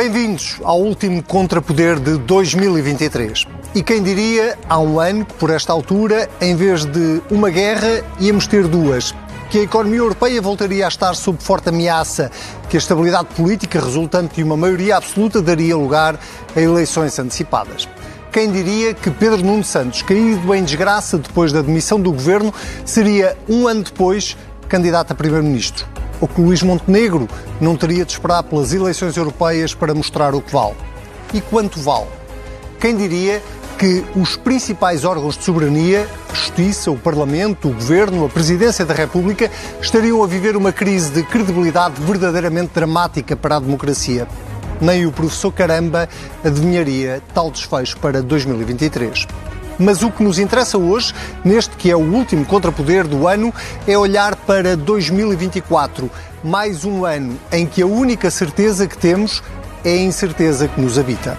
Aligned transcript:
Bem-vindos 0.00 0.56
ao 0.64 0.80
último 0.80 1.22
Contrapoder 1.22 2.00
de 2.00 2.16
2023. 2.16 3.46
E 3.74 3.82
quem 3.82 4.02
diria, 4.02 4.58
há 4.66 4.78
um 4.78 4.98
ano, 4.98 5.26
por 5.26 5.50
esta 5.50 5.74
altura, 5.74 6.26
em 6.40 6.56
vez 6.56 6.86
de 6.86 7.20
uma 7.30 7.50
guerra, 7.50 8.02
íamos 8.18 8.46
ter 8.46 8.66
duas. 8.66 9.14
Que 9.50 9.58
a 9.58 9.62
economia 9.62 9.98
europeia 9.98 10.40
voltaria 10.40 10.86
a 10.86 10.88
estar 10.88 11.12
sob 11.14 11.36
forte 11.42 11.68
ameaça, 11.68 12.30
que 12.70 12.78
a 12.78 12.80
estabilidade 12.80 13.26
política 13.36 13.78
resultante 13.78 14.36
de 14.36 14.42
uma 14.42 14.56
maioria 14.56 14.96
absoluta 14.96 15.42
daria 15.42 15.76
lugar 15.76 16.18
a 16.56 16.58
eleições 16.58 17.18
antecipadas. 17.18 17.86
Quem 18.32 18.50
diria 18.50 18.94
que 18.94 19.10
Pedro 19.10 19.44
Nuno 19.44 19.62
Santos, 19.62 20.00
caído 20.00 20.54
em 20.54 20.64
desgraça 20.64 21.18
depois 21.18 21.52
da 21.52 21.60
demissão 21.60 22.00
do 22.00 22.10
governo, 22.10 22.54
seria 22.86 23.36
um 23.46 23.68
ano 23.68 23.82
depois 23.82 24.34
candidato 24.66 25.12
a 25.12 25.14
primeiro-ministro? 25.14 25.99
Ou 26.20 26.28
que 26.28 26.40
Luís 26.40 26.62
Montenegro 26.62 27.28
não 27.60 27.76
teria 27.76 28.04
de 28.04 28.12
esperar 28.12 28.42
pelas 28.42 28.72
eleições 28.72 29.16
europeias 29.16 29.74
para 29.74 29.94
mostrar 29.94 30.34
o 30.34 30.40
que 30.40 30.52
vale. 30.52 30.76
E 31.32 31.40
quanto 31.40 31.80
vale? 31.80 32.06
Quem 32.78 32.96
diria 32.96 33.42
que 33.78 34.04
os 34.14 34.36
principais 34.36 35.04
órgãos 35.04 35.38
de 35.38 35.44
soberania, 35.44 36.06
Justiça, 36.34 36.90
o 36.90 36.98
Parlamento, 36.98 37.68
o 37.68 37.72
Governo, 37.72 38.26
a 38.26 38.28
Presidência 38.28 38.84
da 38.84 38.92
República, 38.92 39.50
estariam 39.80 40.22
a 40.22 40.26
viver 40.26 40.54
uma 40.54 40.70
crise 40.70 41.10
de 41.10 41.22
credibilidade 41.22 41.94
verdadeiramente 42.00 42.72
dramática 42.74 43.34
para 43.34 43.56
a 43.56 43.60
democracia. 43.60 44.28
Nem 44.80 45.06
o 45.06 45.12
professor 45.12 45.50
Caramba 45.50 46.08
adivinharia 46.44 47.22
tal 47.32 47.50
desfecho 47.50 47.96
para 47.98 48.22
2023. 48.22 49.26
Mas 49.80 50.02
o 50.02 50.10
que 50.10 50.22
nos 50.22 50.38
interessa 50.38 50.76
hoje, 50.76 51.14
neste 51.42 51.74
que 51.74 51.90
é 51.90 51.96
o 51.96 52.00
último 52.00 52.44
contrapoder 52.44 53.08
do 53.08 53.26
ano, 53.26 53.52
é 53.88 53.96
olhar 53.96 54.36
para 54.36 54.76
2024. 54.76 56.10
Mais 56.44 56.84
um 56.84 57.06
ano 57.06 57.38
em 57.50 57.66
que 57.66 57.80
a 57.80 57.86
única 57.86 58.30
certeza 58.30 58.86
que 58.86 58.98
temos 58.98 59.42
é 59.82 59.92
a 59.92 60.02
incerteza 60.02 60.68
que 60.68 60.78
nos 60.78 60.98
habita. 60.98 61.38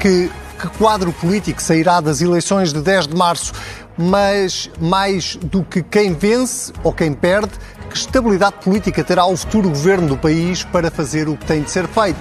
Que, 0.00 0.30
que 0.58 0.68
quadro 0.78 1.12
político 1.12 1.62
sairá 1.62 2.00
das 2.00 2.22
eleições 2.22 2.72
de 2.72 2.80
10 2.80 3.08
de 3.08 3.14
março, 3.14 3.52
mas 3.96 4.70
mais 4.80 5.36
do 5.36 5.62
que 5.62 5.82
quem 5.82 6.14
vence 6.14 6.72
ou 6.82 6.94
quem 6.94 7.12
perde, 7.12 7.52
que 7.90 7.96
estabilidade 7.98 8.54
política 8.64 9.04
terá 9.04 9.26
o 9.26 9.36
futuro 9.36 9.68
governo 9.68 10.08
do 10.08 10.16
país 10.16 10.64
para 10.64 10.90
fazer 10.90 11.28
o 11.28 11.36
que 11.36 11.44
tem 11.44 11.62
de 11.62 11.70
ser 11.70 11.86
feito? 11.88 12.20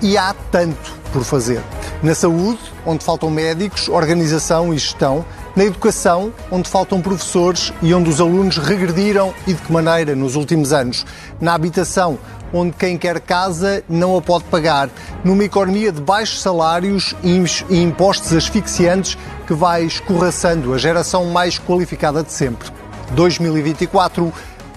E 0.00 0.16
há 0.16 0.34
tanto 0.50 0.97
por 1.12 1.24
fazer. 1.24 1.62
Na 2.02 2.14
saúde, 2.14 2.60
onde 2.86 3.04
faltam 3.04 3.30
médicos, 3.30 3.88
organização 3.88 4.72
e 4.72 4.78
gestão. 4.78 5.24
Na 5.56 5.64
educação, 5.64 6.32
onde 6.50 6.68
faltam 6.68 7.00
professores 7.00 7.72
e 7.82 7.92
onde 7.92 8.08
os 8.08 8.20
alunos 8.20 8.58
regrediram 8.58 9.34
e 9.46 9.52
de 9.52 9.60
que 9.60 9.72
maneira 9.72 10.14
nos 10.14 10.36
últimos 10.36 10.72
anos. 10.72 11.04
Na 11.40 11.54
habitação, 11.54 12.18
onde 12.52 12.72
quem 12.72 12.96
quer 12.96 13.20
casa 13.20 13.82
não 13.88 14.16
a 14.16 14.22
pode 14.22 14.44
pagar. 14.44 14.88
Numa 15.24 15.44
economia 15.44 15.92
de 15.92 16.00
baixos 16.00 16.40
salários 16.40 17.14
e 17.22 17.76
impostos 17.82 18.32
asfixiantes 18.32 19.18
que 19.46 19.54
vai 19.54 19.84
escorraçando 19.84 20.72
a 20.72 20.78
geração 20.78 21.26
mais 21.26 21.58
qualificada 21.58 22.22
de 22.22 22.32
sempre. 22.32 22.70
2024 23.12 24.32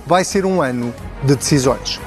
vai 0.06 0.24
ser 0.24 0.46
um 0.46 0.62
ano 0.62 0.94
de 1.24 1.36
decisões. 1.36 2.00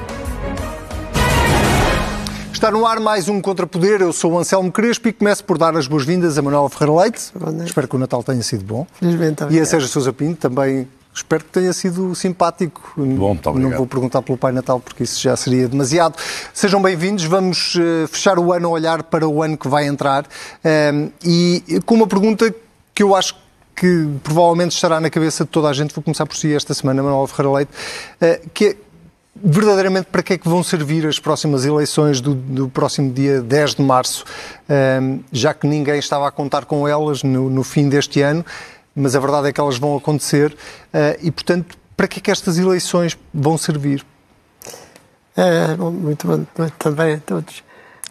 Está 2.55 2.71
no 2.71 2.87
ar 2.87 3.01
mais 3.01 3.29
um 3.29 3.41
Contrapoder. 3.41 4.01
Eu 4.01 4.13
sou 4.13 4.33
o 4.33 4.39
Anselmo 4.39 4.71
Crespo 4.71 5.09
e 5.09 5.13
começo 5.13 5.45
por 5.45 5.59
dar 5.59 5.77
as 5.77 5.89
boas-vindas 5.89 6.39
a 6.39 6.43
Manuela 6.43 6.71
Ferreira 6.71 7.03
Leite. 7.03 7.33
Espero 7.67 7.89
que 7.89 7.97
o 7.97 7.99
Natal 7.99 8.23
tenha 8.23 8.43
sido 8.45 8.65
bom. 8.65 8.87
Felizmente, 8.95 9.45
e 9.51 9.59
a 9.59 9.67
Sérgio 9.67 9.89
Sousa 9.89 10.13
Pinto 10.13 10.37
também. 10.37 10.89
Espero 11.13 11.45
que 11.45 11.51
tenha 11.51 11.73
sido 11.73 12.15
simpático. 12.15 12.93
Bom, 12.97 13.05
muito 13.05 13.51
obrigado. 13.51 13.71
Não 13.71 13.77
vou 13.77 13.87
perguntar 13.89 14.23
pelo 14.23 14.39
Pai 14.39 14.53
Natal 14.53 14.79
porque 14.79 15.03
isso 15.03 15.21
já 15.21 15.37
seria 15.37 15.69
demasiado. 15.69 16.15
Sejam 16.55 16.81
bem-vindos. 16.81 17.25
Vamos 17.25 17.75
uh, 17.75 18.07
fechar 18.09 18.39
o 18.39 18.53
ano 18.53 18.69
a 18.69 18.71
olhar 18.71 19.03
para 19.03 19.29
o 19.29 19.43
ano 19.43 19.59
que 19.59 19.69
vai 19.69 19.87
entrar 19.87 20.25
uh, 20.25 21.13
e 21.25 21.63
com 21.85 21.97
uma 21.97 22.07
pergunta 22.07 22.55
que 22.95 23.03
eu 23.03 23.17
acho 23.17 23.35
que 23.75 24.09
provavelmente 24.23 24.71
estará 24.71 25.01
na 25.01 25.11
cabeça 25.11 25.45
de 25.45 25.51
toda 25.51 25.69
a 25.69 25.73
gente. 25.73 25.93
Vou 25.93 26.05
começar 26.05 26.25
por 26.25 26.37
si 26.37 26.55
esta 26.55 26.73
semana, 26.73 27.03
Manuela 27.03 27.27
Ferreira 27.27 27.57
Leite, 27.57 27.73
uh, 28.23 28.51
que 28.55 28.67
é 28.67 28.77
verdadeiramente 29.37 30.07
para 30.07 30.23
que 30.23 30.35
é 30.35 30.39
que 30.39 30.49
vão 30.49 30.63
servir 30.63 31.07
as 31.07 31.19
próximas 31.19 31.65
eleições 31.65 32.21
do, 32.21 32.35
do 32.35 32.69
próximo 32.69 33.13
dia 33.13 33.41
10 33.41 33.77
de 33.77 33.83
março, 33.83 34.25
um, 35.03 35.21
já 35.33 35.53
que 35.53 35.67
ninguém 35.67 35.99
estava 35.99 36.29
a 36.29 36.31
contar 36.31 36.65
com 36.65 36.87
elas 36.87 37.23
no, 37.23 37.51
no, 37.51 37.65
fim 37.65 37.89
deste 37.89 38.21
ano, 38.21 38.45
mas 38.95 39.17
a 39.17 39.21
verdade 39.21 39.49
é 39.49 39.53
que 39.53 39.61
elas 39.61 39.77
vão 39.77 39.97
acontecer 39.97 40.53
uh, 40.53 41.19
e, 41.21 41.31
portanto, 41.31 41.77
para 41.97 42.07
que 42.07 42.19
é 42.19 42.23
que 42.23 42.31
estas 42.31 42.59
eleições 42.59 43.19
vão 43.33 43.59
servir? 43.59 44.05
Uh, 45.37 45.91
muito 45.91 46.27
bom 46.27 46.45
também 46.79 47.15
a 47.15 47.19
todos. 47.19 47.65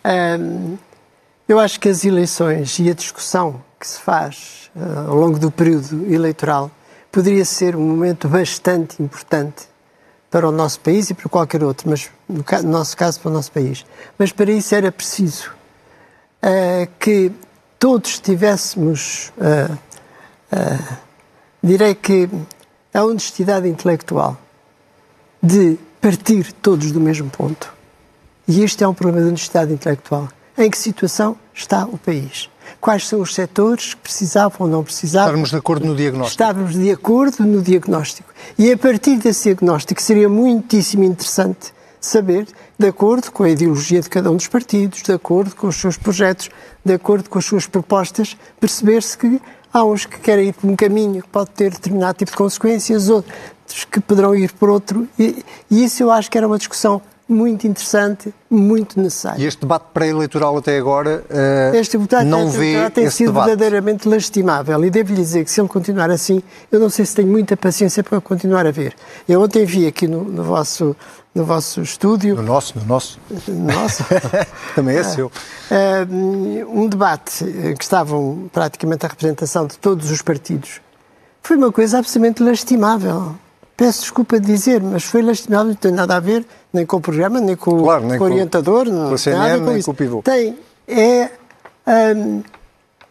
Uh, 0.04 0.78
eu 1.48 1.60
acho 1.60 1.80
que 1.80 1.90
as 1.90 2.04
eleições 2.04 2.80
e 2.80 2.90
a 2.90 2.94
discussão 2.94 3.62
que 3.80 3.88
se 3.88 4.00
faz 4.00 4.72
ah, 4.76 5.08
ao 5.10 5.16
longo 5.16 5.38
do 5.38 5.52
período 5.52 6.12
eleitoral 6.12 6.72
poderia 7.12 7.44
ser 7.44 7.76
um 7.76 7.82
momento 7.82 8.30
bastante 8.30 9.04
importante 9.04 9.68
para 10.34 10.50
o 10.50 10.52
nosso 10.52 10.80
país 10.80 11.12
e 11.12 11.14
para 11.14 11.30
qualquer 11.30 11.64
outro, 11.64 11.88
mas 11.88 12.10
no, 12.28 12.44
nosso 12.64 12.98
caso 12.98 13.20
para 13.20 13.30
o 13.30 13.32
nosso 13.32 13.52
país. 13.52 13.86
Mas 14.18 14.32
para 14.32 14.52
isso 14.52 14.74
era 14.74 14.92
preciso 14.92 15.52
uh, 16.42 16.90
que 16.98 17.32
todos 17.78 18.18
tivéssemos, 18.18 19.32
uh, 19.38 19.78
uh, 20.52 20.98
direi 21.62 21.94
que, 21.94 22.28
a 22.92 23.04
honestidade 23.04 23.68
intelectual 23.68 24.36
de 25.42 25.78
partir 26.02 26.52
todos 26.52 26.92
do 26.92 27.00
mesmo 27.00 27.30
ponto. 27.30 27.72
E 28.48 28.64
este 28.64 28.84
é 28.84 28.88
um 28.88 28.94
problema 28.96 29.22
de 29.22 29.28
honestidade 29.28 29.72
intelectual. 29.72 30.28
Em 30.58 30.68
que 30.68 30.80
situação 30.80 31.38
está 31.54 31.86
o 31.86 32.00
país? 32.00 32.50
Quais 32.80 33.08
são 33.08 33.22
os 33.22 33.34
setores 33.34 33.94
que 33.94 34.02
precisavam 34.02 34.58
ou 34.60 34.68
não 34.68 34.84
precisavam. 34.84 35.28
Estávamos 35.28 35.50
de 35.50 35.58
acordo 35.58 35.86
no 35.86 35.96
diagnóstico. 35.96 36.32
Estávamos 36.32 36.74
de 36.74 36.92
acordo 36.92 37.44
no 37.46 37.62
diagnóstico. 37.62 38.34
E 38.58 38.72
a 38.72 38.78
partir 38.78 39.18
desse 39.18 39.44
diagnóstico 39.44 40.02
seria 40.02 40.30
muitíssimo 40.30 41.04
interessante 41.04 41.74
saber, 42.00 42.48
de 42.78 42.88
acordo 42.88 43.32
com 43.32 43.44
a 43.44 43.50
ideologia 43.50 44.02
de 44.02 44.10
cada 44.10 44.30
um 44.30 44.36
dos 44.36 44.48
partidos, 44.48 45.02
de 45.02 45.12
acordo 45.14 45.56
com 45.56 45.68
os 45.68 45.76
seus 45.76 45.98
projetos, 45.98 46.50
de 46.84 46.94
acordo 46.94 47.30
com 47.30 47.40
as 47.40 47.46
suas 47.46 47.66
propostas, 47.66 48.36
perceber-se 48.60 49.18
que 49.18 49.42
há 49.74 49.84
uns 49.84 50.06
que 50.06 50.20
querem 50.20 50.50
ir 50.50 50.54
por 50.54 50.70
um 50.70 50.76
caminho 50.76 51.22
que 51.22 51.30
pode 51.30 51.52
ter 51.52 51.72
determinado 51.72 52.18
tipo 52.18 52.32
de 52.32 52.38
consequências, 52.38 53.10
outros 53.10 53.86
que 53.90 54.00
poderão 54.02 54.36
ir 54.36 54.52
por 54.52 54.70
outro. 54.70 55.08
E, 55.18 55.44
e 55.72 55.84
isso 55.84 56.04
eu 56.04 56.12
acho 56.12 56.30
que 56.30 56.38
era 56.38 56.46
uma 56.46 56.58
discussão 56.58 57.02
muito 57.28 57.66
interessante, 57.66 58.34
muito 58.50 59.00
necessário. 59.00 59.42
E 59.42 59.46
este 59.46 59.62
debate 59.62 59.86
pré-eleitoral 59.94 60.58
até 60.58 60.78
agora 60.78 61.24
uh, 61.30 61.76
este 61.76 61.98
debate 61.98 62.26
não 62.26 62.50
vê 62.50 62.90
tem 62.90 63.10
sido 63.10 63.28
debate. 63.28 63.48
verdadeiramente 63.48 64.08
lastimável 64.08 64.84
e 64.84 64.90
devo-lhe 64.90 65.22
dizer 65.22 65.44
que 65.44 65.52
se 65.52 65.62
ele 65.62 65.70
continuar 65.70 66.12
assim, 66.12 66.44
eu 66.72 66.80
não 66.80 66.90
sei 66.90 67.06
se 67.06 67.16
tenho 67.16 67.28
muita 67.28 67.56
paciência 67.56 68.04
para 68.04 68.20
continuar 68.20 68.68
a 68.68 68.72
ver. 68.72 68.94
Eu 69.28 69.42
ontem 69.42 69.66
vi 69.66 69.88
aqui 69.88 70.08
no, 70.08 70.24
no 70.24 70.44
vosso 70.44 70.96
no 71.34 71.46
vosso 71.46 71.82
estúdio. 71.82 72.36
No 72.36 72.44
nosso, 72.44 72.78
no 72.78 72.86
nosso. 72.86 73.20
Nosso. 73.48 74.04
Também 74.76 74.98
é 74.98 75.00
ah, 75.00 75.04
seu. 75.04 75.28
Uh, 75.28 76.82
um 76.82 76.88
debate 76.88 77.44
que 77.76 77.84
estavam 77.84 78.50
praticamente 78.54 79.04
a 79.06 79.10
representação 79.10 79.66
de 79.66 79.80
todos 79.80 80.12
os 80.12 80.22
partidos. 80.22 80.80
Foi 81.42 81.58
uma 81.58 81.72
coisa 81.72 81.98
absolutamente 81.98 82.44
lastimável. 82.44 83.36
Peço 83.76 84.02
desculpa 84.02 84.40
de 84.40 84.46
dizer, 84.46 84.82
mas 84.82 85.04
foi 85.04 85.22
lastimável, 85.22 85.68
não 85.68 85.76
tem 85.76 85.92
nada 85.92 86.16
a 86.16 86.20
ver 86.20 86.46
nem 86.72 86.86
com 86.86 86.98
o 86.98 87.02
programa, 87.02 87.40
nem 87.40 87.56
com, 87.56 87.84
claro, 87.84 88.06
nem 88.06 88.18
com 88.18 88.24
o 88.24 88.28
orientador, 88.28 88.86
com, 88.86 88.92
não 88.92 89.10
com 89.10 89.16
tem 89.16 89.34
nada 89.34 89.60
com 89.60 89.66
nem 89.66 89.78
isso. 89.78 89.86
com 89.86 89.92
o 89.92 89.96
pivô. 89.96 90.22
Tem, 90.22 90.58
é, 90.88 91.30
um, 92.16 92.42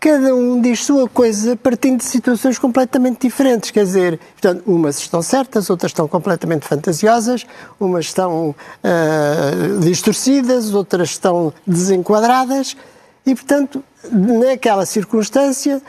cada 0.00 0.34
um 0.34 0.60
diz 0.60 0.84
sua 0.84 1.08
coisa 1.08 1.56
partindo 1.56 1.98
de 1.98 2.04
situações 2.04 2.58
completamente 2.58 3.20
diferentes, 3.26 3.70
quer 3.70 3.84
dizer, 3.84 4.18
portanto, 4.32 4.64
umas 4.66 4.98
estão 4.98 5.22
certas, 5.22 5.70
outras 5.70 5.90
estão 5.90 6.08
completamente 6.08 6.66
fantasiosas, 6.66 7.46
umas 7.78 8.06
estão 8.06 8.50
uh, 8.50 9.80
distorcidas, 9.80 10.74
outras 10.74 11.10
estão 11.10 11.52
desenquadradas, 11.64 12.76
e, 13.24 13.34
portanto, 13.34 13.84
naquela 14.10 14.84
circunstância, 14.84 15.80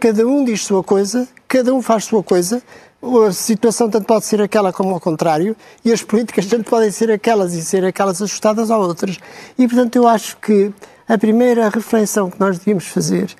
cada 0.00 0.26
um 0.26 0.42
diz 0.44 0.64
sua 0.64 0.82
coisa, 0.82 1.28
cada 1.46 1.74
um 1.74 1.82
faz 1.82 2.04
sua 2.04 2.22
coisa, 2.22 2.62
a 3.00 3.32
situação 3.32 3.88
tanto 3.88 4.06
pode 4.06 4.24
ser 4.24 4.42
aquela 4.42 4.72
como 4.72 4.92
ao 4.94 5.00
contrário, 5.00 5.56
e 5.84 5.92
as 5.92 6.02
políticas 6.02 6.46
tanto 6.46 6.68
podem 6.68 6.90
ser 6.90 7.10
aquelas 7.10 7.54
e 7.54 7.62
ser 7.62 7.84
aquelas 7.84 8.20
ajustadas 8.20 8.70
a 8.70 8.78
outras. 8.78 9.18
E, 9.56 9.66
portanto, 9.68 9.96
eu 9.96 10.08
acho 10.08 10.36
que 10.38 10.72
a 11.08 11.16
primeira 11.16 11.68
reflexão 11.68 12.30
que 12.30 12.38
nós 12.38 12.58
devíamos 12.58 12.86
fazer, 12.88 13.34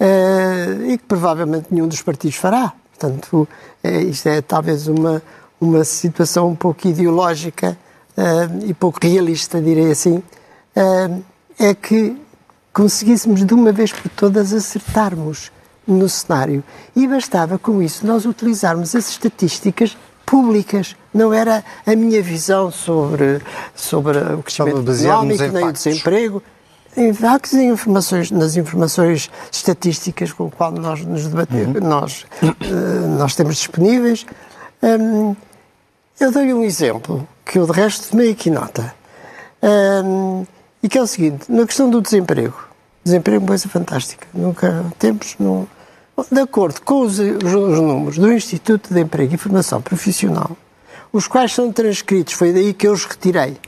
uh, 0.00 0.90
e 0.90 0.98
que 0.98 1.04
provavelmente 1.04 1.66
nenhum 1.70 1.86
dos 1.86 2.02
partidos 2.02 2.36
fará, 2.36 2.72
portanto, 2.90 3.48
uh, 3.84 3.88
isto 4.08 4.28
é 4.28 4.40
talvez 4.40 4.88
uma, 4.88 5.22
uma 5.60 5.84
situação 5.84 6.48
um 6.48 6.56
pouco 6.56 6.88
ideológica 6.88 7.76
uh, 8.16 8.66
e 8.66 8.74
pouco 8.74 8.98
realista, 9.02 9.60
direi 9.60 9.90
assim, 9.90 10.22
é 11.56 11.72
que 11.72 12.20
conseguíssemos 12.72 13.44
de 13.44 13.54
uma 13.54 13.70
vez 13.70 13.92
por 13.92 14.08
todas 14.10 14.52
acertarmos 14.52 15.52
no 15.86 16.08
cenário. 16.08 16.62
E 16.94 17.06
bastava 17.06 17.58
com 17.58 17.82
isso 17.82 18.06
nós 18.06 18.24
utilizarmos 18.24 18.94
as 18.94 19.08
estatísticas 19.08 19.96
públicas. 20.24 20.96
Não 21.12 21.32
era 21.32 21.64
a 21.86 21.94
minha 21.94 22.22
visão 22.22 22.70
sobre, 22.70 23.40
sobre 23.74 24.18
o 24.18 24.42
crescimento 24.42 24.90
económico, 24.90 25.44
nem 25.52 25.64
o 25.64 25.72
desemprego. 25.72 26.42
e 27.52 27.64
informações, 27.64 28.30
nas 28.30 28.56
informações 28.56 29.30
estatísticas 29.50 30.32
com 30.32 30.46
as 30.46 30.54
quais 30.54 30.74
nós 30.74 31.04
nos 31.04 31.26
debatemos, 31.26 31.80
uhum. 31.80 31.88
nós, 31.88 32.26
uh, 32.42 33.18
nós 33.18 33.34
temos 33.34 33.56
disponíveis. 33.56 34.24
Um, 34.82 35.34
eu 36.20 36.30
dou-lhe 36.30 36.54
um 36.54 36.62
exemplo, 36.62 37.26
que 37.44 37.58
eu 37.58 37.66
de 37.66 37.72
resto 37.72 38.10
tomei 38.10 38.30
aqui 38.30 38.48
nota, 38.48 38.94
um, 40.04 40.46
e 40.82 40.88
que 40.88 40.96
é 40.96 41.02
o 41.02 41.06
seguinte, 41.06 41.50
na 41.50 41.66
questão 41.66 41.90
do 41.90 42.00
desemprego. 42.00 42.73
Desemprego 43.04 43.36
é 43.36 43.40
uma 43.40 43.48
coisa 43.48 43.68
fantástica. 43.68 44.26
Nunca 44.32 44.84
temos, 44.98 45.36
de 46.32 46.40
acordo 46.40 46.80
com 46.80 47.02
os, 47.02 47.18
os, 47.18 47.54
os 47.54 47.78
números 47.78 48.16
do 48.16 48.32
Instituto 48.32 48.94
de 48.94 49.00
Emprego 49.00 49.34
e 49.34 49.36
Formação 49.36 49.82
Profissional, 49.82 50.56
os 51.12 51.28
quais 51.28 51.52
são 51.52 51.70
transcritos, 51.70 52.32
foi 52.32 52.52
daí 52.52 52.72
que 52.72 52.88
eu 52.88 52.92
os 52.92 53.04
retirei, 53.04 53.58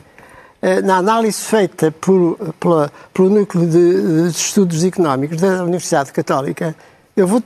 eh, 0.63 0.81
na 0.81 0.97
análise 0.97 1.39
feita 1.39 1.93
por, 1.93 2.39
pela, 2.59 2.91
pelo 3.13 3.29
Núcleo 3.29 3.67
de, 3.67 4.23
de, 4.23 4.29
Estudos 4.31 4.83
Económicos 4.83 5.37
da 5.37 5.63
Universidade 5.63 6.13
Católica, 6.13 6.75
eu 7.15 7.27
vou 7.27 7.43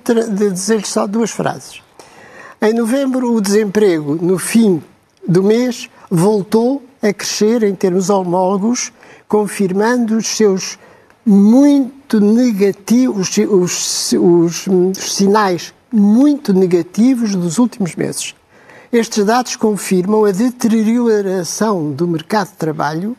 dizer-lhe 0.52 0.87
só 0.87 1.08
duas 1.08 1.31
frases. 1.31 1.82
Em 2.62 2.72
novembro, 2.72 3.34
o 3.34 3.40
desemprego, 3.40 4.14
no 4.14 4.38
fim 4.38 4.82
do 5.26 5.42
mês, 5.42 5.90
voltou 6.08 6.82
a 7.02 7.12
crescer 7.12 7.64
em 7.64 7.75
termos 7.75 8.10
homólogos, 8.10 8.92
confirmando 9.26 10.16
os 10.16 10.28
seus 10.28 10.78
muito 11.30 12.18
negativos, 12.18 13.30
os, 13.38 14.12
os, 14.12 14.66
os 14.66 15.14
sinais 15.14 15.72
muito 15.92 16.52
negativos 16.52 17.36
dos 17.36 17.58
últimos 17.58 17.94
meses. 17.94 18.34
Estes 18.92 19.24
dados 19.24 19.54
confirmam 19.54 20.24
a 20.24 20.32
deterioração 20.32 21.92
do 21.92 22.08
mercado 22.08 22.48
de 22.48 22.54
trabalho 22.54 23.16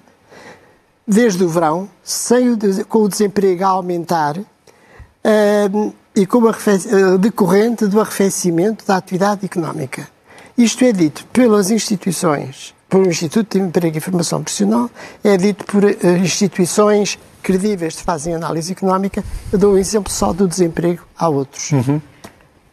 desde 1.08 1.42
o 1.42 1.48
verão, 1.48 1.90
o, 2.04 2.84
com 2.90 3.04
o 3.04 3.08
desemprego 3.08 3.64
a 3.64 3.70
aumentar 3.70 4.38
uh, 4.38 5.94
e 6.14 6.26
com 6.26 6.46
a 6.46 6.52
uh, 6.52 7.18
decorrente 7.18 7.88
do 7.88 8.02
arrefecimento 8.02 8.86
da 8.86 8.98
atividade 8.98 9.46
económica. 9.46 10.10
Isto 10.58 10.84
é 10.84 10.92
dito 10.92 11.26
pelas 11.28 11.72
instituições, 11.72 12.76
pelo 12.92 13.08
Instituto 13.08 13.58
de 13.58 13.64
Emprego 13.64 13.98
e 13.98 14.02
Formação 14.02 14.44
Profissional, 14.44 14.92
é 15.24 15.38
dito 15.38 15.64
por 15.64 15.82
uh, 15.86 16.18
instituições 16.22 17.18
credíveis 17.42 17.96
que 17.96 18.04
fazem 18.04 18.36
análise 18.36 18.74
económica. 18.74 19.24
Eu 19.52 19.58
dou 19.58 19.74
um 19.76 19.78
exemplo 19.78 20.12
só 20.12 20.34
do 20.34 20.46
desemprego, 20.46 21.02
há 21.18 21.30
outros. 21.30 21.72
Uhum. 21.72 22.02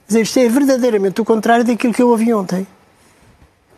Dizer, 0.08 0.22
isto 0.22 0.38
é 0.40 0.48
verdadeiramente 0.48 1.20
o 1.20 1.24
contrário 1.24 1.64
daquilo 1.64 1.94
que 1.94 2.02
eu 2.02 2.08
ouvi 2.08 2.34
ontem 2.34 2.66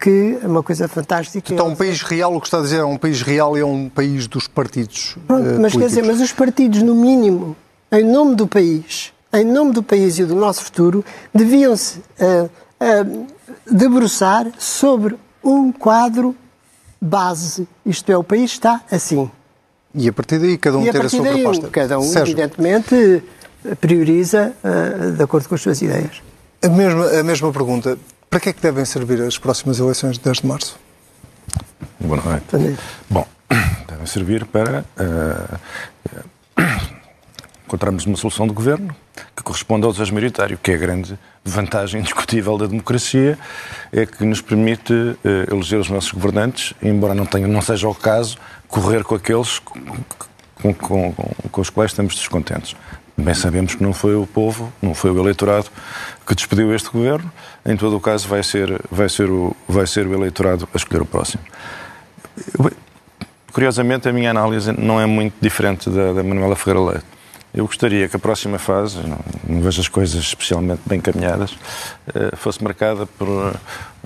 que 0.01 0.39
é 0.43 0.47
uma 0.47 0.63
coisa 0.63 0.89
fantástica. 0.89 1.53
Então, 1.53 1.69
um 1.69 1.77
país 1.77 2.01
real, 2.01 2.35
o 2.35 2.41
que 2.41 2.47
está 2.47 2.57
a 2.57 2.63
dizer 2.63 2.79
é 2.79 2.85
um 2.85 2.97
país 2.97 3.21
real 3.21 3.55
e 3.55 3.61
é 3.61 3.67
um 3.67 3.87
país 3.87 4.27
dos 4.27 4.49
partidos. 4.49 5.19
Pronto, 5.27 5.43
uh, 5.43 5.61
mas 5.61 5.73
políticos. 5.73 5.79
quer 5.79 5.87
dizer, 5.89 6.03
mas 6.05 6.21
os 6.23 6.33
partidos, 6.33 6.81
no 6.81 6.95
mínimo, 6.95 7.55
em 7.93 8.03
nome 8.03 8.35
do 8.35 8.47
país, 8.47 9.13
em 9.31 9.45
nome 9.45 9.73
do 9.73 9.83
país 9.83 10.19
e 10.19 10.25
do 10.25 10.35
nosso 10.35 10.65
futuro, 10.65 11.05
deviam-se 11.35 11.99
uh, 11.99 12.51
uh, 12.81 13.27
debruçar 13.71 14.47
sobre 14.59 15.19
um 15.43 15.73
quadro 15.73 16.35
base. 17.01 17.67
Isto 17.85 18.13
é, 18.13 18.17
o 18.17 18.25
país 18.25 18.53
está 18.53 18.83
assim. 18.91 19.31
E 19.95 20.09
a 20.09 20.13
partir 20.13 20.39
daí 20.39 20.57
cada 20.57 20.79
um 20.79 20.85
ter 20.85 21.05
a 21.05 21.09
sua 21.09 21.25
daí, 21.25 21.43
proposta. 21.43 21.69
Cada 21.69 21.99
um, 21.99 22.03
Sérgio. 22.03 22.33
evidentemente, 22.33 23.23
prioriza 23.81 24.55
de 25.17 25.23
acordo 25.23 25.49
com 25.49 25.55
as 25.55 25.61
suas 25.61 25.83
ideias. 25.83 26.23
A 26.63 26.69
mesma, 26.69 27.07
a 27.07 27.23
mesma 27.23 27.53
pergunta. 27.53 27.99
Para 28.29 28.39
que 28.39 28.51
é 28.51 28.53
que 28.53 28.63
devem 28.63 28.85
servir 28.85 29.21
as 29.23 29.37
próximas 29.39 29.81
eleições 29.81 30.17
de 30.17 30.21
10 30.23 30.39
de 30.39 30.47
março? 30.47 30.79
Boa 31.99 32.23
noite. 32.23 32.79
Bom, 33.09 33.27
devem 33.89 34.07
servir 34.07 34.47
para 34.47 34.85
uh, 34.97 36.65
encontrarmos 37.67 38.07
uma 38.07 38.17
solução 38.17 38.47
de 38.47 38.55
governo 38.55 38.95
que 39.37 39.43
corresponda 39.43 39.87
ao 39.87 39.93
desejo 39.93 40.13
maioritário, 40.13 40.59
que 40.63 40.71
é 40.71 40.75
a 40.75 40.79
grande 40.79 41.19
vantagem 41.45 42.01
indiscutível 42.01 42.59
da 42.59 42.67
democracia, 42.67 43.39
é 43.93 44.05
que 44.07 44.25
nos 44.25 44.41
permite 44.41 44.93
uh, 44.93 45.19
eleger 45.53 45.81
os 45.81 45.89
nossos 45.89 46.13
governantes, 46.13 46.75
embora 46.83 47.15
não, 47.15 47.27
tenha, 47.27 47.47
não 47.47 47.63
seja 47.63 47.89
o 47.89 47.95
caso, 47.95 48.37
correr 48.69 49.03
com 49.05 49.15
aqueles 49.15 49.59
com, 49.59 49.81
com, 50.63 50.75
com, 50.75 51.13
com 51.51 51.61
os 51.61 51.71
quais 51.71 51.91
estamos 51.91 52.15
descontentes. 52.15 52.77
Bem 53.17 53.35
sabemos 53.35 53.75
que 53.75 53.83
não 53.83 53.93
foi 53.93 54.15
o 54.15 54.27
povo, 54.27 54.73
não 54.81 54.95
foi 54.95 55.11
o 55.11 55.19
eleitorado 55.21 55.71
que 56.27 56.35
despediu 56.35 56.75
este 56.75 56.89
governo. 56.89 57.31
Em 57.67 57.77
todo 57.77 57.97
o 57.97 58.01
caso, 58.01 58.27
vai 58.27 58.43
ser, 58.43 58.81
vai 58.91 59.11
ser, 59.11 59.29
o, 59.29 59.55
vai 59.69 59.87
ser 59.87 60.07
o 60.07 60.15
eleitorado 60.15 60.67
a 60.73 60.77
escolher 60.77 61.03
o 61.03 61.07
próximo. 61.07 61.43
Curiosamente, 63.53 64.09
a 64.09 64.13
minha 64.13 64.31
análise 64.31 64.73
não 64.73 65.01
é 65.01 65.05
muito 65.05 65.35
diferente 65.41 65.91
da, 65.91 66.15
da 66.15 66.23
Manuela 66.23 66.57
Ferreira 66.57 66.93
Leite. 66.93 67.20
Eu 67.53 67.67
gostaria 67.67 68.09
que 68.09 68.15
a 68.15 68.19
próxima 68.19 68.59
fase, 68.59 68.99
não, 68.99 69.19
não 69.45 69.61
vejo 69.61 69.81
as 69.81 69.89
coisas 69.89 70.23
especialmente 70.23 70.83
bem 70.87 71.01
caminhadas, 71.01 71.53
uh, 71.53 72.37
fosse 72.37 72.63
marcada 72.63 73.07
por 73.07 73.29
uh, 73.29 73.53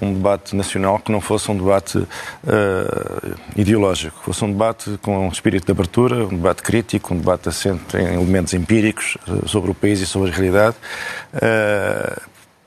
um 0.01 0.15
debate 0.15 0.57
nacional 0.57 0.99
que 0.99 1.13
não 1.13 1.21
fosse 1.21 1.51
um 1.51 1.57
debate 1.57 1.99
uh, 1.99 2.09
ideológico, 3.55 4.19
fosse 4.23 4.43
um 4.45 4.51
debate 4.51 4.99
com 5.03 5.27
um 5.27 5.29
espírito 5.29 5.67
de 5.67 5.73
abertura, 5.73 6.25
um 6.25 6.37
debate 6.37 6.63
crítico, 6.63 7.13
um 7.13 7.19
debate 7.19 7.51
assente 7.51 7.99
em 7.99 8.15
elementos 8.15 8.55
empíricos 8.55 9.19
sobre 9.47 9.71
o 9.71 9.75
país 9.75 10.01
e 10.01 10.07
sobre 10.07 10.31
a 10.31 10.35
realidade, 10.35 10.77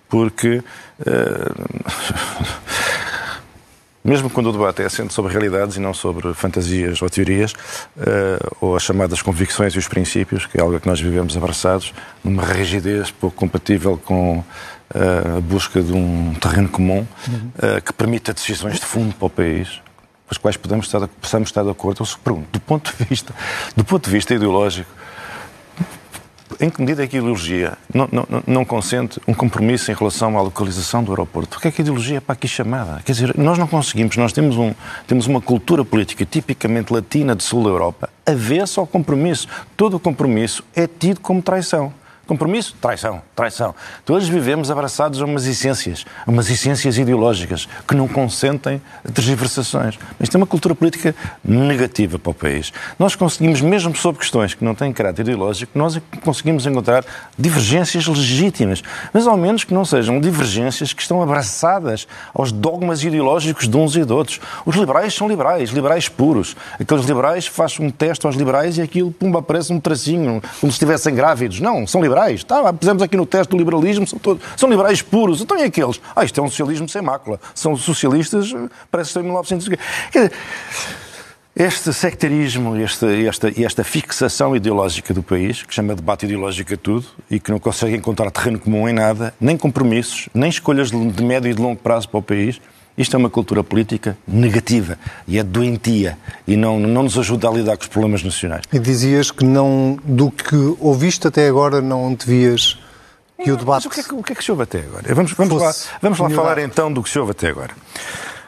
porque 0.08 0.64
mesmo 4.08 4.30
quando 4.30 4.48
o 4.48 4.52
debate 4.54 4.82
é 4.82 4.86
assente 4.86 5.14
sobre 5.14 5.34
realidades 5.34 5.76
e 5.76 5.82
não 5.82 5.94
sobre 5.94 6.34
fantasias 6.34 7.02
ou 7.02 7.10
teorias, 7.10 7.52
uh, 7.52 8.56
ou 8.62 8.78
as 8.78 8.84
chamadas 8.84 9.22
convicções 9.22 9.74
e 9.74 9.78
os 9.78 9.88
princípios, 9.90 10.46
que 10.46 10.58
é 10.58 10.62
algo 10.62 10.80
que 10.80 10.88
nós 10.88 11.02
vivemos 11.02 11.36
abraçados, 11.36 11.94
numa 12.24 12.42
rigidez 12.42 13.12
pouco 13.12 13.36
compatível 13.36 14.00
com 14.06 14.38
uh, 14.38 15.38
a 15.38 15.42
busca 15.42 15.82
de 15.82 15.92
um 15.92 16.34
terreno 16.36 16.70
comum 16.70 17.02
uh, 17.02 17.82
que 17.84 17.92
permita 17.92 18.34
decisões 18.34 18.80
de 18.80 18.86
fundo 18.86 19.14
para 19.14 19.26
o 19.26 19.30
país, 19.30 19.82
com 20.26 20.32
as 20.32 20.38
quais 20.38 20.56
podemos 20.56 20.86
estar, 20.86 21.06
possamos 21.06 21.50
estar 21.50 21.64
de 21.64 21.70
acordo. 21.70 22.02
Eu 22.02 22.06
se 22.06 22.18
pergunto, 22.18 22.48
do 22.50 22.62
ponto 22.62 22.96
de 22.98 23.04
vista, 23.04 23.36
do 23.76 23.84
ponto 23.84 24.06
de 24.06 24.12
vista 24.12 24.34
ideológico, 24.34 24.90
em 26.60 26.70
que 26.70 26.82
medida 26.82 27.04
é 27.04 27.08
que 27.08 27.16
a 27.16 27.20
ideologia 27.20 27.78
não, 27.94 28.08
não, 28.12 28.28
não 28.46 28.66
consente 28.66 29.20
um 29.28 29.34
compromisso 29.34 29.92
em 29.92 29.94
relação 29.94 30.38
à 30.38 30.42
localização 30.42 31.04
do 31.04 31.12
aeroporto? 31.12 31.50
Porque 31.52 31.68
é 31.68 31.72
que 31.72 31.82
a 31.82 31.84
ideologia 31.84 32.18
é 32.18 32.20
para 32.20 32.34
aqui 32.34 32.48
chamada? 32.48 33.02
Quer 33.04 33.12
dizer, 33.12 33.38
nós 33.38 33.58
não 33.58 33.68
conseguimos, 33.68 34.16
nós 34.18 34.34
temos, 34.34 34.58
um, 34.58 34.74
temos 35.06 35.28
uma 35.28 35.42
cultura 35.42 35.84
política 35.84 36.26
tipicamente 36.26 36.92
latina 36.94 37.36
de 37.36 37.44
sul 37.44 37.64
da 37.64 37.70
Europa, 37.70 38.10
avessa 38.26 38.80
ao 38.80 38.88
compromisso. 38.88 39.48
Todo 39.76 39.98
o 39.98 40.00
compromisso 40.00 40.64
é 40.76 40.88
tido 40.88 41.20
como 41.20 41.42
traição. 41.42 41.94
Compromisso? 42.28 42.76
Traição, 42.82 43.22
traição. 43.34 43.74
Todos 44.04 44.28
vivemos 44.28 44.70
abraçados 44.70 45.22
a 45.22 45.26
umas 45.26 45.48
essências, 45.48 46.06
a 46.26 46.30
umas 46.30 46.50
essências 46.50 46.98
ideológicas 46.98 47.70
que 47.88 47.96
não 47.96 48.06
consentem 48.06 48.82
tergiversações. 49.14 49.98
Isto 50.20 50.36
é 50.36 50.38
uma 50.38 50.46
cultura 50.46 50.76
política 50.76 51.16
negativa 51.42 52.20
para 52.20 52.32
o 52.32 52.34
país. 52.34 52.74
Nós 53.00 53.16
conseguimos, 53.16 53.62
mesmo 53.62 53.96
sobre 53.96 54.20
questões 54.20 54.54
que 54.54 54.66
não 54.66 54.76
têm 54.76 54.92
caráter 54.92 55.22
ideológico, 55.22 55.72
nós 55.74 55.98
conseguimos 56.22 56.66
encontrar 56.66 57.06
divergências 57.40 58.06
legítimas, 58.06 58.84
mas 59.14 59.26
ao 59.26 59.38
menos 59.38 59.64
que 59.64 59.74
não 59.74 59.86
sejam 59.86 60.20
divergências 60.20 60.92
que 60.92 61.02
estão 61.02 61.24
abraçadas 61.24 62.08
aos 62.34 62.52
dogmas 62.52 63.06
ideológicos 63.06 63.70
de 63.70 63.78
uns 63.78 63.96
e 63.96 64.04
de 64.04 64.12
outros. 64.12 64.42
Os 64.66 64.76
liberais 64.76 65.14
são 65.14 65.30
liberais, 65.30 65.70
liberais 65.70 66.10
puros. 66.10 66.58
Aqueles 66.78 67.06
liberais 67.06 67.48
fazem 67.48 67.86
um 67.86 67.90
teste 67.90 68.26
aos 68.26 68.36
liberais 68.36 68.78
e 68.78 68.82
aquilo, 68.82 69.12
pumba, 69.12 69.40
aparece 69.40 69.72
um 69.72 69.80
tracinho, 69.80 70.42
como 70.60 70.74
se 70.74 70.76
estivessem 70.76 71.16
grávidos. 71.16 71.62
Não, 71.62 71.88
são 71.88 72.02
liberais 72.02 72.17
liberais. 72.18 72.44
Tá, 72.44 72.74
pusemos 72.74 73.04
aqui 73.04 73.16
no 73.16 73.26
teste 73.26 73.52
do 73.52 73.58
liberalismo, 73.58 74.08
são, 74.08 74.20
todos, 74.20 74.44
são 74.56 74.70
liberais 74.70 75.02
puros. 75.02 75.42
Então 75.42 75.58
e 75.58 75.64
aqueles? 75.64 76.02
Ah, 76.16 76.24
isto 76.24 76.40
é 76.40 76.44
um 76.44 76.50
socialismo 76.50 76.90
sem 76.90 77.02
mácula. 77.02 77.40
São 77.54 77.76
socialistas, 77.76 78.54
parece 78.92 79.14
que 79.14 79.20
estão 79.20 79.22
em 79.22 79.26
1900. 79.26 79.68
Quer 80.12 80.30
dizer, 80.30 80.32
este 81.56 81.92
sectarismo, 81.92 82.76
esta, 82.76 83.08
esta, 83.08 83.62
esta 83.62 83.84
fixação 83.84 84.56
ideológica 84.56 85.14
do 85.14 85.24
país, 85.24 85.64
que 85.64 85.74
chama 85.74 85.96
debate 85.96 86.26
ideológico 86.26 86.74
a 86.74 86.78
tudo 86.78 87.06
e 87.32 87.40
que 87.40 87.50
não 87.52 87.60
consegue 87.60 87.96
encontrar 87.96 88.30
terreno 88.30 88.60
comum 88.60 88.88
em 88.88 88.94
nada, 88.94 89.34
nem 89.40 89.58
compromissos, 89.58 90.30
nem 90.34 90.50
escolhas 90.50 90.92
de 90.92 91.24
médio 91.24 91.50
e 91.50 91.54
de 91.54 91.62
longo 91.62 91.78
prazo 91.78 92.10
para 92.10 92.20
o 92.20 92.24
país, 92.24 92.62
isto 92.98 93.16
é 93.16 93.20
uma 93.20 93.30
cultura 93.30 93.64
política 93.64 94.18
negativa 94.28 94.98
e 95.28 95.38
é 95.38 95.44
doentia 95.44 96.18
e 96.48 96.58
não, 96.58 96.80
não 96.80 97.04
nos 97.04 97.18
ajuda 97.18 97.48
a 97.48 97.52
lidar 97.52 97.78
com 97.78 97.84
os 97.84 97.90
problemas 97.90 98.24
nacionais. 98.24 98.64
E 98.74 98.80
dizias 98.80 99.30
que 99.30 99.46
não, 99.46 100.00
do 100.04 100.32
que 100.32 100.56
ouviste 100.80 101.28
até 101.28 101.48
agora, 101.48 101.80
não 101.82 102.14
devias 102.14 102.80
que 103.44 103.52
o 103.52 103.58
debate. 103.58 103.86
Mas 103.86 103.86
o 103.86 103.90
que, 103.90 104.00
é 104.00 104.04
que, 104.04 104.14
o 104.16 104.24
que 104.24 104.34
é 104.34 104.36
que 104.36 104.44
se 104.44 104.52
ouve 104.52 104.64
até 104.64 104.80
agora? 104.80 105.14
Vamos, 105.14 105.32
vamos 105.34 105.62
lá, 105.62 105.74
vamos 106.02 106.20
lá 106.20 106.30
falar 106.32 106.58
então 106.60 106.92
do 106.92 107.04
que 107.04 107.10
se 107.10 107.20
ouve 107.20 107.32
até 107.32 107.50
agora. 107.50 107.74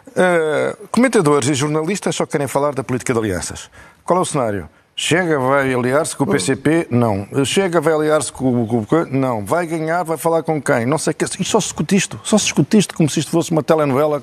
Uh, 0.09 0.87
comentadores 0.87 1.47
e 1.47 1.53
jornalistas 1.53 2.15
só 2.15 2.25
querem 2.25 2.47
falar 2.47 2.73
da 2.73 2.83
política 2.83 3.13
de 3.13 3.19
alianças. 3.19 3.69
Qual 4.03 4.17
é 4.17 4.21
o 4.21 4.25
cenário? 4.25 4.67
Chega, 5.01 5.39
vai 5.39 5.73
aliar-se 5.73 6.13
com 6.13 6.25
o 6.25 6.27
PCP? 6.27 6.87
Não. 6.91 7.25
Chega, 7.45 7.79
vai 7.79 7.93
aliar-se 7.93 8.33
com 8.33 8.65
o... 8.65 8.87
Não. 9.09 9.45
Vai 9.45 9.65
ganhar, 9.65 10.03
vai 10.03 10.17
falar 10.17 10.43
com 10.43 10.61
quem? 10.61 10.85
Não 10.85 10.97
sei 10.97 11.11
o 11.11 11.15
que. 11.15 11.23
E 11.23 11.45
só 11.45 11.61
se 11.61 11.67
discute 11.67 11.95
isto. 11.95 12.19
Só 12.21 12.37
se 12.37 12.43
discute 12.43 12.77
isto 12.77 12.93
como 12.93 13.09
se 13.09 13.21
isto 13.21 13.31
fosse 13.31 13.49
uma 13.49 13.63
telenovela 13.63 14.21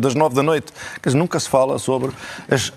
das 0.00 0.16
nove 0.16 0.34
da 0.34 0.42
noite. 0.42 0.72
Quer 1.00 1.10
dizer, 1.10 1.18
nunca 1.18 1.38
se 1.38 1.48
fala 1.48 1.78
sobre 1.78 2.10
as 2.50 2.72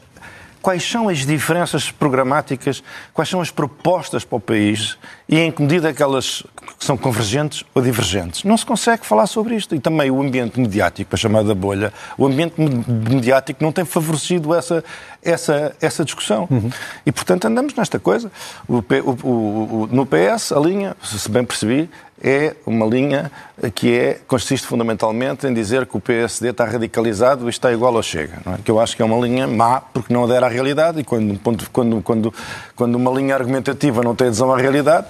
quais 0.62 0.88
são 0.88 1.10
as 1.10 1.26
diferenças 1.26 1.90
programáticas, 1.90 2.84
quais 3.12 3.28
são 3.28 3.42
as 3.42 3.50
propostas 3.50 4.24
para 4.24 4.36
o 4.36 4.40
país 4.40 4.96
e 5.32 5.40
em 5.40 5.50
que 5.50 5.62
medida 5.62 5.90
é 5.90 5.94
que 5.94 6.04
elas 6.04 6.44
são 6.78 6.98
convergentes 6.98 7.64
ou 7.74 7.82
divergentes. 7.82 8.44
Não 8.44 8.58
se 8.58 8.66
consegue 8.66 9.06
falar 9.06 9.28
sobre 9.28 9.56
isto. 9.56 9.74
E 9.74 9.80
também 9.80 10.12
o 10.12 10.22
ambiente 10.22 10.60
mediático, 10.60 11.16
a 11.16 11.18
chamada 11.18 11.56
bolha, 11.56 11.94
o 12.18 12.26
ambiente 12.26 12.56
mediático 12.60 13.64
não 13.64 13.72
tem 13.72 13.86
favorecido 13.86 14.54
essa, 14.54 14.84
essa, 15.24 15.74
essa 15.80 16.04
discussão. 16.04 16.50
Uhum. 16.52 16.70
E, 17.06 17.12
portanto, 17.14 17.46
andamos 17.46 17.74
nesta 17.76 17.98
coisa. 17.98 18.30
O, 18.68 18.80
o, 18.80 18.84
o, 18.84 19.90
no 19.90 20.06
PS, 20.06 20.52
a 20.52 20.60
linha, 20.60 20.98
se 21.02 21.30
bem 21.30 21.46
percebi, 21.46 21.90
é 22.24 22.56
uma 22.66 22.86
linha 22.86 23.32
que 23.74 23.98
é, 23.98 24.20
consiste 24.28 24.68
fundamentalmente 24.68 25.48
em 25.48 25.54
dizer 25.54 25.86
que 25.86 25.98
o 25.98 26.00
PSD 26.00 26.50
está 26.50 26.66
radicalizado 26.66 27.48
e 27.48 27.50
está 27.50 27.72
igual 27.74 27.96
ao 27.96 28.04
Chega. 28.04 28.38
É? 28.46 28.62
Que 28.64 28.70
eu 28.70 28.80
acho 28.80 28.96
que 28.96 29.02
é 29.02 29.06
uma 29.06 29.18
linha 29.26 29.48
má, 29.48 29.82
porque 29.82 30.14
não 30.14 30.24
adera 30.24 30.46
à 30.46 30.50
realidade 30.50 31.00
e 31.00 31.04
quando, 31.04 31.40
quando, 31.40 32.02
quando, 32.02 32.34
quando 32.76 32.96
uma 32.96 33.12
linha 33.12 33.36
argumentativa 33.36 34.04
não 34.04 34.14
tem 34.14 34.28
adesão 34.28 34.54
à 34.54 34.58
realidade, 34.58 35.08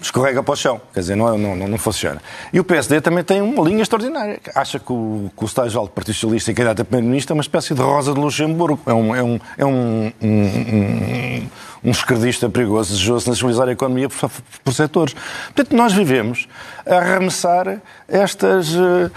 escorrega 0.00 0.42
para 0.42 0.52
o 0.52 0.56
chão. 0.56 0.80
Quer 0.92 1.00
dizer, 1.00 1.16
não, 1.16 1.36
não, 1.36 1.56
não, 1.56 1.78
funciona. 1.78 2.20
E 2.52 2.58
o 2.58 2.64
PSD 2.64 3.00
também 3.00 3.22
tem 3.22 3.42
uma 3.42 3.62
linha 3.62 3.82
extraordinária. 3.82 4.40
Acha 4.54 4.78
que 4.78 4.92
o, 4.92 5.30
que 5.36 5.44
o 5.44 5.46
estágio 5.46 5.80
do 5.82 5.88
Partido 5.88 6.14
Socialista 6.14 6.50
e 6.50 6.54
candidato 6.54 6.82
a 6.82 6.84
Primeiro-Ministro 6.84 7.32
é 7.32 7.34
uma 7.34 7.42
espécie 7.42 7.74
de 7.74 7.82
Rosa 7.82 8.14
de 8.14 8.20
Luxemburgo. 8.20 8.80
É 8.86 8.94
um, 8.94 9.14
é 9.14 9.22
um, 9.22 9.40
é 9.58 9.64
um, 9.64 10.12
um, 10.22 10.28
um, 10.30 11.48
um 11.84 11.90
esquerdista 11.90 12.48
perigoso, 12.48 12.92
desejoso 12.92 13.28
nacionalizar 13.28 13.68
a 13.68 13.72
economia 13.72 14.08
por, 14.08 14.30
por 14.64 14.72
setores. 14.72 15.14
Portanto, 15.54 15.76
nós 15.76 15.92
vivemos 15.92 16.48
a 16.86 16.96
arremessar 16.96 17.80
estas 18.08 18.74
uh, 18.74 19.10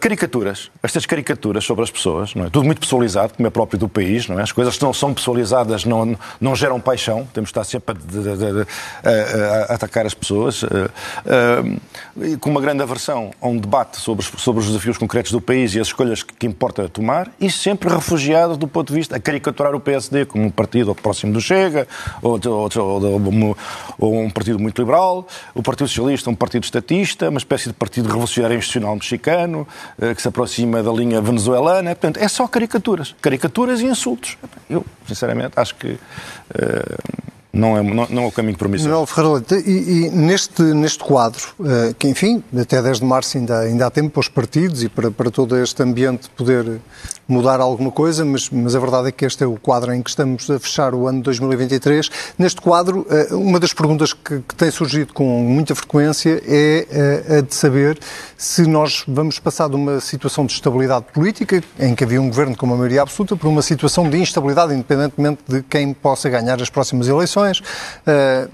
caricaturas, 0.00 0.70
estas 0.82 1.06
caricaturas 1.06 1.64
sobre 1.64 1.84
as 1.84 1.90
pessoas, 1.90 2.34
não 2.34 2.46
é? 2.46 2.50
Tudo 2.50 2.64
muito 2.64 2.80
pessoalizado, 2.80 3.34
como 3.34 3.46
é 3.46 3.50
próprio 3.50 3.78
do 3.78 3.88
país, 3.88 4.28
não 4.28 4.38
é? 4.38 4.42
As 4.42 4.52
coisas 4.52 4.76
que 4.76 4.82
não 4.82 4.92
são 4.92 5.14
pessoalizadas 5.14 5.84
não, 5.84 6.16
não 6.40 6.56
geram 6.56 6.80
paixão, 6.80 7.26
temos 7.32 7.48
de 7.48 7.58
estar 7.58 7.64
sempre 7.64 7.94
a, 7.94 9.08
a, 9.08 9.72
a, 9.72 9.74
atacar 9.74 10.06
as 10.06 10.14
pessoas, 10.14 10.62
uh, 10.62 12.38
com 12.40 12.50
uma 12.50 12.60
grande 12.60 12.82
aversão 12.82 13.30
a 13.40 13.46
um 13.46 13.56
debate 13.56 13.98
sobre, 13.98 14.24
sobre 14.24 14.60
os 14.60 14.66
desafios 14.66 14.98
concretos 14.98 15.30
do 15.30 15.40
país 15.40 15.74
e 15.74 15.80
as 15.80 15.88
escolhas 15.88 16.22
que, 16.22 16.32
que 16.34 16.46
importa 16.46 16.88
tomar, 16.88 17.30
e 17.40 17.50
sempre 17.50 17.88
refugiado 17.88 18.56
do 18.56 18.66
ponto 18.66 18.88
de 18.88 18.94
vista 18.94 19.16
a 19.16 19.20
caricaturar 19.20 19.74
o 19.74 19.80
PSD 19.80 20.26
como 20.26 20.44
um 20.44 20.50
partido 20.50 20.94
próximo 20.94 21.32
do 21.32 21.40
Chega, 21.52 21.86
ou, 22.22 22.40
ou, 22.46 22.68
ou, 22.76 23.56
ou 23.98 24.20
um 24.20 24.30
partido 24.30 24.58
muito 24.58 24.80
liberal, 24.80 25.26
o 25.54 25.62
Partido 25.62 25.88
Socialista 25.88 26.30
um 26.30 26.34
partido 26.34 26.52
partido 26.52 26.64
estatista, 26.64 27.28
uma 27.28 27.38
espécie 27.38 27.68
de 27.68 27.74
partido 27.74 28.08
revolucionário 28.08 28.56
institucional 28.56 28.94
mexicano, 28.94 29.66
eh, 30.00 30.14
que 30.14 30.20
se 30.20 30.28
aproxima 30.28 30.82
da 30.82 30.92
linha 30.92 31.20
venezuelana. 31.20 31.94
Portanto, 31.94 32.18
é 32.18 32.28
só 32.28 32.46
caricaturas. 32.46 33.14
Caricaturas 33.20 33.80
e 33.80 33.86
insultos. 33.86 34.36
Eu, 34.68 34.84
sinceramente, 35.06 35.52
acho 35.56 35.74
que. 35.74 35.88
Uh, 35.88 37.22
não 37.52 37.76
é, 37.76 37.82
não, 37.82 38.06
não 38.08 38.22
é 38.24 38.26
o 38.26 38.32
caminho 38.32 38.56
promissor. 38.56 38.88
Manuel 38.88 39.06
Ferreira 39.06 39.34
Leite, 39.34 39.70
e, 39.70 40.06
e, 40.06 40.10
neste, 40.10 40.62
neste 40.62 41.04
quadro, 41.04 41.42
uh, 41.60 41.94
que 41.98 42.08
enfim, 42.08 42.42
até 42.58 42.80
10 42.80 43.00
de 43.00 43.04
março 43.04 43.36
ainda, 43.36 43.58
ainda 43.60 43.86
há 43.86 43.90
tempo 43.90 44.08
para 44.08 44.20
os 44.20 44.28
partidos 44.28 44.82
e 44.82 44.88
para, 44.88 45.10
para 45.10 45.30
todo 45.30 45.58
este 45.58 45.82
ambiente 45.82 46.30
poder 46.30 46.80
mudar 47.28 47.60
alguma 47.60 47.90
coisa, 47.90 48.24
mas, 48.24 48.48
mas 48.48 48.74
a 48.74 48.80
verdade 48.80 49.08
é 49.08 49.12
que 49.12 49.26
este 49.26 49.44
é 49.44 49.46
o 49.46 49.56
quadro 49.56 49.92
em 49.92 50.02
que 50.02 50.08
estamos 50.08 50.50
a 50.50 50.58
fechar 50.58 50.94
o 50.94 51.06
ano 51.06 51.18
de 51.18 51.24
2023. 51.24 52.10
Neste 52.38 52.60
quadro, 52.60 53.06
uh, 53.30 53.36
uma 53.36 53.60
das 53.60 53.74
perguntas 53.74 54.14
que, 54.14 54.40
que, 54.40 54.54
tem 54.54 54.70
surgido 54.70 55.12
com 55.12 55.24
muita 55.42 55.74
frequência 55.74 56.42
é 56.46 56.86
uh, 57.28 57.38
a 57.38 57.40
de 57.42 57.54
saber 57.54 57.98
se 58.36 58.62
nós 58.62 59.04
vamos 59.06 59.38
passar 59.38 59.68
de 59.68 59.76
uma 59.76 60.00
situação 60.00 60.46
de 60.46 60.54
estabilidade 60.54 61.04
política, 61.12 61.62
em 61.78 61.94
que 61.94 62.02
havia 62.02 62.20
um 62.20 62.28
governo 62.28 62.56
com 62.56 62.64
uma 62.64 62.76
maioria 62.76 63.02
absoluta, 63.02 63.36
para 63.36 63.48
uma 63.48 63.62
situação 63.62 64.08
de 64.08 64.16
instabilidade, 64.16 64.72
independentemente 64.72 65.42
de 65.46 65.62
quem 65.62 65.92
possa 65.92 66.30
ganhar 66.30 66.60
as 66.60 66.70
próximas 66.70 67.08
eleições 67.08 67.41
eleições. 67.44 67.60
Uh, 68.06 68.50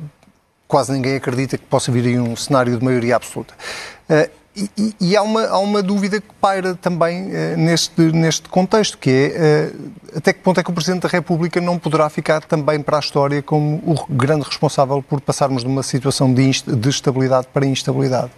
quase 0.68 0.92
ninguém 0.92 1.16
acredita 1.16 1.56
que 1.56 1.64
possa 1.64 1.90
vir 1.90 2.06
aí 2.06 2.20
um 2.20 2.36
cenário 2.36 2.78
de 2.78 2.84
maioria 2.84 3.16
absoluta. 3.16 3.54
Uh, 4.08 4.30
e, 4.76 4.94
e 5.00 5.16
há, 5.16 5.22
uma, 5.22 5.46
há 5.46 5.58
uma 5.58 5.80
dúvida 5.82 6.20
que 6.20 6.34
paira 6.40 6.74
também 6.74 7.26
uh, 7.26 7.56
neste, 7.56 8.00
neste 8.12 8.48
contexto, 8.48 8.98
que 8.98 9.10
é 9.10 9.72
uh, 9.72 9.92
até 10.16 10.32
que 10.32 10.40
ponto 10.40 10.60
é 10.60 10.64
que 10.64 10.70
o 10.70 10.72
Presidente 10.72 11.02
da 11.02 11.08
República 11.08 11.60
não 11.60 11.78
poderá 11.78 12.10
ficar 12.10 12.42
também 12.42 12.82
para 12.82 12.98
a 12.98 13.00
história 13.00 13.40
como 13.40 13.76
o 13.86 14.12
grande 14.12 14.44
responsável 14.44 15.02
por 15.02 15.20
passarmos 15.20 15.62
de 15.62 15.68
uma 15.68 15.82
situação 15.82 16.32
de, 16.32 16.50
de 16.50 16.88
estabilidade 16.88 17.46
para 17.52 17.64
instabilidade? 17.64 18.30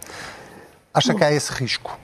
Acha 0.92 1.14
que 1.14 1.24
há 1.24 1.32
esse 1.32 1.52
risco? 1.52 1.98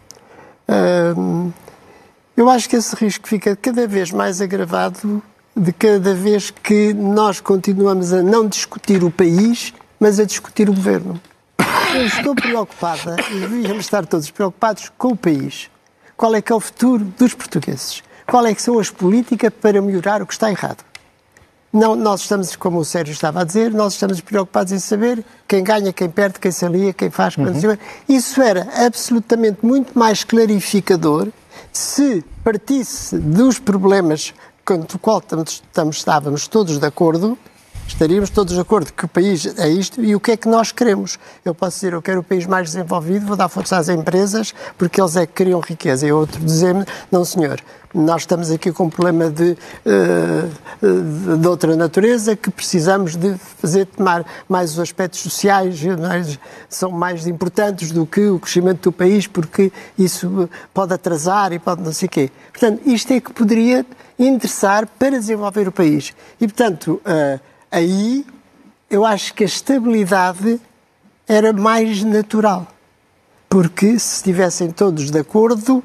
Eu 2.36 2.48
acho 2.48 2.68
que 2.68 2.76
esse 2.76 2.94
risco 2.94 3.26
fica 3.26 3.56
cada 3.56 3.86
vez 3.86 4.12
mais 4.12 4.40
agravado 4.40 5.22
de 5.56 5.72
cada 5.72 6.12
vez 6.12 6.50
que 6.50 6.92
nós 6.92 7.40
continuamos 7.40 8.12
a 8.12 8.22
não 8.22 8.46
discutir 8.46 9.02
o 9.02 9.10
país, 9.10 9.72
mas 9.98 10.20
a 10.20 10.24
discutir 10.24 10.68
o 10.68 10.74
governo. 10.74 11.18
Eu 11.94 12.06
estou 12.06 12.34
preocupada, 12.34 13.16
e 13.30 13.40
devíamos 13.40 13.86
estar 13.86 14.04
todos 14.04 14.30
preocupados 14.30 14.92
com 14.98 15.12
o 15.12 15.16
país. 15.16 15.70
Qual 16.14 16.34
é 16.34 16.42
que 16.42 16.52
é 16.52 16.54
o 16.54 16.60
futuro 16.60 17.04
dos 17.18 17.32
portugueses? 17.32 18.02
Qual 18.26 18.44
é 18.44 18.54
que 18.54 18.60
são 18.60 18.78
as 18.78 18.90
políticas 18.90 19.50
para 19.60 19.80
melhorar 19.80 20.20
o 20.20 20.26
que 20.26 20.34
está 20.34 20.50
errado? 20.50 20.84
Não, 21.72 21.94
nós 21.96 22.22
estamos, 22.22 22.54
como 22.56 22.78
o 22.78 22.84
Sérgio 22.84 23.12
estava 23.12 23.40
a 23.40 23.44
dizer, 23.44 23.70
nós 23.70 23.94
estamos 23.94 24.20
preocupados 24.20 24.72
em 24.72 24.78
saber 24.78 25.24
quem 25.48 25.64
ganha, 25.64 25.92
quem 25.92 26.08
perde, 26.08 26.38
quem 26.38 26.50
se 26.50 26.64
alia, 26.64 26.92
quem 26.92 27.10
faz, 27.10 27.34
quem 27.34 27.44
uhum. 27.46 27.78
Isso 28.08 28.42
era 28.42 28.66
absolutamente 28.86 29.64
muito 29.64 29.98
mais 29.98 30.22
clarificador 30.22 31.28
se 31.72 32.24
partisse 32.42 33.18
dos 33.18 33.58
problemas 33.58 34.32
com 34.66 34.74
o 34.80 34.98
qual 34.98 35.18
estamos, 35.18 35.62
estávamos 35.96 36.48
todos 36.48 36.76
de 36.76 36.84
acordo, 36.84 37.38
estaríamos 37.86 38.30
todos 38.30 38.52
de 38.52 38.60
acordo 38.60 38.92
que 38.92 39.04
o 39.04 39.08
país 39.08 39.46
é 39.58 39.68
isto 39.68 40.02
e 40.02 40.12
o 40.12 40.18
que 40.18 40.32
é 40.32 40.36
que 40.36 40.48
nós 40.48 40.72
queremos. 40.72 41.20
Eu 41.44 41.54
posso 41.54 41.76
dizer, 41.76 41.92
eu 41.92 42.02
quero 42.02 42.18
o 42.18 42.22
país 42.24 42.44
mais 42.46 42.72
desenvolvido, 42.72 43.26
vou 43.26 43.36
dar 43.36 43.48
força 43.48 43.76
às 43.76 43.88
empresas, 43.88 44.52
porque 44.76 45.00
eles 45.00 45.14
é 45.14 45.24
que 45.24 45.34
criam 45.34 45.60
riqueza. 45.60 46.04
E 46.04 46.10
outro 46.10 46.44
dizer-me, 46.44 46.84
não 47.12 47.24
senhor, 47.24 47.60
nós 47.94 48.22
estamos 48.22 48.50
aqui 48.50 48.72
com 48.72 48.86
um 48.86 48.90
problema 48.90 49.30
de, 49.30 49.56
uh, 49.86 51.36
de 51.38 51.46
outra 51.46 51.76
natureza 51.76 52.34
que 52.34 52.50
precisamos 52.50 53.14
de 53.14 53.36
fazer 53.38 53.86
tomar 53.86 54.26
mais 54.48 54.72
os 54.72 54.80
aspectos 54.80 55.20
sociais, 55.20 55.80
mais, 55.80 56.40
são 56.68 56.90
mais 56.90 57.24
importantes 57.28 57.92
do 57.92 58.04
que 58.04 58.26
o 58.26 58.40
crescimento 58.40 58.90
do 58.90 58.92
país, 58.92 59.28
porque 59.28 59.70
isso 59.96 60.50
pode 60.74 60.92
atrasar 60.92 61.52
e 61.52 61.60
pode 61.60 61.82
não 61.82 61.92
sei 61.92 62.06
o 62.06 62.10
quê. 62.10 62.30
Portanto, 62.50 62.82
isto 62.84 63.12
é 63.12 63.20
que 63.20 63.32
poderia 63.32 63.86
interessar 64.18 64.86
para 64.98 65.18
desenvolver 65.18 65.68
o 65.68 65.72
país. 65.72 66.14
E, 66.40 66.46
portanto, 66.46 67.00
uh, 67.04 67.40
aí 67.70 68.24
eu 68.90 69.04
acho 69.04 69.34
que 69.34 69.44
a 69.44 69.46
estabilidade 69.46 70.60
era 71.28 71.52
mais 71.52 72.02
natural. 72.02 72.66
Porque 73.48 73.98
se 73.98 74.16
estivessem 74.16 74.70
todos 74.70 75.10
de 75.10 75.18
acordo, 75.18 75.82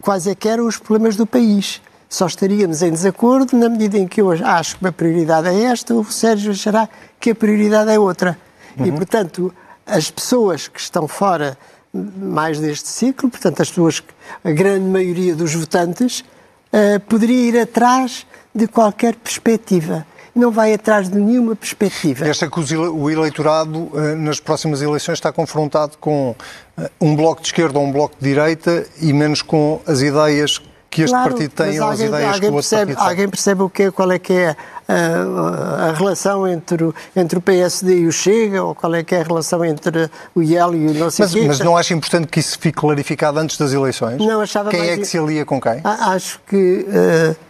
quais 0.00 0.26
é 0.26 0.34
que 0.34 0.48
eram 0.48 0.66
os 0.66 0.76
problemas 0.78 1.16
do 1.16 1.26
país? 1.26 1.80
Só 2.08 2.26
estaríamos 2.26 2.82
em 2.82 2.90
desacordo 2.90 3.56
na 3.56 3.68
medida 3.68 3.98
em 3.98 4.08
que 4.08 4.20
eu 4.20 4.30
acho 4.30 4.78
que 4.78 4.86
a 4.86 4.92
prioridade 4.92 5.48
é 5.48 5.64
esta, 5.64 5.94
o 5.94 6.04
Sérgio 6.04 6.52
achará 6.52 6.88
que 7.20 7.30
a 7.30 7.34
prioridade 7.34 7.90
é 7.90 7.98
outra. 7.98 8.38
Uhum. 8.78 8.86
E, 8.86 8.92
portanto, 8.92 9.54
as 9.86 10.10
pessoas 10.10 10.68
que 10.68 10.80
estão 10.80 11.06
fora 11.06 11.58
mais 11.92 12.60
deste 12.60 12.88
ciclo, 12.88 13.30
portanto, 13.30 13.60
as 13.60 13.68
pessoas, 13.68 14.02
a 14.44 14.50
grande 14.50 14.86
maioria 14.86 15.34
dos 15.34 15.54
votantes, 15.54 16.24
uh, 16.72 17.00
poderia 17.00 17.48
ir 17.48 17.58
atrás 17.60 18.26
de 18.54 18.66
qualquer 18.66 19.14
perspectiva. 19.16 20.06
Não 20.34 20.50
vai 20.50 20.72
atrás 20.72 21.08
de 21.08 21.18
nenhuma 21.18 21.56
perspectiva. 21.56 22.26
Esta 22.26 22.48
que 22.48 22.60
o 22.76 23.10
eleitorado, 23.10 23.90
uh, 23.92 24.16
nas 24.16 24.38
próximas 24.40 24.82
eleições, 24.82 25.14
está 25.14 25.32
confrontado 25.32 25.96
com 25.98 26.30
uh, 26.30 26.90
um 27.00 27.16
bloco 27.16 27.40
de 27.40 27.48
esquerda 27.48 27.78
ou 27.78 27.84
um 27.84 27.92
bloco 27.92 28.14
de 28.20 28.28
direita 28.28 28.86
e 29.00 29.12
menos 29.12 29.42
com 29.42 29.80
as 29.86 30.00
ideias 30.00 30.60
que 30.90 31.02
este 31.02 31.12
claro, 31.12 31.30
partido 31.30 31.50
tem 31.52 31.78
as 31.78 32.00
ideias 32.00 32.34
alguém 32.34 32.40
que 32.40 32.46
o 32.46 32.54
outro 32.54 32.70
percebe, 32.70 32.94
Alguém 32.96 33.28
percebe 33.28 33.62
o 33.62 33.70
que, 33.70 33.90
qual 33.90 34.10
é 34.10 34.18
que 34.18 34.32
é 34.32 34.56
a, 34.88 35.88
a, 35.88 35.92
relação 35.92 36.48
entre 36.48 36.84
o, 36.84 36.94
entre 37.14 37.38
o 37.38 37.42
PSD 37.42 38.00
e 38.00 38.06
o 38.06 38.12
Chega, 38.12 38.62
ou 38.62 38.74
qual 38.74 38.94
é 38.94 39.04
que 39.04 39.14
é 39.14 39.20
a 39.20 39.24
relação 39.24 39.64
entre 39.64 40.10
o 40.34 40.42
IEL 40.42 40.74
e 40.74 40.86
o 40.86 40.94
não 40.94 41.10
sei 41.10 41.24
mas, 41.24 41.34
quê. 41.34 41.44
Mas 41.46 41.60
não 41.60 41.76
acha 41.76 41.92
importante 41.92 42.28
que 42.28 42.40
isso 42.40 42.58
fique 42.58 42.78
clarificado 42.78 43.38
antes 43.38 43.58
das 43.58 43.72
eleições? 43.72 44.18
Não, 44.18 44.40
achava 44.40 44.70
Quem 44.70 44.80
mais... 44.80 44.92
é 44.92 44.96
que 44.96 45.04
se 45.04 45.18
alia 45.18 45.44
com 45.44 45.60
quem? 45.60 45.80
Acho 45.84 46.40
que... 46.46 46.86
Uh, 46.88 47.48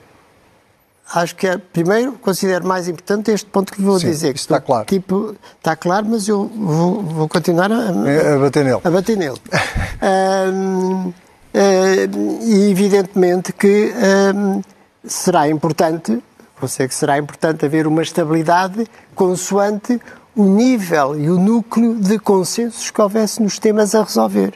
acho 1.14 1.36
que 1.36 1.46
é, 1.46 1.56
primeiro 1.56 2.12
considero 2.14 2.66
mais 2.66 2.88
importante 2.88 3.30
este 3.30 3.46
ponto 3.46 3.72
que 3.72 3.80
vou 3.80 3.98
Sim, 3.98 4.10
dizer. 4.10 4.32
Que 4.34 4.40
está 4.40 4.60
claro. 4.60 4.84
Tipo, 4.84 5.34
está 5.56 5.74
claro, 5.76 6.06
mas 6.06 6.28
eu 6.28 6.50
vou, 6.54 7.02
vou 7.02 7.28
continuar 7.28 7.70
a, 7.72 7.88
a, 7.88 8.38
bater 8.38 8.64
nele. 8.64 8.80
A 8.84 8.90
bater 8.90 9.16
nele. 9.16 9.38
um, 10.52 11.12
e 11.54 12.70
evidentemente 12.70 13.52
que 13.52 13.92
um, 14.34 14.62
será 15.04 15.48
importante, 15.48 16.22
sei 16.66 16.88
que 16.88 16.94
será 16.94 17.18
importante 17.18 17.64
haver 17.64 17.86
uma 17.86 18.02
estabilidade 18.02 18.86
consoante 19.14 20.00
o 20.36 20.44
nível 20.44 21.18
e 21.18 21.28
o 21.30 21.38
núcleo 21.38 21.96
de 21.96 22.18
consensos 22.18 22.90
que 22.90 23.00
houvesse 23.00 23.42
nos 23.42 23.58
temas 23.58 23.94
a 23.94 24.02
resolver. 24.02 24.54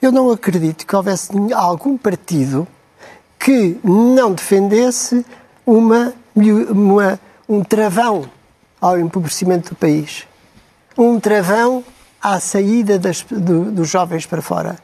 Eu 0.00 0.10
não 0.10 0.30
acredito 0.30 0.86
que 0.86 0.96
houvesse 0.96 1.30
algum 1.52 1.98
partido 1.98 2.66
que 3.38 3.78
não 3.84 4.32
defendesse 4.32 5.24
uma 5.66 6.14
uma, 6.34 7.18
um 7.48 7.62
travão 7.62 8.28
ao 8.80 8.98
empobrecimento 8.98 9.70
do 9.70 9.76
país, 9.76 10.26
um 10.96 11.18
travão 11.20 11.84
à 12.22 12.38
saída 12.40 12.98
das, 12.98 13.22
do, 13.22 13.70
dos 13.70 13.88
jovens 13.88 14.26
para 14.26 14.42
fora. 14.42 14.78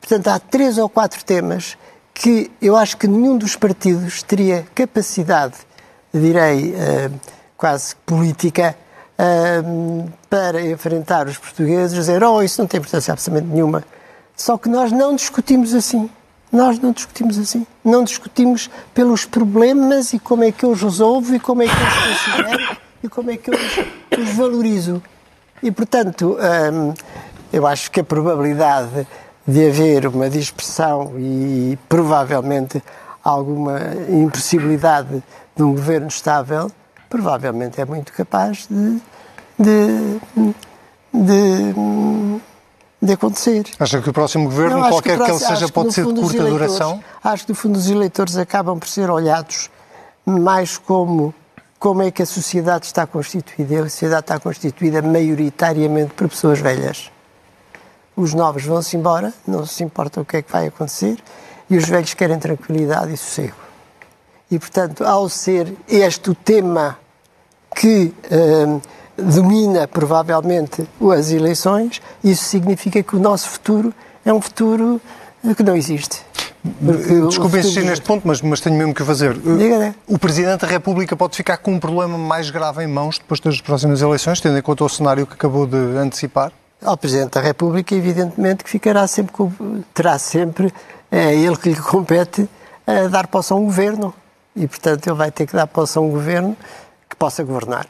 Portanto, 0.00 0.28
há 0.28 0.38
três 0.38 0.78
ou 0.78 0.88
quatro 0.88 1.24
temas 1.24 1.76
que 2.14 2.50
eu 2.60 2.76
acho 2.76 2.96
que 2.96 3.06
nenhum 3.06 3.38
dos 3.38 3.54
partidos 3.54 4.22
teria 4.22 4.66
capacidade, 4.74 5.54
direi, 6.12 6.72
uh, 6.72 7.20
quase 7.56 7.94
política, 8.04 8.76
uh, 9.18 10.10
para 10.28 10.60
enfrentar 10.60 11.28
os 11.28 11.38
portugueses, 11.38 11.94
dizer, 11.94 12.22
oh, 12.24 12.42
isso 12.42 12.60
não 12.60 12.66
tem 12.66 12.78
importância 12.78 13.12
absolutamente 13.12 13.52
nenhuma. 13.52 13.84
Só 14.36 14.58
que 14.58 14.68
nós 14.68 14.90
não 14.90 15.14
discutimos 15.14 15.74
assim. 15.74 16.10
Nós 16.50 16.78
não 16.78 16.92
discutimos 16.92 17.38
assim. 17.38 17.66
Não 17.84 18.02
discutimos 18.02 18.70
pelos 18.94 19.24
problemas 19.24 20.12
e 20.12 20.18
como 20.18 20.44
é 20.44 20.52
que 20.52 20.64
eu 20.64 20.70
os 20.70 20.82
resolvo 20.82 21.34
e 21.34 21.40
como 21.40 21.62
é 21.62 21.66
que 21.66 21.72
eu 21.72 21.86
os 21.86 22.34
considero 22.34 22.76
e 23.02 23.08
como 23.08 23.30
é 23.30 23.36
que 23.36 23.50
eu 23.50 23.54
os, 23.54 24.18
os 24.18 24.34
valorizo. 24.34 25.02
E, 25.62 25.70
portanto, 25.70 26.36
hum, 26.72 26.94
eu 27.52 27.66
acho 27.66 27.90
que 27.90 28.00
a 28.00 28.04
probabilidade 28.04 29.06
de 29.48 29.66
haver 29.66 30.06
uma 30.06 30.28
dispersão 30.28 31.14
e 31.18 31.78
provavelmente 31.88 32.82
alguma 33.24 33.80
impossibilidade 34.10 35.22
de 35.56 35.62
um 35.62 35.72
governo 35.72 36.08
estável, 36.08 36.70
provavelmente 37.08 37.80
é 37.80 37.84
muito 37.86 38.12
capaz 38.12 38.66
de, 38.68 39.00
de, 39.58 40.20
de 41.14 41.74
de 43.00 43.12
acontecer. 43.12 43.64
Acha 43.78 44.02
que 44.02 44.10
o 44.10 44.12
próximo 44.12 44.46
governo, 44.46 44.80
qualquer 44.88 45.16
que, 45.16 45.24
próximo, 45.24 45.38
que 45.38 45.44
ele 45.44 45.56
seja, 45.56 45.72
pode 45.72 45.94
ser 45.94 46.04
de 46.04 46.20
curta 46.20 46.44
duração? 46.44 47.00
Acho 47.22 47.46
que, 47.46 47.52
no 47.52 47.56
fundo, 47.56 47.78
os 47.78 47.88
eleitores 47.88 48.36
acabam 48.36 48.78
por 48.78 48.88
ser 48.88 49.08
olhados 49.08 49.70
mais 50.26 50.76
como 50.76 51.32
como 51.78 52.02
é 52.02 52.10
que 52.10 52.22
a 52.22 52.26
sociedade 52.26 52.86
está 52.86 53.06
constituída. 53.06 53.74
E 53.74 53.78
a 53.78 53.82
sociedade 53.84 54.22
está 54.22 54.40
constituída 54.40 55.00
maioritariamente 55.00 56.12
por 56.12 56.28
pessoas 56.28 56.58
velhas. 56.58 57.10
Os 58.18 58.34
novos 58.34 58.64
vão-se 58.64 58.96
embora, 58.96 59.32
não 59.46 59.64
se 59.64 59.84
importa 59.84 60.20
o 60.20 60.24
que 60.24 60.38
é 60.38 60.42
que 60.42 60.50
vai 60.50 60.66
acontecer, 60.66 61.16
e 61.70 61.76
os 61.76 61.88
velhos 61.88 62.14
querem 62.14 62.38
tranquilidade 62.38 63.12
e 63.12 63.16
sossego. 63.16 63.54
E, 64.50 64.58
portanto, 64.58 65.04
ao 65.04 65.28
ser 65.28 65.72
este 65.88 66.30
o 66.30 66.34
tema 66.34 66.98
que. 67.74 68.12
Hum, 68.30 68.80
domina 69.18 69.88
provavelmente 69.88 70.88
as 71.12 71.30
eleições, 71.30 72.00
isso 72.22 72.44
significa 72.44 73.02
que 73.02 73.16
o 73.16 73.18
nosso 73.18 73.48
futuro 73.48 73.92
é 74.24 74.32
um 74.32 74.40
futuro 74.40 75.00
que 75.56 75.62
não 75.62 75.76
existe. 75.76 76.22
Desculpe 77.28 77.58
insistir 77.58 77.84
neste 77.84 78.04
ponto, 78.04 78.26
mas, 78.26 78.42
mas 78.42 78.60
tenho 78.60 78.76
mesmo 78.76 78.94
que 78.94 79.04
fazer. 79.04 79.34
Diga, 79.34 79.94
o 80.06 80.18
Presidente 80.18 80.60
da 80.60 80.66
República 80.66 81.16
pode 81.16 81.36
ficar 81.36 81.56
com 81.58 81.72
um 81.72 81.80
problema 81.80 82.18
mais 82.18 82.50
grave 82.50 82.84
em 82.84 82.86
mãos 82.86 83.18
depois 83.18 83.40
das 83.40 83.60
próximas 83.60 84.02
eleições, 84.02 84.40
tendo 84.40 84.58
em 84.58 84.62
conta 84.62 84.84
o 84.84 84.88
cenário 84.88 85.26
que 85.26 85.34
acabou 85.34 85.66
de 85.66 85.76
antecipar? 85.76 86.52
Ao 86.82 86.96
Presidente 86.96 87.32
da 87.32 87.40
República, 87.40 87.94
evidentemente, 87.94 88.62
que 88.62 88.70
ficará 88.70 89.06
sempre, 89.06 89.34
terá 89.92 90.18
sempre, 90.18 90.72
é 91.10 91.34
ele 91.34 91.56
que 91.56 91.70
lhe 91.70 91.76
compete, 91.76 92.48
a 92.86 93.08
dar 93.08 93.26
posse 93.26 93.52
a 93.52 93.56
um 93.56 93.64
governo. 93.64 94.14
E, 94.54 94.66
portanto, 94.66 95.06
ele 95.06 95.16
vai 95.16 95.30
ter 95.30 95.46
que 95.46 95.54
dar 95.54 95.66
posse 95.66 95.98
a 95.98 96.00
um 96.00 96.10
governo 96.10 96.56
que 97.08 97.16
possa 97.16 97.42
governar. 97.42 97.86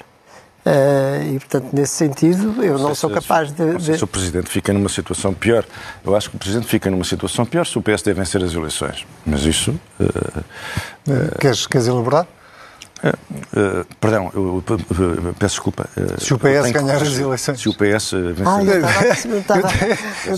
Uh, 0.66 1.34
e, 1.34 1.38
portanto, 1.38 1.68
nesse 1.72 1.94
sentido, 1.94 2.62
eu 2.62 2.76
não, 2.78 2.88
não 2.88 2.94
sou 2.94 3.08
capaz 3.08 3.50
de, 3.52 3.76
de... 3.76 3.96
Se 3.96 4.04
o 4.04 4.06
Presidente 4.06 4.50
fica 4.50 4.72
numa 4.72 4.88
situação 4.88 5.32
pior. 5.32 5.64
Eu 6.04 6.14
acho 6.14 6.28
que 6.28 6.36
o 6.36 6.38
Presidente 6.38 6.66
fica 6.66 6.90
numa 6.90 7.04
situação 7.04 7.46
pior 7.46 7.64
se 7.64 7.78
o 7.78 7.82
PSD 7.82 8.12
vencer 8.12 8.42
as 8.42 8.52
eleições. 8.52 9.06
Mas 9.24 9.44
isso... 9.44 9.70
Uh, 9.98 10.04
uh, 10.04 11.38
queres, 11.40 11.66
queres 11.66 11.86
elaborar? 11.86 12.26
Uh, 13.02 13.08
uh, 13.08 13.86
perdão, 14.00 14.30
eu, 14.34 14.64
eu, 14.68 15.14
eu, 15.26 15.34
peço 15.34 15.54
desculpa. 15.54 15.88
Uh, 15.96 16.20
se 16.20 16.34
o 16.34 16.38
PS 16.38 16.72
ganhar 16.72 17.00
as 17.00 17.18
eleições. 17.18 17.60
Se 17.60 17.68
o 17.68 17.72
PS 17.72 18.12
vencer. 18.34 18.46
Ah, 18.46 18.62
eu 18.64 19.38
estava, 19.38 19.60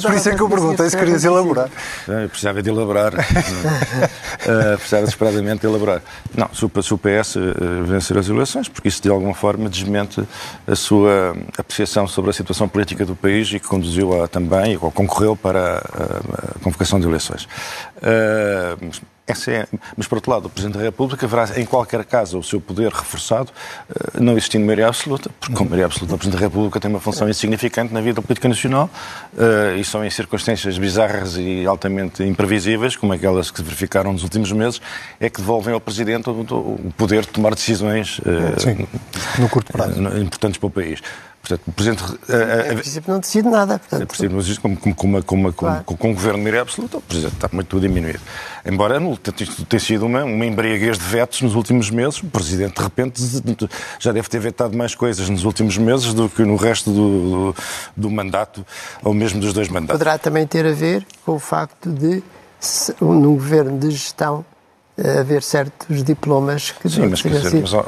Por 0.01 0.15
isso 0.15 0.29
é 0.29 0.35
que 0.35 0.43
eu 0.43 0.49
perguntei 0.49 0.91
se 0.91 0.97
querias 0.97 1.25
elaborar. 1.25 1.71
Eu 2.07 2.29
precisava 2.29 2.63
de 2.63 2.69
elaborar. 2.69 3.13
precisava 4.77 5.03
desesperadamente 5.05 5.61
de 5.61 5.67
elaborar. 5.67 6.03
Não, 6.37 6.51
se 6.53 6.65
o, 6.65 6.83
se 6.83 6.95
o 6.95 6.99
PS 6.99 7.37
vencer 7.87 8.19
as 8.19 8.29
eleições, 8.29 8.69
porque 8.69 8.89
isso 8.89 9.03
de 9.03 9.09
alguma 9.09 9.35
forma 9.35 9.69
desmente 9.69 10.23
a 10.67 10.77
sua 10.77 11.35
apreciação 11.57 12.07
sobre 12.07 12.31
a 12.31 12.35
situação 12.35 12.69
política 12.69 13.07
do 13.07 13.17
país 13.17 13.49
e 13.49 13.59
que 13.59 13.67
conduziu 13.67 14.23
a, 14.23 14.29
também, 14.29 14.79
ou 14.81 14.91
concorreu 14.91 15.35
para 15.35 15.79
a, 15.79 16.57
a 16.57 16.59
convocação 16.63 17.01
de 17.01 17.07
eleições. 17.07 17.49
Essa 19.31 19.51
é, 19.51 19.67
mas, 19.97 20.07
por 20.07 20.17
outro 20.17 20.31
lado, 20.31 20.47
o 20.47 20.51
Presidente 20.51 20.79
da 20.79 20.85
República 20.85 21.27
verá, 21.27 21.49
em 21.57 21.65
qualquer 21.65 22.05
caso, 22.05 22.39
o 22.39 22.43
seu 22.43 22.61
poder 22.61 22.93
reforçado, 22.93 23.51
eh, 23.89 24.21
não 24.21 24.33
existindo 24.33 24.65
maioria 24.65 24.89
absoluta, 24.89 25.31
porque, 25.39 25.55
com 25.55 25.65
maioria 25.65 25.87
absoluta, 25.87 26.15
o 26.15 26.19
Presidente 26.19 26.41
da 26.41 26.47
República 26.47 26.81
tem 26.81 26.91
uma 26.91 27.01
função 27.01 27.29
insignificante 27.29 27.93
na 27.95 28.01
vida 28.01 28.21
política 28.21 28.49
nacional 28.49 28.91
eh, 29.39 29.77
e 29.79 29.85
são 29.85 30.05
em 30.05 30.11
circunstâncias 30.11 30.77
bizarras 30.79 31.37
e 31.37 31.67
altamente 31.67 32.23
imprevisíveis, 32.23 32.97
como 32.97 33.13
aquelas 33.13 33.51
que 33.51 33.59
se 33.59 33.63
verificaram 33.63 34.13
nos 34.13 34.23
últimos 34.23 34.51
meses, 34.53 34.81
é 35.19 35.31
que 35.31 35.41
devolvem 35.41 35.75
ao 35.75 35.81
Presidente 35.81 36.29
o 36.31 36.93
poder 36.97 37.23
de 37.23 37.29
tomar 37.29 37.55
decisões 37.55 38.21
eh, 38.27 38.61
Sim, 38.61 38.89
no 39.39 39.49
curto 39.49 39.73
prazo. 39.73 40.01
importantes 40.19 40.59
para 40.59 40.67
o 40.67 40.71
país. 40.71 41.01
Portanto, 41.41 41.63
o 41.67 41.73
Presidente. 41.73 42.05
A, 42.05 42.73
a, 42.73 42.75
princípio 42.75 43.13
não 43.13 43.21
decide 43.21 43.49
nada. 43.49 43.79
Portanto, 43.79 44.03
a 44.03 44.07
princípio 44.07 44.31
não 44.31 44.39
decide, 44.39 44.61
como, 44.61 44.77
como, 44.77 44.95
como, 44.95 45.23
como, 45.23 45.53
claro. 45.53 45.85
com, 45.85 45.97
com 45.97 46.11
um 46.11 46.15
governo 46.15 46.39
de 46.39 46.43
maioria 46.43 46.63
absoluta, 46.63 46.99
o 46.99 47.01
Presidente 47.01 47.35
está 47.35 47.49
muito 47.53 47.81
diminuído. 47.81 48.21
Embora 48.65 49.01
isto 49.39 49.65
tenha 49.65 49.81
sido 49.81 50.07
uma, 50.07 50.25
uma 50.25 50.47
embriaguez 50.47 50.99
de 50.99 51.05
vetos 51.05 51.41
nos 51.41 51.55
últimos 51.55 51.91
meses, 51.91 52.23
o 52.23 52.27
Presidente, 52.27 52.77
de 52.77 52.83
repente, 52.83 53.23
já 53.99 54.13
deve 54.13 54.29
ter 54.29 54.39
vetado 54.39 54.77
mais 54.77 54.95
coisas 54.95 55.29
nos 55.29 55.45
últimos 55.45 55.79
meses 55.79 56.13
do 56.13 56.29
que 56.29 56.43
no 56.43 56.57
resto 56.57 56.91
do, 56.91 57.53
do, 57.53 57.57
do 57.97 58.11
mandato, 58.11 58.65
ou 59.03 59.15
mesmo 59.15 59.41
dos 59.41 59.53
dois 59.53 59.69
mandatos. 59.69 59.99
Poderá 59.99 60.19
também 60.19 60.47
ter 60.47 60.67
a 60.67 60.73
ver 60.73 61.07
com 61.25 61.33
o 61.33 61.39
facto 61.39 61.91
de, 61.91 62.23
num 63.01 63.35
governo 63.35 63.79
de 63.79 63.91
gestão, 63.91 64.45
haver 65.21 65.43
certos 65.43 66.03
diplomas 66.05 66.73
que 66.73 66.89
Sim, 66.89 67.07
mas, 67.09 67.21
dizer, 67.21 67.47
assim. 67.47 67.61
mas 67.61 67.73
oh, 67.73 67.85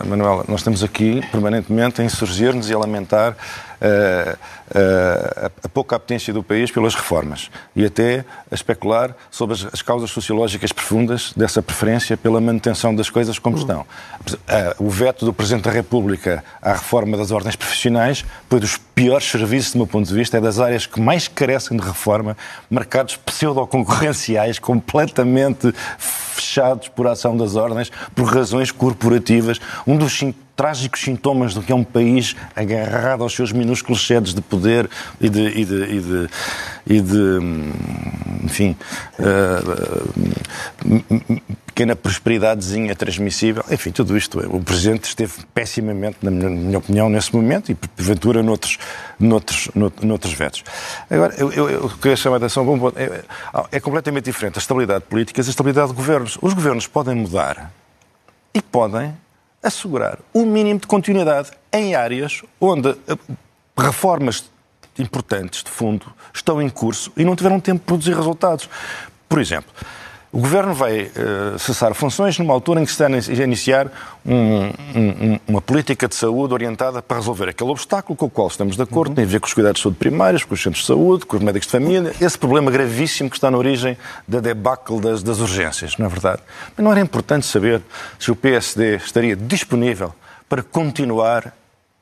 oh, 0.00 0.04
Manuela, 0.06 0.44
nós 0.48 0.60
estamos 0.60 0.82
aqui 0.82 1.20
permanentemente 1.30 2.00
a 2.00 2.04
insurgir-nos 2.04 2.70
e 2.70 2.74
a 2.74 2.78
lamentar 2.78 3.36
uh, 3.82 4.32
uh, 4.32 5.52
a 5.64 5.68
pouca 5.68 5.96
apetência 5.96 6.32
do 6.32 6.42
país 6.42 6.70
pelas 6.70 6.94
reformas 6.94 7.50
e 7.74 7.84
até 7.84 8.24
a 8.50 8.54
especular 8.54 9.14
sobre 9.30 9.54
as, 9.54 9.66
as, 9.72 9.82
causas 9.82 10.10
sociológicas 10.10 10.72
profundas 10.72 11.32
dessa 11.36 11.60
preferência 11.60 12.16
pela 12.16 12.40
manutenção 12.40 12.94
das 12.94 13.10
coisas 13.10 13.38
como 13.38 13.56
estão. 13.56 13.80
Uh, 13.80 14.36
o 14.78 14.88
veto 14.88 15.24
do 15.24 15.32
Presidente 15.32 15.64
da 15.64 15.70
República 15.70 16.44
à 16.60 16.72
reforma 16.72 17.16
das 17.16 17.30
ordens 17.30 17.56
profissionais 17.56 18.24
foi 18.48 18.60
dos 18.60 18.76
piores 18.76 19.28
serviços, 19.28 19.72
do 19.72 19.78
meu 19.78 19.86
ponto 19.86 20.06
de 20.06 20.14
vista, 20.14 20.36
é 20.36 20.40
das 20.40 20.60
áreas 20.60 20.86
que 20.86 21.00
mais 21.00 21.26
carecem 21.26 21.76
de 21.76 21.84
reforma, 21.84 22.36
mercados 22.70 23.16
pseudo-concorrenciais 23.16 24.58
completamente 24.58 25.72
fechados 25.98 26.88
por 26.88 27.06
ação 27.06 27.36
das 27.36 27.56
ordens, 27.56 27.90
por 28.14 28.24
razões 28.24 28.70
corporativas. 28.70 29.58
Um 29.86 29.96
dos 29.96 30.12
trágicos 30.56 31.00
sintomas 31.00 31.54
do 31.54 31.62
que 31.62 31.72
é 31.72 31.74
um 31.74 31.84
país 31.84 32.36
agarrado 32.54 33.22
aos 33.22 33.34
seus 33.34 33.52
minúsculos 33.52 34.06
sedes 34.06 34.34
de 34.34 34.40
poder 34.40 34.88
e 35.20 35.28
de, 35.28 35.46
e 35.48 35.64
de, 35.64 35.82
e 35.82 36.00
de, 36.00 36.28
e 36.86 37.00
de 37.00 37.38
enfim, 38.44 38.76
uh, 39.18 40.32
pequena 41.66 41.96
prosperidadezinha 41.96 42.94
transmissível. 42.94 43.64
Enfim, 43.70 43.90
tudo 43.90 44.16
isto. 44.16 44.40
É. 44.40 44.46
O 44.46 44.60
Presidente 44.60 45.04
esteve 45.04 45.32
pessimamente, 45.54 46.18
na 46.22 46.30
minha, 46.30 46.50
na 46.50 46.56
minha 46.56 46.78
opinião, 46.78 47.08
nesse 47.08 47.34
momento 47.34 47.72
e, 47.72 47.74
porventura, 47.74 48.42
noutros, 48.42 48.78
noutros, 49.18 49.70
noutros 49.74 50.34
vetos. 50.34 50.62
Agora, 51.10 51.34
eu, 51.36 51.50
eu, 51.52 51.70
eu 51.70 51.88
queria 51.88 52.16
chamar 52.16 52.36
a 52.36 52.38
atenção 52.38 52.68
a 52.68 52.70
um 52.70 52.78
ponto. 52.78 52.98
É, 52.98 53.24
é 53.72 53.80
completamente 53.80 54.24
diferente 54.24 54.58
a 54.58 54.60
estabilidade 54.60 55.04
política 55.08 55.40
e 55.40 55.44
a 55.44 55.48
estabilidade 55.48 55.88
de 55.88 55.94
governos. 55.94 56.38
Os 56.42 56.52
governos 56.52 56.86
podem 56.86 57.14
mudar 57.14 57.72
e 58.54 58.60
podem 58.60 59.14
assegurar 59.62 60.18
o 60.32 60.44
mínimo 60.44 60.80
de 60.80 60.86
continuidade 60.86 61.50
em 61.72 61.94
áreas 61.94 62.42
onde 62.60 62.90
eh, 62.90 63.16
reformas 63.78 64.50
importantes 64.98 65.62
de 65.62 65.70
fundo 65.70 66.12
estão 66.34 66.60
em 66.60 66.68
curso 66.68 67.12
e 67.16 67.24
não 67.24 67.36
tiveram 67.36 67.60
tempo 67.60 67.80
de 67.80 67.86
produzir 67.86 68.14
resultados. 68.14 68.68
Por 69.28 69.40
exemplo, 69.40 69.72
o 70.32 70.38
Governo 70.38 70.72
vai 70.72 71.02
uh, 71.02 71.58
cessar 71.58 71.92
funções 71.92 72.38
numa 72.38 72.54
altura 72.54 72.80
em 72.80 72.84
que 72.86 72.90
se 72.90 73.02
está 73.02 73.06
a 73.06 73.44
iniciar 73.44 73.92
um, 74.24 74.62
um, 74.64 75.38
uma 75.46 75.60
política 75.60 76.08
de 76.08 76.14
saúde 76.14 76.54
orientada 76.54 77.02
para 77.02 77.18
resolver 77.18 77.50
aquele 77.50 77.70
obstáculo 77.70 78.16
com 78.16 78.24
o 78.24 78.30
qual 78.30 78.48
estamos 78.48 78.74
de 78.74 78.82
acordo, 78.82 79.10
uhum. 79.10 79.14
tem 79.16 79.24
a 79.24 79.28
ver 79.28 79.40
com 79.40 79.46
os 79.46 79.52
cuidados 79.52 79.80
de 79.80 79.82
saúde 79.82 79.98
primários, 79.98 80.42
com 80.42 80.54
os 80.54 80.62
centros 80.62 80.80
de 80.80 80.86
saúde, 80.86 81.26
com 81.26 81.36
os 81.36 81.42
médicos 81.42 81.66
de 81.66 81.72
família, 81.72 82.14
esse 82.18 82.38
problema 82.38 82.70
gravíssimo 82.70 83.28
que 83.28 83.36
está 83.36 83.50
na 83.50 83.58
origem 83.58 83.98
da 84.26 84.40
debacle 84.40 85.00
das, 85.00 85.22
das 85.22 85.38
urgências, 85.38 85.98
não 85.98 86.06
é 86.06 86.08
verdade? 86.08 86.40
Mas 86.74 86.82
não 86.82 86.90
era 86.90 87.00
importante 87.00 87.44
saber 87.44 87.82
se 88.18 88.30
o 88.30 88.36
PSD 88.36 88.96
estaria 88.96 89.36
disponível 89.36 90.14
para 90.48 90.62
continuar 90.62 91.54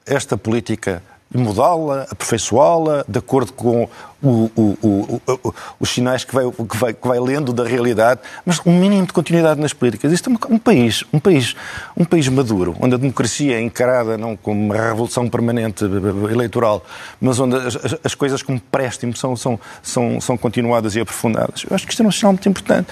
esta 0.07 0.37
política 0.37 1.03
mudá-la, 1.33 2.07
aperfeiçoá-la, 2.11 3.05
de 3.09 3.19
acordo 3.19 3.53
com 3.53 3.89
o, 4.23 4.51
o, 4.57 4.79
o, 4.83 5.55
os 5.79 5.89
sinais 5.89 6.25
que 6.25 6.35
vai, 6.35 6.45
que, 6.51 6.77
vai, 6.77 6.93
que 6.93 7.07
vai 7.07 7.21
lendo 7.21 7.53
da 7.53 7.65
realidade, 7.65 8.21
mas 8.45 8.61
um 8.67 8.79
mínimo 8.79 9.07
de 9.07 9.13
continuidade 9.13 9.61
nas 9.61 9.73
políticas. 9.73 10.13
Isto 10.13 10.29
é 10.31 10.53
um 10.53 10.59
país, 10.59 11.05
um 11.13 11.21
país, 11.21 11.55
um 11.97 12.05
país 12.05 12.29
maduro, 12.29 12.77
onde 12.81 12.95
a 12.97 12.99
democracia 12.99 13.57
é 13.57 13.61
encarada 13.61 14.19
não 14.19 14.37
como 14.37 14.61
uma 14.61 14.77
revolução 14.77 15.29
permanente 15.29 15.85
eleitoral, 15.85 16.85
mas 17.21 17.39
onde 17.39 17.57
as, 17.57 17.77
as 18.05 18.15
coisas 18.15 18.43
como 18.43 18.57
empréstimo 18.57 19.17
são, 19.17 19.37
são, 19.37 19.59
são, 19.83 20.21
são 20.21 20.37
continuadas 20.37 20.97
e 20.97 21.01
aprofundadas. 21.01 21.65
Eu 21.69 21.75
acho 21.75 21.87
que 21.87 21.93
isto 21.93 22.03
é 22.03 22.07
um 22.07 22.13
sinal 22.13 22.33
muito 22.33 22.49
importante. 22.49 22.89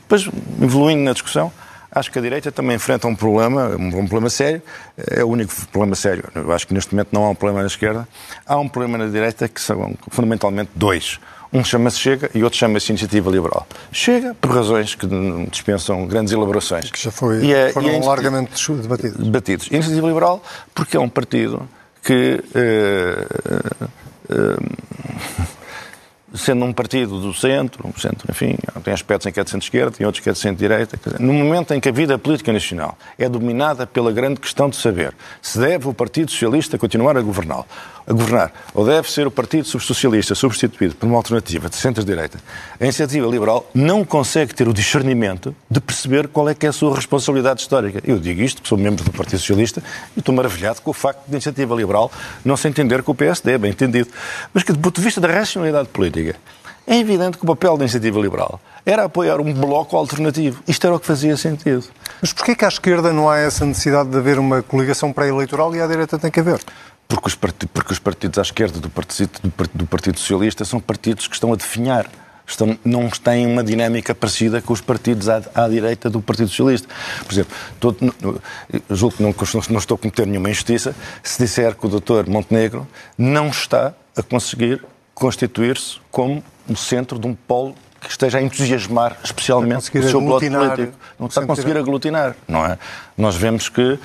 Depois, 0.00 0.28
evoluindo 0.60 1.02
na 1.02 1.12
discussão, 1.12 1.52
Acho 1.94 2.10
que 2.10 2.18
a 2.18 2.22
direita 2.22 2.50
também 2.50 2.76
enfrenta 2.76 3.06
um 3.06 3.14
problema, 3.14 3.68
um, 3.76 3.90
problema 3.90 4.30
sério, 4.30 4.62
é 4.96 5.22
o 5.22 5.28
único 5.28 5.52
problema 5.70 5.94
sério. 5.94 6.24
Eu 6.34 6.50
acho 6.50 6.66
que 6.66 6.72
neste 6.72 6.94
momento 6.94 7.10
não 7.12 7.24
há 7.24 7.30
um 7.30 7.34
problema 7.34 7.60
na 7.60 7.66
esquerda. 7.66 8.08
Há 8.46 8.58
um 8.58 8.66
problema 8.66 8.96
na 8.96 9.06
direita 9.06 9.46
que 9.46 9.60
são 9.60 9.94
fundamentalmente 10.08 10.70
dois. 10.74 11.20
Um 11.52 11.62
chama-se 11.62 11.98
Chega 11.98 12.30
e 12.34 12.42
outro 12.42 12.58
chama-se 12.58 12.90
Iniciativa 12.90 13.30
Liberal. 13.30 13.66
Chega 13.92 14.34
por 14.40 14.54
razões 14.54 14.94
que 14.94 15.06
dispensam 15.50 16.06
grandes 16.06 16.32
elaborações. 16.32 16.90
Que 16.90 16.98
já 16.98 17.10
foi, 17.10 17.44
e 17.44 17.52
é, 17.52 17.70
foram 17.70 17.88
e 17.88 17.96
é, 17.96 18.00
largamente 18.00 18.72
debatidos. 18.72 19.18
debatidos. 19.18 19.66
Iniciativa 19.70 20.06
Liberal 20.06 20.42
porque 20.74 20.96
é 20.96 21.00
um 21.00 21.10
partido 21.10 21.68
que... 22.02 22.42
Uh, 22.54 24.32
uh, 24.32 25.61
sendo 26.34 26.64
um 26.64 26.72
partido 26.72 27.20
do 27.20 27.34
centro, 27.34 27.86
um 27.86 27.98
centro, 27.98 28.26
enfim, 28.30 28.56
tem 28.82 28.92
aspectos 28.92 29.26
em 29.26 29.32
que 29.32 29.40
é 29.40 29.44
de 29.44 29.50
centro-esquerda, 29.50 29.90
tem 29.90 30.06
outros 30.06 30.22
que 30.22 30.28
é 30.28 30.32
de 30.32 30.38
centro-direita. 30.38 30.98
No 31.18 31.32
momento 31.32 31.74
em 31.74 31.80
que 31.80 31.88
a 31.88 31.92
vida 31.92 32.18
política 32.18 32.52
nacional 32.52 32.96
é 33.18 33.28
dominada 33.28 33.86
pela 33.86 34.12
grande 34.12 34.40
questão 34.40 34.68
de 34.68 34.76
saber 34.76 35.14
se 35.40 35.58
deve 35.58 35.88
o 35.88 35.94
Partido 35.94 36.30
Socialista 36.30 36.78
continuar 36.78 37.16
a 37.16 37.20
governar 37.20 37.64
a 38.06 38.12
governar, 38.12 38.52
ou 38.74 38.84
deve 38.84 39.10
ser 39.10 39.26
o 39.26 39.30
Partido 39.30 39.66
Socialista 39.66 40.34
substituído 40.34 40.94
por 40.94 41.06
uma 41.06 41.16
alternativa 41.16 41.68
de 41.68 41.76
centro-direita, 41.76 42.38
a 42.80 42.84
iniciativa 42.84 43.26
liberal 43.26 43.68
não 43.74 44.04
consegue 44.04 44.54
ter 44.54 44.68
o 44.68 44.72
discernimento 44.72 45.54
de 45.70 45.80
perceber 45.80 46.28
qual 46.28 46.48
é 46.48 46.54
que 46.54 46.66
é 46.66 46.68
a 46.68 46.72
sua 46.72 46.94
responsabilidade 46.94 47.60
histórica. 47.60 48.00
Eu 48.04 48.18
digo 48.18 48.40
isto, 48.40 48.62
que 48.62 48.68
sou 48.68 48.78
membro 48.78 49.04
do 49.04 49.12
Partido 49.12 49.38
Socialista, 49.38 49.82
e 50.16 50.20
estou 50.20 50.34
maravilhado 50.34 50.80
com 50.82 50.90
o 50.90 50.94
facto 50.94 51.20
de 51.26 51.32
a 51.32 51.36
iniciativa 51.36 51.74
liberal 51.74 52.10
não 52.44 52.56
se 52.56 52.68
entender 52.68 53.02
com 53.02 53.12
o 53.12 53.14
PSD, 53.14 53.52
é 53.52 53.58
bem 53.58 53.70
entendido. 53.70 54.08
Mas 54.52 54.62
que, 54.62 54.72
do 54.72 54.78
ponto 54.78 54.96
de 54.96 55.04
vista 55.04 55.20
da 55.20 55.28
racionalidade 55.28 55.88
política, 55.88 56.36
é 56.86 56.98
evidente 56.98 57.38
que 57.38 57.44
o 57.44 57.46
papel 57.46 57.76
da 57.76 57.84
iniciativa 57.84 58.18
liberal 58.20 58.60
era 58.84 59.04
apoiar 59.04 59.40
um 59.40 59.54
bloco 59.54 59.96
alternativo. 59.96 60.62
Isto 60.66 60.86
era 60.86 60.96
o 60.96 61.00
que 61.00 61.06
fazia 61.06 61.36
sentido. 61.36 61.84
Mas 62.20 62.32
porquê 62.32 62.56
que 62.56 62.64
à 62.64 62.68
esquerda 62.68 63.12
não 63.12 63.30
há 63.30 63.38
essa 63.38 63.64
necessidade 63.64 64.10
de 64.10 64.16
haver 64.16 64.38
uma 64.38 64.62
coligação 64.62 65.12
pré-eleitoral 65.12 65.74
e 65.76 65.80
à 65.80 65.86
direita 65.86 66.18
tem 66.18 66.30
que 66.30 66.40
haver? 66.40 66.60
Porque 67.08 67.28
os, 67.28 67.34
partidos, 67.34 67.72
porque 67.74 67.92
os 67.92 67.98
partidos 67.98 68.38
à 68.38 68.42
esquerda 68.42 68.80
do 68.80 68.88
Partido, 68.88 69.30
do 69.74 69.86
Partido 69.86 70.18
Socialista 70.18 70.64
são 70.64 70.80
partidos 70.80 71.28
que 71.28 71.34
estão 71.34 71.52
a 71.52 71.56
definhar 71.56 72.08
Estão, 72.46 72.76
não 72.84 73.08
têm 73.08 73.46
uma 73.46 73.62
dinâmica 73.62 74.14
parecida 74.14 74.60
com 74.60 74.72
os 74.72 74.80
partidos 74.80 75.28
à, 75.28 75.42
à 75.54 75.68
direita 75.68 76.10
do 76.10 76.20
Partido 76.20 76.48
Socialista. 76.48 76.88
Por 77.24 77.32
exemplo, 77.32 77.56
todo, 77.78 78.14
julgo 78.90 79.16
que 79.16 79.22
não, 79.22 79.34
não, 79.70 79.78
estou 79.78 79.94
a 79.94 79.98
cometer 79.98 80.26
nenhuma 80.26 80.50
injustiça 80.50 80.94
se 81.22 81.42
disser 81.42 81.74
que 81.74 81.86
o 81.86 81.88
doutor 81.88 82.28
Montenegro 82.28 82.86
não 83.16 83.48
está 83.48 83.94
a 84.16 84.22
conseguir 84.22 84.84
constituir-se 85.14 85.98
como 86.10 86.42
o 86.68 86.76
centro 86.76 87.18
de 87.18 87.26
um 87.26 87.34
polo 87.34 87.74
que 88.02 88.10
esteja 88.10 88.38
a 88.38 88.42
entusiasmar 88.42 89.16
especialmente 89.22 89.96
o 89.96 90.08
seu 90.08 90.20
bloco 90.20 90.40
político. 90.40 90.92
Não 91.18 91.26
está 91.28 91.42
a 91.42 91.46
conseguir 91.46 91.76
aglutinar, 91.76 92.34
não 92.48 92.64
é? 92.64 92.78
Nós 93.16 93.36
vemos 93.36 93.68
que 93.68 93.80
uh, 93.82 93.98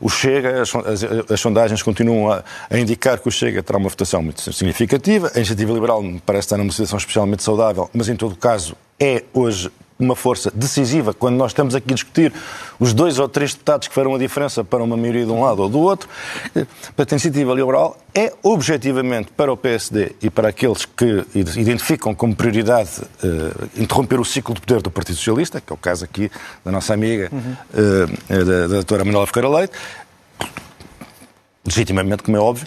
o 0.00 0.08
Chega, 0.08 0.62
as, 0.62 0.74
as, 0.74 1.30
as 1.30 1.40
sondagens 1.40 1.82
continuam 1.82 2.32
a, 2.32 2.42
a, 2.70 2.78
indicar 2.78 3.18
que 3.18 3.28
o 3.28 3.30
Chega 3.30 3.62
terá 3.62 3.78
uma 3.78 3.88
votação 3.88 4.22
muito 4.22 4.40
significativa. 4.52 5.30
A 5.34 5.38
Iniciativa 5.38 5.72
Liberal 5.72 6.02
me 6.02 6.20
parece 6.20 6.46
estar 6.46 6.56
numa 6.56 6.70
situação 6.70 6.98
especialmente 6.98 7.42
saudável, 7.42 7.90
mas 7.92 8.08
em 8.08 8.16
todo 8.16 8.34
caso 8.36 8.74
é 8.98 9.24
hoje 9.34 9.70
uma 9.98 10.14
força 10.14 10.50
decisiva 10.54 11.14
quando 11.14 11.36
nós 11.36 11.52
estamos 11.52 11.74
aqui 11.74 11.92
a 11.92 11.94
discutir 11.94 12.32
os 12.78 12.92
dois 12.92 13.18
ou 13.18 13.28
três 13.28 13.52
deputados 13.52 13.88
que 13.88 13.94
farão 13.94 14.14
a 14.14 14.18
diferença 14.18 14.62
para 14.62 14.82
uma 14.82 14.96
maioria 14.96 15.24
de 15.24 15.32
um 15.32 15.42
lado 15.42 15.62
ou 15.62 15.68
do 15.68 15.78
outro. 15.80 16.08
Portanto, 16.52 17.12
a 17.12 17.14
iniciativa 17.14 17.54
liberal 17.54 17.96
é 18.14 18.32
objetivamente 18.42 19.30
para 19.32 19.52
o 19.52 19.56
PSD 19.56 20.12
e 20.22 20.28
para 20.28 20.48
aqueles 20.48 20.84
que 20.84 21.24
identificam 21.34 22.14
como 22.14 22.34
prioridade 22.34 22.90
uh, 23.00 23.68
interromper 23.76 24.20
o 24.20 24.24
ciclo 24.24 24.54
de 24.54 24.60
poder 24.60 24.82
do 24.82 24.90
Partido 24.90 25.16
Socialista, 25.16 25.60
que 25.60 25.72
é 25.72 25.74
o 25.74 25.78
caso 25.78 26.04
aqui 26.04 26.30
da 26.64 26.70
nossa 26.70 26.92
amiga, 26.92 27.30
uhum. 27.32 27.56
uh, 27.72 28.44
da, 28.44 28.60
da 28.62 28.66
doutora 28.66 29.04
Manuela 29.04 29.26
Ferreira 29.26 29.48
Leite, 29.56 29.72
legitimamente, 31.64 32.22
como 32.22 32.36
é 32.36 32.40
óbvio, 32.40 32.66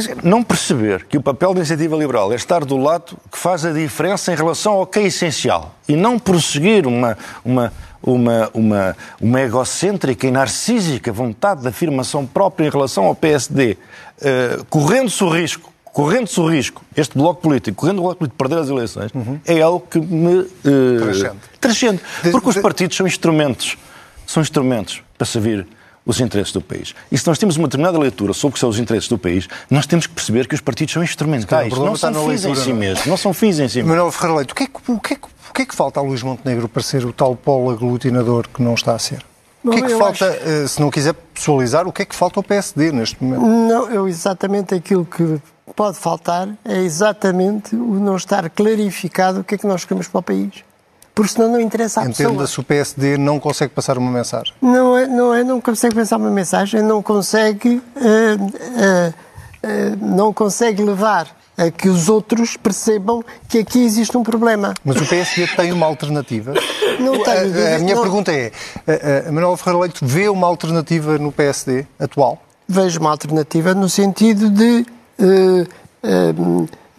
dizer, 0.00 0.16
não 0.22 0.42
perceber 0.42 1.04
que 1.06 1.16
o 1.16 1.22
papel 1.22 1.54
da 1.54 1.60
iniciativa 1.60 1.96
liberal 1.96 2.32
é 2.32 2.36
estar 2.36 2.64
do 2.64 2.76
lado 2.76 3.16
que 3.30 3.38
faz 3.38 3.64
a 3.64 3.72
diferença 3.72 4.32
em 4.32 4.36
relação 4.36 4.74
ao 4.74 4.86
que 4.86 4.98
é 4.98 5.02
essencial 5.04 5.74
e 5.88 5.96
não 5.96 6.18
prosseguir 6.18 6.86
uma, 6.86 7.16
uma, 7.44 7.72
uma, 8.02 8.50
uma, 8.52 8.96
uma 9.20 9.40
egocêntrica 9.40 10.26
e 10.26 10.30
narcísica 10.30 11.12
vontade 11.12 11.62
de 11.62 11.68
afirmação 11.68 12.26
própria 12.26 12.66
em 12.66 12.70
relação 12.70 13.04
ao 13.04 13.14
PSD, 13.14 13.72
uh, 13.72 13.76
eh, 14.20 14.58
correndo-se 14.68 15.22
o 15.22 15.28
risco 15.28 15.72
correndo-se 15.94 16.40
o 16.40 16.50
risco, 16.50 16.84
este 16.96 17.16
bloco 17.16 17.40
político, 17.40 17.76
correndo 17.76 18.02
o 18.02 18.08
risco 18.08 18.26
de 18.26 18.34
perder 18.34 18.58
as 18.58 18.68
eleições, 18.68 19.12
uhum. 19.14 19.38
é 19.46 19.60
algo 19.60 19.86
que 19.88 20.00
me 20.00 20.40
uh, 20.40 20.48
transcende. 21.60 22.00
Porque 22.32 22.48
os 22.48 22.56
partidos 22.56 22.96
são 22.96 23.06
instrumentos, 23.06 23.78
são 24.26 24.42
instrumentos 24.42 25.04
para 25.16 25.24
servir 25.24 25.64
os 26.06 26.20
interesses 26.20 26.52
do 26.52 26.60
país. 26.60 26.94
E 27.10 27.16
se 27.16 27.26
nós 27.26 27.38
temos 27.38 27.56
uma 27.56 27.66
determinada 27.66 27.98
leitura 27.98 28.32
sobre 28.32 28.52
o 28.52 28.54
que 28.54 28.60
são 28.60 28.68
os 28.68 28.78
interesses 28.78 29.08
do 29.08 29.18
país, 29.18 29.48
nós 29.70 29.86
temos 29.86 30.06
que 30.06 30.14
perceber 30.14 30.46
que 30.46 30.54
os 30.54 30.60
partidos 30.60 30.92
são 30.92 31.02
instrumentais, 31.02 31.72
não 31.72 31.96
são 31.96 32.28
fins 32.28 32.44
em 32.44 32.54
si 32.54 32.70
é? 32.70 32.74
mesmos, 32.74 33.06
não 33.06 33.16
são 33.16 33.32
fins 33.32 33.58
em 33.58 33.68
si 33.68 33.78
mesmos. 33.78 33.96
Manuel 33.96 34.12
Ferreira 34.12 34.38
Leite, 34.38 34.52
o 34.52 34.54
que, 34.54 34.64
é 34.64 34.66
que, 34.66 34.92
o, 34.92 35.00
que 35.00 35.14
é 35.14 35.16
que, 35.16 35.26
o 35.26 35.52
que 35.54 35.62
é 35.62 35.66
que 35.66 35.74
falta 35.74 36.00
a 36.00 36.02
Luís 36.02 36.22
Montenegro 36.22 36.68
para 36.68 36.82
ser 36.82 37.04
o 37.04 37.12
tal 37.12 37.34
polo 37.34 37.70
aglutinador 37.70 38.48
que 38.48 38.62
não 38.62 38.74
está 38.74 38.94
a 38.94 38.98
ser? 38.98 39.24
O 39.64 39.70
que 39.70 39.78
é 39.78 39.82
que 39.82 39.96
falta, 39.96 40.28
acho... 40.28 40.40
Eh, 40.46 40.68
se 40.68 40.78
não 40.78 40.90
quiser 40.90 41.14
pessoalizar, 41.14 41.88
o 41.88 41.92
que 41.92 42.02
é 42.02 42.04
que 42.04 42.14
falta 42.14 42.38
ao 42.38 42.42
PSD 42.42 42.92
neste 42.92 43.22
momento? 43.24 43.46
Não, 43.46 43.90
eu 43.90 44.06
exatamente 44.06 44.74
aquilo 44.74 45.06
que 45.06 45.40
pode 45.74 45.96
faltar 45.96 46.48
é 46.62 46.82
exatamente 46.82 47.74
o 47.74 47.94
não 47.94 48.16
estar 48.16 48.50
clarificado 48.50 49.40
o 49.40 49.44
que 49.44 49.54
é 49.54 49.58
que 49.58 49.66
nós 49.66 49.86
queremos 49.86 50.06
para 50.06 50.18
o 50.18 50.22
país 50.22 50.62
porque 51.14 51.32
senão 51.32 51.52
não 51.52 51.60
interessa 51.60 52.00
à 52.00 52.06
pessoa. 52.06 52.28
Entenda-se 52.28 52.58
o 52.58 52.64
PSD 52.64 53.16
não 53.16 53.38
consegue 53.38 53.72
passar 53.72 53.96
uma 53.96 54.10
mensagem. 54.10 54.52
Não 54.60 54.98
é, 54.98 55.06
não 55.06 55.32
é, 55.32 55.44
não 55.44 55.60
consegue 55.60 55.94
passar 55.94 56.16
uma 56.16 56.30
mensagem, 56.30 56.82
não 56.82 57.00
consegue, 57.02 57.76
uh, 57.76 58.44
uh, 58.44 59.14
uh, 59.14 59.96
não 60.00 60.32
consegue 60.32 60.82
levar 60.82 61.28
a 61.56 61.70
que 61.70 61.88
os 61.88 62.08
outros 62.08 62.56
percebam 62.56 63.24
que 63.48 63.58
aqui 63.58 63.84
existe 63.84 64.16
um 64.16 64.24
problema. 64.24 64.74
Mas 64.84 64.96
o 64.96 65.06
PSD 65.06 65.46
tem 65.54 65.70
uma 65.70 65.86
alternativa? 65.86 66.52
Não 66.98 67.22
tem. 67.22 67.32
A, 67.32 67.76
a 67.76 67.78
minha 67.78 67.94
não... 67.94 68.02
pergunta 68.02 68.32
é, 68.32 68.50
a, 68.88 69.28
a 69.28 69.32
Manuel 69.32 69.56
Ferreira 69.56 69.82
Leite 69.82 70.04
vê 70.04 70.28
uma 70.28 70.48
alternativa 70.48 71.16
no 71.16 71.30
PSD 71.30 71.86
atual? 71.96 72.42
Vejo 72.66 72.98
uma 72.98 73.10
alternativa 73.10 73.72
no 73.72 73.88
sentido 73.88 74.50
de 74.50 74.84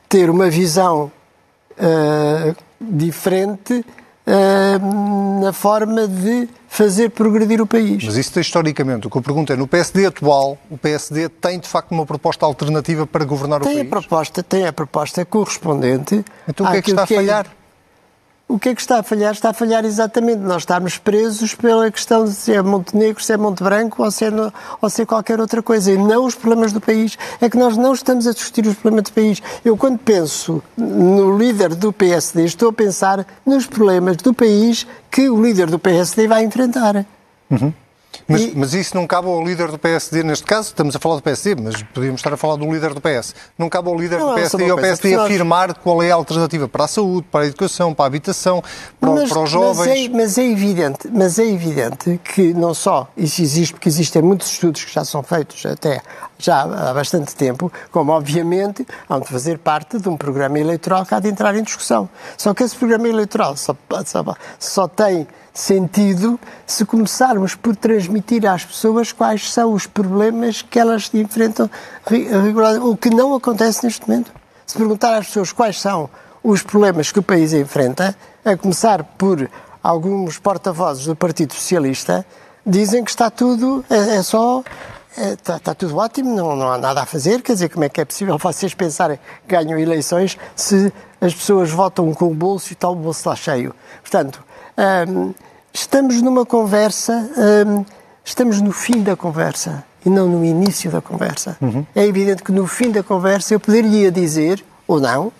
ter 0.07 0.29
uma 0.29 0.49
visão 0.49 1.11
diferente 2.79 3.83
uh, 4.27 5.41
na 5.43 5.53
forma 5.53 6.07
de 6.07 6.47
fazer 6.67 7.09
progredir 7.09 7.61
o 7.61 7.67
país. 7.67 8.03
Mas 8.03 8.17
isso 8.17 8.39
historicamente. 8.39 9.07
O 9.07 9.09
que 9.09 9.17
eu 9.17 9.21
pergunto 9.21 9.53
é, 9.53 9.55
no 9.55 9.67
PSD 9.67 10.05
atual, 10.05 10.57
o 10.69 10.77
PSD 10.77 11.29
tem 11.29 11.59
de 11.59 11.67
facto 11.67 11.91
uma 11.91 12.05
proposta 12.05 12.45
alternativa 12.45 13.07
para 13.07 13.23
governar 13.23 13.61
tem 13.61 13.71
o 13.71 13.75
país? 13.75 13.87
A 13.87 13.89
proposta, 13.89 14.43
tem 14.43 14.65
a 14.65 14.73
proposta 14.73 15.23
correspondente. 15.25 16.23
Então 16.47 16.65
o 16.65 16.71
que 16.71 16.77
é 16.77 16.81
que 16.81 16.89
está 16.91 17.03
a 17.03 17.07
falhar? 17.07 17.45
É 17.45 17.64
o 18.47 18.59
que 18.59 18.69
é 18.69 18.75
que 18.75 18.81
está 18.81 18.99
a 18.99 19.03
falhar? 19.03 19.33
Está 19.33 19.49
a 19.49 19.53
falhar 19.53 19.83
exatamente 19.85 20.37
nós 20.39 20.61
estarmos 20.61 20.97
presos 20.97 21.55
pela 21.55 21.89
questão 21.89 22.25
de 22.25 22.31
se 22.31 22.53
é 22.53 22.61
Montenegro, 22.61 23.23
se 23.23 23.33
é 23.33 23.37
Monte 23.37 23.63
Branco 23.63 24.03
ou 24.03 24.11
se 24.11 24.25
é, 24.25 24.29
no, 24.29 24.53
ou 24.79 24.89
se 24.89 25.01
é 25.01 25.05
qualquer 25.05 25.39
outra 25.39 25.63
coisa, 25.63 25.91
e 25.91 25.97
não 25.97 26.25
os 26.25 26.35
problemas 26.35 26.71
do 26.71 26.79
país. 26.79 27.17
É 27.41 27.49
que 27.49 27.57
nós 27.57 27.75
não 27.75 27.93
estamos 27.93 28.27
a 28.27 28.33
discutir 28.33 28.67
os 28.67 28.75
problemas 28.75 29.05
do 29.05 29.13
país. 29.13 29.41
Eu, 29.63 29.75
quando 29.75 29.97
penso 29.97 30.61
no 30.77 31.35
líder 31.37 31.73
do 31.73 31.91
PSD, 31.91 32.45
estou 32.45 32.69
a 32.69 32.73
pensar 32.73 33.25
nos 33.45 33.65
problemas 33.65 34.17
do 34.17 34.33
país 34.33 34.85
que 35.09 35.27
o 35.27 35.41
líder 35.41 35.67
do 35.67 35.79
PSD 35.79 36.27
vai 36.27 36.43
enfrentar. 36.43 37.05
Uhum. 37.49 37.73
Mas, 38.27 38.41
e... 38.41 38.53
mas, 38.55 38.73
isso 38.73 38.95
não 38.95 39.05
cabe 39.05 39.27
ao 39.27 39.43
líder 39.43 39.69
do 39.69 39.77
PSD, 39.77 40.23
neste 40.23 40.45
caso, 40.45 40.69
estamos 40.69 40.95
a 40.95 40.99
falar 40.99 41.17
do 41.17 41.21
PSD, 41.21 41.55
mas 41.55 41.83
podíamos 41.83 42.19
estar 42.19 42.33
a 42.33 42.37
falar 42.37 42.55
do 42.55 42.71
líder 42.71 42.93
do 42.93 43.01
PS. 43.01 43.35
Não 43.57 43.69
cabe 43.69 43.87
ao 43.87 43.95
líder 43.95 44.19
não, 44.19 44.29
do 44.29 44.35
PSD 44.35 44.65
e 44.65 44.69
ao 44.69 44.77
PSD 44.77 45.15
afirmar 45.15 45.73
qual 45.75 46.01
é 46.01 46.11
a 46.11 46.15
alternativa 46.15 46.67
para 46.67 46.85
a 46.85 46.87
saúde, 46.87 47.27
para 47.31 47.41
a 47.45 47.47
educação, 47.47 47.93
para 47.93 48.05
a 48.05 48.07
habitação, 48.07 48.63
para, 48.99 49.11
mas, 49.11 49.29
para 49.29 49.41
os 49.41 49.49
jovens. 49.49 49.77
Mas 49.77 49.87
é, 49.87 50.09
mas 50.09 50.37
é, 50.37 50.43
evidente, 50.43 51.09
mas 51.11 51.39
é 51.39 51.45
evidente 51.45 52.19
que 52.23 52.53
não 52.53 52.73
só 52.73 53.07
isso 53.15 53.41
existe, 53.41 53.73
porque 53.73 53.89
existem 53.89 54.21
muitos 54.21 54.51
estudos 54.51 54.83
que 54.83 54.93
já 54.93 55.05
são 55.05 55.21
feitos 55.21 55.65
até 55.65 56.01
já 56.37 56.61
há 56.61 56.93
bastante 56.93 57.35
tempo, 57.35 57.71
como 57.91 58.11
obviamente 58.11 58.85
hão 59.09 59.19
de 59.19 59.27
fazer 59.27 59.57
parte 59.59 59.99
de 59.99 60.09
um 60.09 60.17
programa 60.17 60.59
eleitoral 60.59 61.05
que 61.05 61.13
há 61.13 61.19
de 61.19 61.29
entrar 61.29 61.55
em 61.55 61.63
discussão. 61.63 62.09
Só 62.37 62.53
que 62.53 62.63
esse 62.63 62.75
programa 62.75 63.07
eleitoral 63.07 63.55
só, 63.55 63.75
só, 64.05 64.35
só 64.59 64.87
tem 64.87 65.27
sentido 65.53 66.37
se 66.67 66.83
começarmos 66.85 67.55
por 67.55 67.75
transmitir 67.75 68.45
às 68.45 68.65
pessoas 68.65 69.11
quais 69.11 69.51
são 69.51 69.73
os 69.73 69.87
problemas 69.87 70.61
que 70.61 70.77
elas 70.77 71.09
enfrentam 71.13 71.69
regularmente, 72.05 72.85
o 72.85 72.97
que 72.97 73.09
não 73.09 73.33
acontece 73.33 73.85
neste 73.85 74.07
momento. 74.07 74.31
Se 74.65 74.77
perguntar 74.77 75.15
às 75.15 75.27
pessoas 75.27 75.53
quais 75.53 75.79
são 75.79 76.09
os 76.43 76.61
problemas 76.61 77.11
que 77.11 77.19
o 77.19 77.23
país 77.23 77.53
enfrenta, 77.53 78.15
a 78.43 78.55
começar 78.55 79.03
por 79.03 79.49
alguns 79.81 80.37
porta-vozes 80.37 81.05
do 81.05 81.15
Partido 81.15 81.53
Socialista, 81.53 82.25
dizem 82.65 83.03
que 83.03 83.09
está 83.09 83.29
tudo, 83.29 83.85
é, 83.89 84.17
é 84.17 84.23
só 84.23 84.63
Está, 85.17 85.53
é, 85.53 85.57
está, 85.57 85.73
tudo 85.73 85.95
ótimo, 85.97 86.35
não, 86.35 86.55
não 86.55 86.71
há 86.71 86.77
nada 86.77 87.01
a 87.01 87.05
fazer. 87.05 87.41
Quer 87.41 87.53
dizer, 87.53 87.69
como 87.69 87.85
é 87.85 87.89
que 87.89 88.01
é 88.01 88.05
possível 88.05 88.37
vocês 88.37 88.73
pensarem 88.73 89.17
que 89.47 89.55
ganham 89.55 89.79
eleições 89.79 90.37
se 90.55 90.91
as 91.21 91.33
pessoas 91.33 91.71
votam 91.71 92.13
com 92.13 92.25
o 92.31 92.33
bolso 92.35 92.71
e 92.71 92.73
está 92.73 92.89
o 92.89 92.95
bolso 92.95 93.27
lá 93.29 93.35
cheio? 93.35 93.73
Portanto, 94.01 94.43
hum, 95.07 95.33
estamos 95.73 96.21
numa 96.21 96.45
conversa, 96.45 97.29
hum, 97.65 97.85
estamos 98.25 98.59
no 98.59 98.73
fim 98.73 99.01
da 99.01 99.15
conversa 99.15 99.85
e 100.05 100.09
não 100.09 100.27
no 100.27 100.43
início 100.43 100.91
da 100.91 101.01
conversa. 101.01 101.57
Uhum. 101.61 101.85
É 101.95 102.05
evidente 102.05 102.43
que 102.43 102.51
no 102.51 102.67
fim 102.67 102.91
da 102.91 103.01
conversa 103.01 103.53
eu 103.53 103.59
poderia 103.59 104.11
dizer, 104.11 104.63
ou 104.85 104.99
não, 104.99 105.31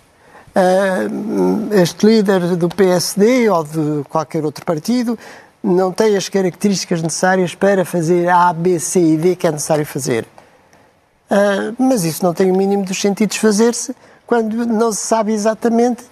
hum, 1.10 1.68
este 1.72 2.06
líder 2.06 2.56
do 2.56 2.68
PSD 2.70 3.50
ou 3.50 3.62
de 3.62 4.04
qualquer 4.08 4.42
outro 4.42 4.64
partido 4.64 5.18
não 5.66 5.90
tem 5.90 6.16
as 6.16 6.28
características 6.28 7.02
necessárias 7.02 7.54
para 7.54 7.84
fazer 7.84 8.28
A, 8.28 8.52
B, 8.52 8.78
C 8.78 9.00
e 9.00 9.16
D 9.16 9.36
que 9.36 9.46
é 9.46 9.50
necessário 9.50 9.84
fazer. 9.84 10.24
Uh, 11.28 11.74
mas 11.76 12.04
isso 12.04 12.24
não 12.24 12.32
tem 12.32 12.50
o 12.52 12.56
mínimo 12.56 12.84
dos 12.84 13.00
sentidos 13.00 13.36
fazer-se 13.36 13.94
quando 14.26 14.64
não 14.64 14.92
se 14.92 15.00
sabe 15.00 15.32
exatamente 15.32 16.04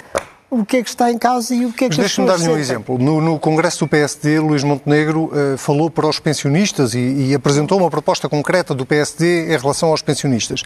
o 0.50 0.64
que 0.64 0.78
é 0.78 0.82
que 0.82 0.88
está 0.88 1.10
em 1.10 1.18
causa 1.18 1.54
e 1.54 1.66
o 1.66 1.72
que 1.72 1.84
é 1.84 1.88
que 1.88 1.96
Mas 1.96 2.06
deixe-me 2.06 2.26
dar-lhe 2.26 2.48
um 2.48 2.56
exemplo. 2.56 2.98
No, 2.98 3.20
no, 3.20 3.38
Congresso 3.38 3.80
do 3.80 3.88
PSD, 3.88 4.40
Luís 4.40 4.64
Montenegro 4.64 5.30
uh, 5.32 5.56
falou 5.56 5.88
para 5.88 6.08
os 6.08 6.18
pensionistas 6.18 6.94
e, 6.94 6.98
e, 6.98 7.34
apresentou 7.34 7.78
uma 7.78 7.90
proposta 7.90 8.28
concreta 8.28 8.74
do 8.74 8.84
PSD 8.84 9.54
em 9.54 9.58
relação 9.58 9.90
aos 9.90 10.02
pensionistas 10.02 10.62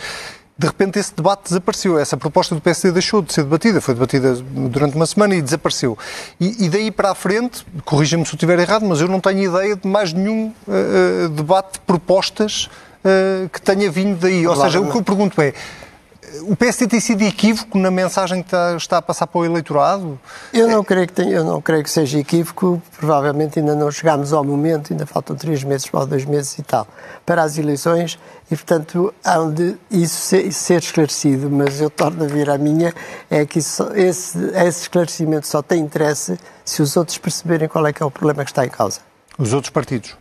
de 0.59 0.67
repente 0.67 0.99
esse 0.99 1.15
debate 1.15 1.45
desapareceu. 1.45 1.99
Essa 1.99 2.17
proposta 2.17 2.53
do 2.55 2.61
PSD 2.61 2.91
deixou 2.91 3.23
de 3.23 3.33
ser 3.33 3.45
debatida, 3.45 3.81
foi 3.81 3.95
debatida 3.95 4.35
durante 4.35 4.97
uma 4.97 5.07
semana 5.07 5.37
e 5.37 5.41
desapareceu. 5.41 5.97
E, 6.41 6.65
e 6.65 6.69
daí 6.69 6.91
para 6.91 7.13
a 7.13 7.15
frente, 7.15 7.65
corrija-me 7.85 8.27
se 8.27 8.33
eu 8.33 8.37
estiver 8.37 8.59
errado, 8.59 8.85
mas 8.85 9.01
eu 9.01 9.07
não 9.07 9.21
tenho 9.21 9.45
ideia 9.45 9.77
de 9.77 9.87
mais 9.87 10.13
nenhum 10.13 10.53
uh, 10.67 11.29
debate 11.29 11.75
de 11.75 11.81
propostas 11.81 12.69
uh, 13.05 13.49
que 13.51 13.63
tenha 13.63 13.89
vindo 13.89 14.19
daí. 14.19 14.45
Ou 14.49 14.57
seja, 14.57 14.81
o 14.81 14.91
que 14.91 14.99
eu 14.99 15.03
pergunto 15.03 15.41
é, 15.41 15.55
o 16.43 16.57
PSD 16.57 16.89
tem 16.89 17.01
sido 17.01 17.23
equívoco 17.23 17.79
na 17.79 17.91
mensagem 17.91 18.43
que 18.43 18.49
está, 18.49 18.77
está, 18.77 18.99
a 18.99 19.03
passar 19.03 19.27
para 19.27 19.41
o 19.41 19.45
eleitorado? 19.45 20.19
Eu 20.53 20.69
não, 20.69 20.83
creio 20.85 21.07
que 21.07 21.13
tenha, 21.13 21.33
eu 21.33 21.45
não 21.45 21.61
creio 21.61 21.83
que 21.83 21.91
seja 21.91 22.19
equívoco. 22.19 22.81
Provavelmente 22.97 23.59
ainda 23.59 23.75
não 23.75 23.91
chegámos 23.91 24.33
ao 24.33 24.45
momento, 24.45 24.93
ainda 24.93 25.07
faltam 25.07 25.37
três 25.37 25.63
meses 25.65 25.89
ou 25.93 26.07
dois 26.07 26.25
meses 26.25 26.59
e 26.59 26.63
tal, 26.63 26.87
para 27.25 27.43
as 27.43 27.59
eleições 27.59 28.19
e, 28.51 28.57
portanto, 28.57 29.13
há 29.25 29.39
de 29.45 29.77
isso 29.91 30.21
ser, 30.21 30.53
ser 30.53 30.81
esclarecido. 30.81 31.51
Mas 31.51 31.81
eu 31.81 31.91
torno 31.91 32.25
a 32.25 32.27
vir 32.27 32.49
à 32.51 32.59
minha, 32.59 32.95
é 33.31 33.45
que 33.45 33.59
isso, 33.59 33.91
esse, 33.95 34.39
esse 34.55 34.83
esclarecimento 34.83 35.47
só 35.47 35.63
tem 35.63 35.81
interesse 35.81 36.39
se 36.65 36.83
os 36.83 36.97
outros 36.97 37.19
perceberem 37.19 37.69
qual 37.69 37.87
é 37.87 37.93
que 37.93 38.03
é 38.03 38.07
o 38.07 38.11
problema 38.11 38.45
que 38.45 38.51
está 38.51 38.65
em 38.65 38.71
causa. 38.71 39.01
Os 39.39 39.53
outros 39.53 39.71
partidos? 39.71 40.17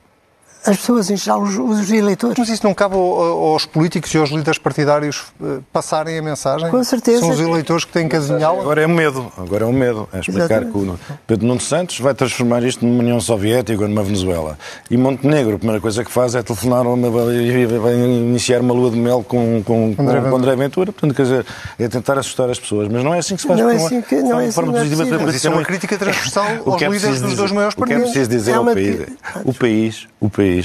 As 0.68 0.78
pessoas 0.78 1.10
em 1.10 1.16
geral, 1.16 1.42
os, 1.42 1.58
os, 1.58 1.92
eleitores. 1.92 2.38
Mas 2.38 2.50
isso 2.50 2.66
não 2.66 2.74
cabe 2.74 2.96
aos 2.96 3.66
políticos 3.66 4.14
e 4.14 4.18
aos 4.18 4.30
líderes 4.30 4.58
partidários 4.58 5.24
eh, 5.42 5.60
passarem 5.72 6.18
a 6.18 6.22
mensagem? 6.22 6.70
Com 6.70 6.84
certeza. 6.84 7.22
São 7.22 7.30
os 7.30 7.40
eleitores 7.40 7.86
que 7.86 7.94
têm 7.94 8.10
que 8.10 8.16
azinhá-la? 8.18 8.60
Agora 8.60 8.82
é 8.82 8.86
um 8.86 8.94
medo, 8.94 9.32
agora 9.38 9.64
é 9.64 9.68
um 9.68 9.72
medo. 9.72 10.10
É 10.12 10.20
explicar 10.20 10.62
Exatamente. 10.62 10.72
que 10.74 11.12
o 11.12 11.20
Pedro 11.26 11.48
Nuno 11.48 11.62
Santos 11.62 12.00
vai 12.00 12.14
transformar 12.14 12.64
isto 12.64 12.86
numa 12.86 13.00
União 13.00 13.20
Soviética 13.22 13.82
ou 13.82 13.88
numa 13.88 14.04
Venezuela. 14.04 14.60
E 14.92 14.98
Montenegro, 14.98 15.56
a 15.56 15.58
primeira 15.58 15.82
coisa 15.82 16.04
que 16.04 16.12
faz 16.12 16.36
é 16.36 16.44
telefonar 16.44 16.86
uma, 16.86 17.10
vai 17.10 17.96
iniciar 17.96 18.60
uma 18.60 18.74
lua 18.74 18.92
de 18.92 18.98
mel 18.98 19.24
com, 19.24 19.64
com, 19.64 19.96
André, 19.98 20.22
com, 20.22 20.30
com 20.30 20.36
André 20.36 20.56
Ventura. 20.58 20.92
Portanto, 20.92 21.16
quer 21.16 21.24
dizer, 21.24 21.46
é 21.80 21.88
tentar 21.88 22.18
assustar 22.20 22.50
as 22.50 22.60
pesões. 22.60 22.90
Mas 22.92 23.04
não 23.06 23.14
é 23.14 23.20
assim 23.20 23.36
que 23.38 23.42
se 23.42 23.48
faz. 23.48 23.58
Não 23.58 23.70
é 23.70 23.76
assim 23.76 24.02
que, 24.02 24.16
não 24.16 24.40
é 24.40 24.44
assim 24.44 24.52
forma 24.52 24.74
positiva. 24.74 25.04
É 25.04 25.18
mas 25.18 25.36
isso 25.36 25.48
é 25.48 25.50
uma 25.50 25.64
crítica 25.64 25.98
transversal 25.98 26.46
aos 26.66 26.82
é 26.82 26.90
líderes 26.90 27.22
dos 27.22 27.36
dois 27.36 27.52
maiores 27.54 27.76
partidos. 27.76 28.02
O 28.02 28.04
que 28.04 28.10
é 28.10 28.12
preciso 28.12 28.30
dizer 28.30 28.52
é 28.52 28.56
ao 28.56 28.66
país, 28.66 29.08
o 29.46 29.54
país, 29.54 30.08
o 30.20 30.30
país 30.30 30.57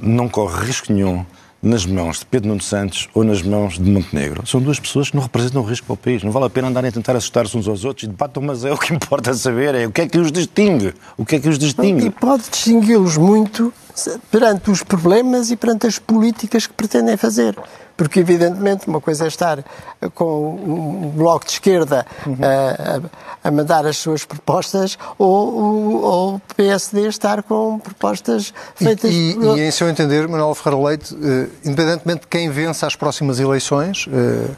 não 0.00 0.28
corre 0.28 0.66
risco 0.66 0.92
nenhum 0.92 1.24
nas 1.64 1.86
mãos 1.86 2.18
de 2.18 2.26
Pedro 2.26 2.48
Nuno 2.48 2.60
Santos 2.60 3.08
ou 3.14 3.24
nas 3.24 3.40
mãos 3.40 3.78
de 3.78 3.90
Montenegro. 3.90 4.46
São 4.46 4.60
duas 4.60 4.78
pessoas 4.78 5.08
que 5.08 5.16
não 5.16 5.22
representam 5.22 5.62
risco 5.62 5.86
para 5.86 5.94
o 5.94 5.96
país. 5.96 6.22
Não 6.22 6.30
vale 6.30 6.44
a 6.46 6.50
pena 6.50 6.68
andarem 6.68 6.90
a 6.90 6.92
tentar 6.92 7.16
assustar-se 7.16 7.56
uns 7.56 7.66
aos 7.66 7.84
outros 7.84 8.04
e 8.04 8.06
debatam, 8.06 8.42
mas 8.42 8.64
é 8.64 8.72
o 8.72 8.76
que 8.76 8.92
importa 8.94 9.32
saber, 9.32 9.74
é 9.74 9.86
o 9.86 9.90
que 9.90 10.02
é 10.02 10.06
que 10.06 10.18
os 10.18 10.30
distingue. 10.30 10.92
O 11.16 11.24
que 11.24 11.36
é 11.36 11.40
que 11.40 11.48
os 11.48 11.58
distingue. 11.58 12.06
E 12.06 12.10
pode 12.10 12.44
distingui-los 12.50 13.16
muito 13.16 13.72
perante 14.30 14.70
os 14.70 14.82
problemas 14.82 15.50
e 15.50 15.56
perante 15.56 15.86
as 15.86 15.98
políticas 15.98 16.66
que 16.66 16.72
pretendem 16.72 17.16
fazer. 17.16 17.56
Porque, 17.96 18.18
evidentemente, 18.18 18.88
uma 18.88 19.00
coisa 19.00 19.24
é 19.24 19.28
estar 19.28 19.64
com 20.14 20.54
um 20.56 21.10
bloco 21.10 21.46
de 21.46 21.52
esquerda 21.52 22.04
uhum. 22.26 22.36
a, 22.42 23.48
a, 23.48 23.50
mandar 23.52 23.86
as 23.86 23.96
suas 23.98 24.24
propostas 24.24 24.98
ou, 25.16 26.34
o 26.34 26.40
PSD 26.56 27.06
estar 27.06 27.42
com 27.44 27.78
propostas 27.78 28.52
feitas... 28.74 29.12
E, 29.12 29.38
e, 29.38 29.58
e 29.58 29.60
em 29.60 29.70
seu 29.70 29.88
entender, 29.88 30.26
Manuel 30.26 30.54
Ferreira 30.56 30.88
Leite, 30.88 31.14
uh, 31.14 31.50
independentemente 31.64 32.22
de 32.22 32.26
quem 32.26 32.50
vença 32.50 32.86
as 32.86 32.96
próximas 32.96 33.38
eleições... 33.38 34.06
Uh, 34.06 34.50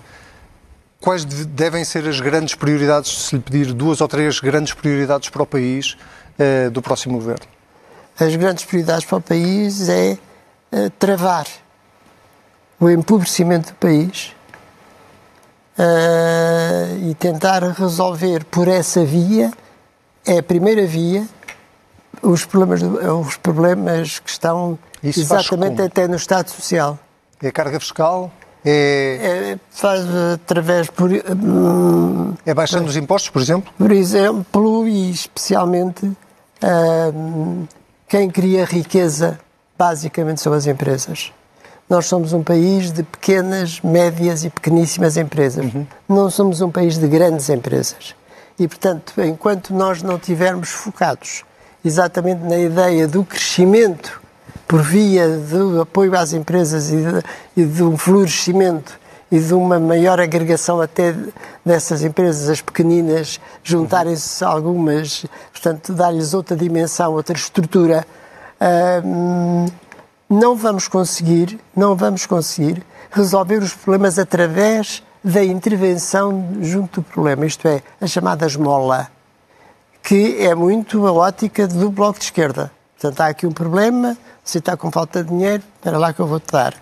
quais 0.98 1.24
devem 1.24 1.84
ser 1.84 2.08
as 2.08 2.18
grandes 2.18 2.56
prioridades, 2.56 3.28
se 3.28 3.36
lhe 3.36 3.42
pedir 3.42 3.72
duas 3.72 4.00
ou 4.00 4.08
três 4.08 4.40
grandes 4.40 4.72
prioridades 4.72 5.28
para 5.28 5.42
o 5.42 5.46
país 5.46 5.96
uh, 6.38 6.70
do 6.70 6.82
próximo 6.82 7.14
governo? 7.14 7.55
As 8.18 8.34
grandes 8.34 8.64
prioridades 8.64 9.04
para 9.04 9.18
o 9.18 9.20
país 9.20 9.88
é 9.88 10.16
uh, 10.72 10.90
travar 10.98 11.46
o 12.80 12.88
empobrecimento 12.88 13.72
do 13.72 13.76
país 13.76 14.34
uh, 15.78 17.08
e 17.08 17.14
tentar 17.14 17.62
resolver 17.62 18.44
por 18.44 18.68
essa 18.68 19.04
via, 19.04 19.52
é 20.26 20.38
a 20.38 20.42
primeira 20.42 20.86
via, 20.86 21.26
os 22.22 22.44
problemas, 22.44 22.82
os 22.82 23.36
problemas 23.36 24.18
que 24.18 24.30
estão 24.30 24.78
Isso 25.02 25.20
exatamente 25.20 25.82
até 25.82 26.08
no 26.08 26.16
Estado 26.16 26.50
Social. 26.50 26.98
É 27.42 27.48
a 27.48 27.52
carga 27.52 27.78
fiscal? 27.78 28.32
É... 28.64 29.52
é 29.52 29.58
faz 29.70 30.04
através 30.34 30.88
por... 30.88 31.10
Hum, 31.12 32.34
é 32.44 32.54
baixando 32.54 32.88
os 32.88 32.96
impostos, 32.96 33.30
por 33.30 33.40
exemplo? 33.40 33.72
Por 33.78 33.92
exemplo, 33.92 34.88
e 34.88 35.10
especialmente 35.10 36.10
hum, 37.14 37.66
quem 38.08 38.30
cria 38.30 38.64
riqueza 38.64 39.38
basicamente 39.76 40.40
são 40.40 40.52
as 40.52 40.66
empresas. 40.66 41.32
Nós 41.88 42.06
somos 42.06 42.32
um 42.32 42.42
país 42.42 42.92
de 42.92 43.02
pequenas, 43.02 43.80
médias 43.80 44.44
e 44.44 44.50
pequeníssimas 44.50 45.16
empresas. 45.16 45.64
Uhum. 45.72 45.86
Não 46.08 46.30
somos 46.30 46.60
um 46.60 46.70
país 46.70 46.98
de 46.98 47.06
grandes 47.06 47.48
empresas. 47.48 48.14
E, 48.58 48.66
portanto, 48.66 49.12
enquanto 49.18 49.74
nós 49.74 50.02
não 50.02 50.18
tivermos 50.18 50.70
focados 50.70 51.44
exatamente 51.84 52.42
na 52.42 52.58
ideia 52.58 53.06
do 53.06 53.24
crescimento 53.24 54.20
por 54.66 54.82
via 54.82 55.28
do 55.28 55.80
apoio 55.80 56.16
às 56.16 56.32
empresas 56.32 56.90
e 56.90 56.96
de, 56.96 57.22
e 57.56 57.64
de 57.64 57.82
um 57.82 57.96
florescimento 57.96 58.98
e 59.30 59.38
de 59.38 59.54
uma 59.54 59.78
maior 59.78 60.20
agregação 60.20 60.80
até 60.80 61.14
dessas 61.64 62.02
empresas, 62.02 62.48
as 62.48 62.60
pequeninas, 62.60 63.40
juntarem-se 63.62 64.44
algumas, 64.44 65.26
portanto, 65.52 65.92
dar-lhes 65.92 66.32
outra 66.32 66.56
dimensão, 66.56 67.12
outra 67.12 67.36
estrutura. 67.36 68.06
Uh, 68.60 69.70
não 70.28 70.56
vamos 70.56 70.88
conseguir, 70.88 71.58
não 71.74 71.94
vamos 71.94 72.26
conseguir 72.26 72.82
resolver 73.10 73.58
os 73.58 73.72
problemas 73.74 74.18
através 74.18 75.02
da 75.22 75.42
intervenção 75.42 76.48
junto 76.60 77.00
do 77.00 77.04
problema, 77.04 77.46
isto 77.46 77.66
é, 77.66 77.82
a 78.00 78.06
chamada 78.06 78.46
esmola, 78.46 79.08
que 80.02 80.36
é 80.40 80.54
muito 80.54 81.04
a 81.06 81.12
ótica 81.12 81.66
do 81.66 81.90
Bloco 81.90 82.18
de 82.18 82.26
Esquerda. 82.26 82.70
Portanto, 82.94 83.20
há 83.20 83.26
aqui 83.26 83.46
um 83.46 83.52
problema, 83.52 84.16
você 84.44 84.58
está 84.58 84.76
com 84.76 84.90
falta 84.90 85.22
de 85.22 85.30
dinheiro, 85.30 85.62
espera 85.76 85.98
lá 85.98 86.12
que 86.12 86.20
eu 86.20 86.26
vou-te 86.26 86.52
dar. 86.52 86.74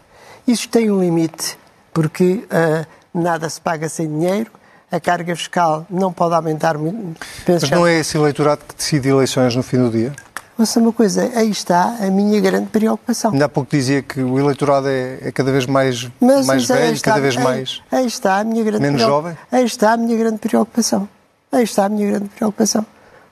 Isso 0.46 0.68
tem 0.68 0.90
um 0.90 1.00
limite, 1.00 1.58
porque 1.94 2.44
uh, 2.44 2.86
nada 3.14 3.48
se 3.48 3.60
paga 3.60 3.88
sem 3.88 4.08
dinheiro, 4.08 4.50
a 4.90 5.00
carga 5.00 5.34
fiscal 5.34 5.86
não 5.88 6.12
pode 6.12 6.34
aumentar 6.34 6.76
muito. 6.76 7.20
Mas 7.48 7.70
não 7.70 7.86
é 7.86 8.00
esse 8.00 8.18
eleitorado 8.18 8.62
que 8.68 8.74
decide 8.74 9.08
eleições 9.08 9.56
no 9.56 9.62
fim 9.62 9.78
do 9.78 9.90
dia? 9.90 10.12
Ouça 10.56 10.78
uma 10.78 10.92
coisa, 10.92 11.32
aí 11.34 11.50
está 11.50 11.96
a 12.00 12.10
minha 12.10 12.40
grande 12.40 12.66
preocupação. 12.66 13.32
Ainda 13.32 13.46
há 13.46 13.48
pouco 13.48 13.70
dizia 13.70 14.02
que 14.02 14.20
o 14.20 14.38
eleitorado 14.38 14.88
é, 14.88 15.18
é 15.20 15.32
cada 15.32 15.50
vez 15.50 15.66
mais, 15.66 16.08
Mas, 16.20 16.46
mais 16.46 16.66
velho, 16.66 16.94
está, 16.94 17.10
cada 17.10 17.20
vez 17.20 17.36
aí, 17.36 17.42
mais. 17.42 17.82
Aí 17.90 18.06
está 18.06 18.38
a 18.38 18.44
minha 18.44 18.62
grande 18.62 18.82
menos 18.82 19.00
jovem. 19.00 19.36
Aí 19.50 19.64
está 19.64 19.92
a 19.92 19.96
minha 19.96 20.16
grande 20.16 20.38
preocupação. 20.38 21.08
Aí 21.50 21.64
está 21.64 21.86
a 21.86 21.88
minha 21.88 22.08
grande 22.08 22.28
preocupação. 22.28 22.86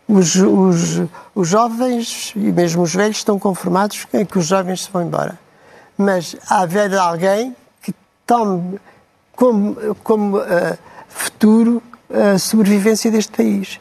Os, 0.09 0.35
os, 0.35 1.03
os 1.33 1.49
jovens 1.49 2.33
e 2.35 2.51
mesmo 2.51 2.83
os 2.83 2.93
velhos 2.93 3.19
estão 3.19 3.39
conformados 3.39 4.05
em 4.13 4.25
que 4.25 4.37
os 4.37 4.47
jovens 4.47 4.83
se 4.83 4.91
vão 4.91 5.03
embora. 5.03 5.39
Mas 5.97 6.35
há 6.49 6.63
haver 6.63 6.93
alguém 6.97 7.55
tome 8.33 8.81
como, 9.37 9.77
como 10.03 10.39
uh, 10.39 10.79
futuro 11.07 11.83
a 12.11 12.39
sobrevivência 12.39 13.11
deste 13.11 13.33
país. 13.33 13.79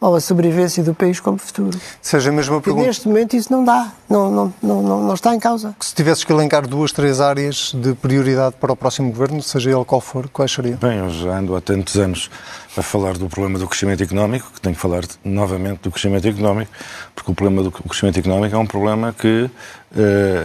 Ou 0.00 0.16
a 0.16 0.20
sobrevivência 0.20 0.82
do 0.82 0.94
país 0.94 1.20
como 1.20 1.38
futuro. 1.38 1.78
Seja 2.00 2.30
a 2.30 2.32
mesma 2.32 2.60
pergunta. 2.60 2.86
neste 2.88 3.06
momento 3.06 3.36
isso 3.36 3.52
não 3.52 3.64
dá, 3.64 3.92
não, 4.10 4.30
não, 4.32 4.52
não, 4.60 4.82
não, 4.82 5.14
está 5.14 5.32
em 5.32 5.38
causa. 5.38 5.76
Se 5.78 5.94
tivesses 5.94 6.24
que 6.24 6.32
elencar 6.32 6.66
duas, 6.66 6.90
três 6.90 7.20
áreas 7.20 7.72
de 7.72 7.94
prioridade 7.94 8.56
para 8.60 8.72
o 8.72 8.76
próximo 8.76 9.10
governo, 9.10 9.40
seja 9.40 9.70
ele 9.70 9.84
qual 9.84 10.00
for, 10.00 10.28
quais 10.28 10.50
seriam? 10.50 10.76
Bem, 10.78 10.98
eu 10.98 11.10
já 11.10 11.38
ando 11.38 11.54
há 11.54 11.60
tantos 11.60 11.96
anos 11.96 12.28
a 12.76 12.82
falar 12.82 13.16
do 13.16 13.28
problema 13.28 13.60
do 13.60 13.68
crescimento 13.68 14.02
económico, 14.02 14.50
que 14.52 14.60
tenho 14.60 14.74
que 14.74 14.80
falar 14.80 15.04
novamente 15.24 15.82
do 15.82 15.90
crescimento 15.92 16.26
económico, 16.26 16.72
porque 17.14 17.30
o 17.30 17.34
problema 17.34 17.62
do 17.62 17.70
crescimento 17.70 18.18
económico 18.18 18.56
é 18.56 18.58
um 18.58 18.66
problema 18.66 19.14
que 19.16 19.44
uh, 19.44 19.50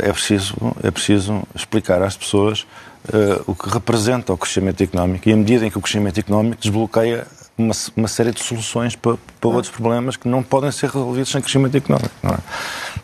é, 0.03 0.12
preciso, 0.12 0.55
é 0.83 0.91
preciso 0.91 1.41
explicar 1.55 2.03
às 2.03 2.15
pessoas 2.15 2.67
uh, 3.10 3.43
o 3.46 3.56
que 3.56 3.70
representa 3.70 4.34
o 4.34 4.38
crescimento 4.38 4.82
económico 4.82 5.28
e 5.28 5.34
a 5.34 5.38
medida 5.38 5.65
em 5.65 5.70
que 5.70 5.78
o 5.78 5.82
crescimento 5.82 6.20
económico 6.20 6.62
desbloqueia 6.62 7.28
uma, 7.58 7.74
uma 7.96 8.08
série 8.08 8.32
de 8.32 8.43
soluções 8.43 8.96
para, 8.96 9.17
para 9.39 9.50
outros 9.50 9.74
problemas 9.74 10.15
que 10.15 10.28
não 10.28 10.43
podem 10.43 10.72
ser 10.72 10.88
resolvidos 10.88 11.32
sem 11.32 11.41
crescimento 11.41 11.76
económico. 11.76 12.12
É? 12.24 12.38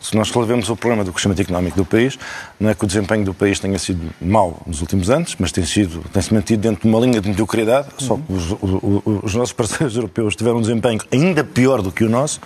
Se 0.00 0.16
nós 0.16 0.28
resolvemos 0.28 0.68
o 0.70 0.76
problema 0.76 1.02
do 1.02 1.12
crescimento 1.12 1.40
económico 1.40 1.76
do 1.76 1.84
país, 1.84 2.16
não 2.60 2.70
é 2.70 2.74
que 2.74 2.84
o 2.84 2.86
desempenho 2.86 3.24
do 3.24 3.34
país 3.34 3.58
tenha 3.58 3.78
sido 3.78 4.14
mau 4.20 4.62
nos 4.66 4.80
últimos 4.80 5.10
anos, 5.10 5.34
mas 5.38 5.50
tem 5.50 5.64
sido 5.64 6.04
tem-se 6.12 6.32
mantido 6.32 6.62
dentro 6.62 6.82
de 6.82 6.88
uma 6.88 7.00
linha 7.00 7.20
de 7.20 7.28
mediocridade, 7.28 7.88
só 7.98 8.16
que 8.16 8.32
os, 8.32 8.52
os, 8.52 9.22
os 9.24 9.34
nossos 9.34 9.52
parceiros 9.52 9.96
europeus 9.96 10.36
tiveram 10.36 10.58
um 10.58 10.62
desempenho 10.62 11.00
ainda 11.10 11.42
pior 11.42 11.82
do 11.82 11.90
que 11.90 12.04
o 12.04 12.08
nosso. 12.08 12.40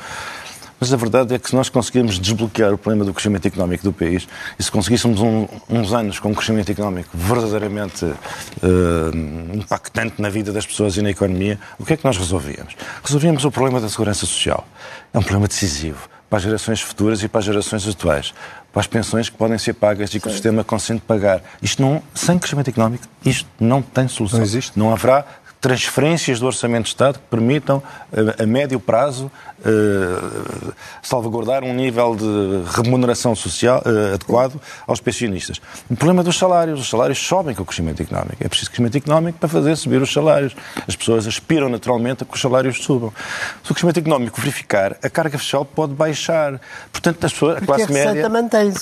Mas 0.81 0.93
a 0.93 0.97
verdade 0.97 1.35
é 1.35 1.39
que 1.39 1.49
se 1.49 1.57
nós 1.57 1.69
conseguirmos 1.69 2.19
desbloquear 2.19 2.73
o 2.73 2.79
problema 2.79 3.05
do 3.05 3.13
crescimento 3.13 3.47
económico 3.47 3.83
do 3.83 3.93
país 3.93 4.29
e 4.59 4.63
se 4.63 4.71
conseguíssemos 4.71 5.21
um, 5.21 5.47
uns 5.69 5.93
anos 5.93 6.19
com 6.19 6.31
um 6.31 6.35
crescimento 6.35 6.71
económico 6.71 7.11
verdadeiramente 7.13 8.05
uh, 8.05 9.55
impactante 9.55 10.21
na 10.23 10.29
vida 10.29 10.53
das 10.53 10.67
pessoas 10.67 10.97
e 10.97 11.03
na 11.03 11.11
economia, 11.11 11.59
o 11.79 11.85
que 11.85 11.95
é 11.95 11.97
que 11.97 12.05
nós 12.05 12.17
resolvíamos? 12.17 12.77
Resolvíamos 13.03 13.45
o 13.45 13.51
problema 13.51 13.81
da 13.81 13.89
segurança 13.89 14.21
social. 14.21 14.67
É 15.13 15.19
um 15.19 15.23
problema 15.23 15.49
decisivo 15.49 16.09
para 16.31 16.39
as 16.39 16.45
gerações 16.45 16.81
futuras 16.81 17.23
e 17.23 17.29
para 17.29 17.39
as 17.39 17.45
gerações 17.45 17.89
atuais, 17.89 18.35
para 18.73 18.81
as 18.81 18.87
pensões 18.87 19.29
que 19.29 19.37
podem 19.37 19.59
ser 19.59 19.73
pagas 19.73 20.11
e 20.11 20.21
que 20.21 20.25
Sim. 20.25 20.29
o 20.29 20.33
sistema 20.33 20.63
consente 20.63 21.01
pagar. 21.01 21.43
Isto 21.63 21.83
não, 21.83 22.03
sem 22.15 22.39
crescimento 22.39 22.69
económico, 22.69 23.05
isto 23.25 23.49
não 23.59 23.81
tem 23.81 24.07
solução. 24.09 24.39
Não 24.39 24.45
existe. 24.45 24.79
Não 24.79 24.93
haverá 24.93 25.25
transferências 25.61 26.39
do 26.41 26.47
Orçamento 26.47 26.85
de 26.85 26.91
Estado 26.91 27.15
que 27.19 27.27
permitam, 27.31 27.83
a, 28.13 28.43
a 28.43 28.47
médio 28.47 28.79
prazo, 28.79 29.31
uh, 29.61 30.73
salvaguardar 31.03 31.65
um 31.65 31.75
nível 31.75 32.15
de 32.15 32.81
remuneração 32.81 33.35
social 33.35 33.83
uh, 33.85 34.15
adequado 34.15 34.61
aos 34.87 35.01
pensionistas. 35.01 35.61
O 35.91 35.97
problema 35.97 36.23
dos 36.23 36.37
salários. 36.39 36.81
Os 36.81 36.89
salários 36.89 37.19
sobem 37.19 37.55
com 37.55 37.63
o 37.63 37.67
crescimento 37.67 38.03
económico. 38.03 38.37
É 38.41 38.49
preciso 38.49 38.71
crescimento 38.71 38.97
económico 38.97 39.39
para 39.39 39.49
fazer 39.49 39.77
subir 39.77 40.01
os 40.01 40.13
salários. 40.13 40.55
As 40.87 40.95
pessoas 40.95 41.27
aspiram 41.27 41.69
naturalmente 41.69 42.23
a 42.23 42.27
que 42.27 42.35
os 42.35 42.41
salários 42.41 42.83
subam. 42.83 43.13
Se 43.65 43.71
o 43.71 43.75
crescimento 43.75 43.99
económico 43.99 44.41
verificar, 44.41 44.97
a 45.03 45.11
carga 45.11 45.39
fiscal 45.39 45.65
pode 45.65 45.93
baixar. 45.93 46.61
Portanto, 46.93 47.25
as 47.25 47.33
pessoas, 47.33 47.57
a 47.59 47.61
classe 47.61 47.85
a 47.85 47.89
média... 47.89 48.23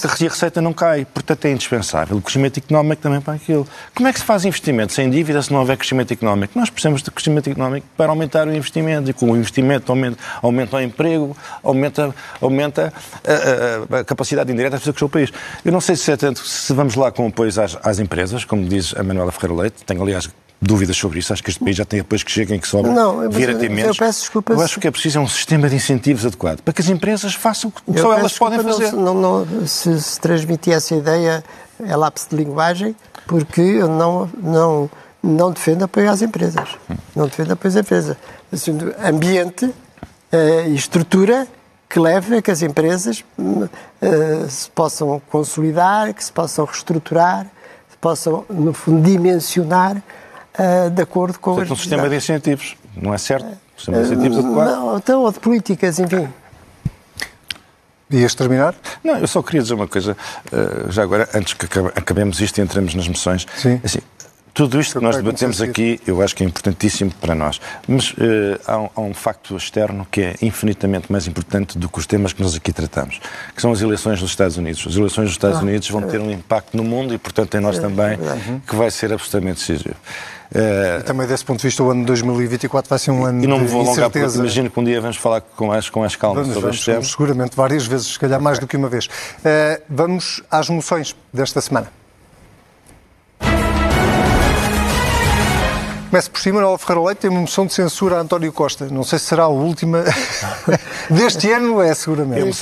Porque 0.08 0.26
a 0.26 0.28
receita 0.28 0.60
não 0.60 0.72
cai. 0.72 1.04
Portanto, 1.04 1.44
é 1.46 1.52
indispensável 1.52 2.16
o 2.16 2.22
crescimento 2.22 2.58
económico 2.58 3.02
também 3.02 3.20
para 3.20 3.34
aquilo. 3.34 3.66
Como 3.94 4.08
é 4.08 4.12
que 4.12 4.18
se 4.18 4.24
faz 4.24 4.44
investimento 4.44 4.92
sem 4.92 5.08
dívida 5.08 5.40
se 5.40 5.52
não 5.52 5.60
houver 5.60 5.76
crescimento 5.76 6.12
económico? 6.12 6.58
Nós 6.58 6.65
precisamos 6.70 7.02
de 7.02 7.10
crescimento 7.10 7.48
económico 7.50 7.86
para 7.96 8.10
aumentar 8.10 8.46
o 8.46 8.54
investimento. 8.54 9.10
E 9.10 9.12
com 9.12 9.30
o 9.30 9.36
investimento 9.36 9.90
aumenta, 9.90 10.18
aumenta 10.42 10.76
o 10.76 10.80
emprego, 10.80 11.36
aumenta, 11.62 12.14
aumenta 12.40 12.92
a, 13.24 13.96
a, 13.96 14.00
a 14.00 14.04
capacidade 14.04 14.52
indireta 14.52 14.72
das 14.72 14.80
pessoas 14.80 14.96
que 14.96 15.04
o 15.04 15.08
país. 15.08 15.32
Eu 15.64 15.72
não 15.72 15.80
sei 15.80 15.96
se 15.96 16.10
é 16.10 16.16
tanto 16.16 16.40
se 16.40 16.72
vamos 16.72 16.94
lá 16.94 17.10
com 17.10 17.26
apoios 17.26 17.58
às, 17.58 17.76
às 17.82 17.98
empresas, 17.98 18.44
como 18.44 18.64
diz 18.64 18.94
a 18.96 19.02
Manuela 19.02 19.32
Ferreira 19.32 19.62
Leite. 19.62 19.84
Tenho, 19.84 20.02
aliás, 20.02 20.28
dúvidas 20.60 20.96
sobre 20.96 21.18
isso. 21.18 21.32
Acho 21.32 21.42
que 21.42 21.50
este 21.50 21.62
país 21.62 21.76
já 21.76 21.84
tem 21.84 22.00
apoios 22.00 22.22
que 22.22 22.30
cheguem 22.30 22.58
que 22.58 22.66
sobram. 22.66 22.94
Não, 22.94 23.22
menos. 23.68 23.96
Eu 23.96 24.06
peço 24.06 24.20
desculpa. 24.20 24.52
Eu 24.52 24.60
acho 24.60 24.80
que 24.80 24.88
é 24.88 24.90
preciso 24.90 25.20
um 25.20 25.28
sistema 25.28 25.68
de 25.68 25.76
incentivos 25.76 26.24
adequado 26.24 26.60
para 26.62 26.72
que 26.72 26.80
as 26.80 26.88
empresas 26.88 27.34
façam 27.34 27.72
o 27.86 27.92
que 27.92 28.00
só 28.00 28.12
elas 28.12 28.36
podem 28.38 28.62
fazer. 28.62 28.92
Não, 28.92 29.14
não, 29.14 29.66
se, 29.66 30.00
se 30.00 30.20
transmitir 30.20 30.72
essa 30.72 30.94
ideia 30.94 31.44
é 31.84 31.96
lápis 31.96 32.26
de 32.28 32.36
linguagem, 32.36 32.96
porque 33.26 33.60
eu 33.60 33.88
não, 33.88 34.30
não 34.42 34.90
não 35.26 35.50
defende 35.50 35.84
apoio 35.84 36.10
às 36.10 36.22
empresas. 36.22 36.68
Não 37.14 37.26
defende 37.26 37.52
apoio 37.52 37.68
às 37.68 37.76
empresas. 37.76 38.16
Assim, 38.52 38.78
ambiente 39.04 39.64
uh, 39.64 40.68
e 40.68 40.74
estrutura 40.74 41.46
que 41.88 41.98
leve 41.98 42.36
a 42.36 42.42
que 42.42 42.50
as 42.50 42.62
empresas 42.62 43.24
uh, 43.38 43.68
se 44.48 44.70
possam 44.70 45.20
consolidar, 45.28 46.12
que 46.14 46.22
se 46.22 46.32
possam 46.32 46.64
reestruturar, 46.64 47.46
se 47.88 47.96
possam, 48.00 48.44
no 48.48 48.72
fundo, 48.72 49.02
dimensionar 49.02 49.96
uh, 49.96 50.90
de 50.90 51.02
acordo 51.02 51.38
com 51.38 51.54
Portanto, 51.54 51.72
as 51.72 51.78
um 51.78 51.80
sistema 51.80 52.08
de 52.08 52.16
incentivos, 52.16 52.76
não 52.94 53.12
é 53.12 53.18
certo? 53.18 53.46
Um 53.46 53.76
sistema 53.76 53.98
de 53.98 54.04
incentivos 54.04 54.38
adequado? 54.38 54.68
Não, 54.68 54.96
então, 54.96 55.22
ou 55.22 55.32
de 55.32 55.40
políticas, 55.40 55.98
enfim. 55.98 56.28
Ias 58.08 58.36
terminar? 58.36 58.72
Não, 59.02 59.18
eu 59.18 59.26
só 59.26 59.42
queria 59.42 59.60
dizer 59.62 59.74
uma 59.74 59.88
coisa, 59.88 60.16
já 60.90 61.02
agora, 61.02 61.28
antes 61.34 61.54
que 61.54 61.66
acabemos 61.92 62.40
isto 62.40 62.58
e 62.58 62.60
entremos 62.60 62.94
nas 62.94 63.08
moções. 63.08 63.44
Sim. 63.56 63.80
Assim, 63.82 63.98
tudo 64.56 64.80
isto 64.80 64.98
que 64.98 65.04
nós 65.04 65.16
debatemos 65.16 65.60
aqui, 65.60 66.00
eu 66.06 66.22
acho 66.22 66.34
que 66.34 66.42
é 66.42 66.46
importantíssimo 66.46 67.12
para 67.20 67.34
nós. 67.34 67.60
Mas 67.86 68.12
uh, 68.12 68.16
há, 68.66 68.78
um, 68.78 68.88
há, 68.96 69.00
um, 69.02 69.12
facto 69.12 69.54
externo 69.54 70.08
que 70.10 70.22
é 70.22 70.34
infinitamente 70.40 71.12
mais 71.12 71.26
importante 71.26 71.76
do 71.76 71.90
que 71.90 71.98
os 71.98 72.06
temas 72.06 72.32
que 72.32 72.42
nós 72.42 72.54
aqui 72.54 72.72
tratamos, 72.72 73.20
que 73.54 73.60
são 73.60 73.70
as 73.70 73.82
eleições 73.82 74.18
dos 74.18 74.30
Estados 74.30 74.56
Unidos. 74.56 74.86
As 74.88 74.96
eleições 74.96 75.26
dos 75.26 75.32
Estados 75.32 75.58
ah, 75.58 75.62
Unidos 75.62 75.90
vão 75.90 76.00
ter 76.08 76.18
um 76.18 76.30
impacto 76.30 76.74
no 76.74 76.82
mundo 76.82 77.12
e, 77.12 77.18
portanto, 77.18 77.54
em 77.54 77.60
nós 77.60 77.76
é 77.76 77.82
também, 77.82 78.18
que 78.66 78.74
vai 78.74 78.90
ser 78.90 79.12
absolutamente 79.12 79.60
decisivo. 79.60 79.94
Uh, 80.50 81.02
também 81.02 81.26
desse 81.26 81.44
ponto 81.44 81.58
de 81.58 81.66
vista, 81.66 81.82
o 81.82 81.90
ano 81.90 82.00
de 82.00 82.06
2024 82.06 82.88
vai 82.88 82.98
ser 82.98 83.10
um 83.10 83.26
ano 83.26 83.40
de 83.40 83.44
E 83.44 83.48
não 83.48 83.58
me 83.58 83.66
vou 83.66 83.82
alongar, 83.82 84.08
porque 84.08 84.38
imagino 84.38 84.70
que 84.70 84.80
um 84.80 84.84
dia 84.84 84.98
vamos 85.02 85.18
falar 85.18 85.42
com 85.42 85.66
mais, 85.66 85.90
com 85.90 86.00
mais 86.00 86.16
calma 86.16 86.36
vamos, 86.36 86.54
sobre 86.54 86.62
vamos, 86.62 86.76
este 86.76 86.90
tema. 86.90 87.02
Seguramente, 87.02 87.54
várias 87.54 87.86
vezes, 87.86 88.06
se 88.06 88.18
calhar 88.18 88.40
mais 88.40 88.58
do 88.58 88.66
que 88.66 88.74
uma 88.74 88.88
vez. 88.88 89.04
Uh, 89.04 89.82
vamos 89.86 90.42
às 90.50 90.70
moções 90.70 91.14
desta 91.30 91.60
semana. 91.60 91.88
Começo 96.16 96.30
por 96.30 96.40
cima, 96.40 96.60
Manuel 96.62 96.78
Ferreira 96.78 97.08
Leite 97.08 97.18
tem 97.18 97.30
uma 97.30 97.40
moção 97.40 97.66
de 97.66 97.74
censura 97.74 98.16
a 98.16 98.20
António 98.20 98.50
Costa. 98.50 98.86
Não 98.86 99.04
sei 99.04 99.18
se 99.18 99.26
será 99.26 99.42
a 99.42 99.48
última 99.48 100.02
deste 101.10 101.50
ano, 101.50 101.82
é 101.82 101.94
seguramente. 101.94 102.58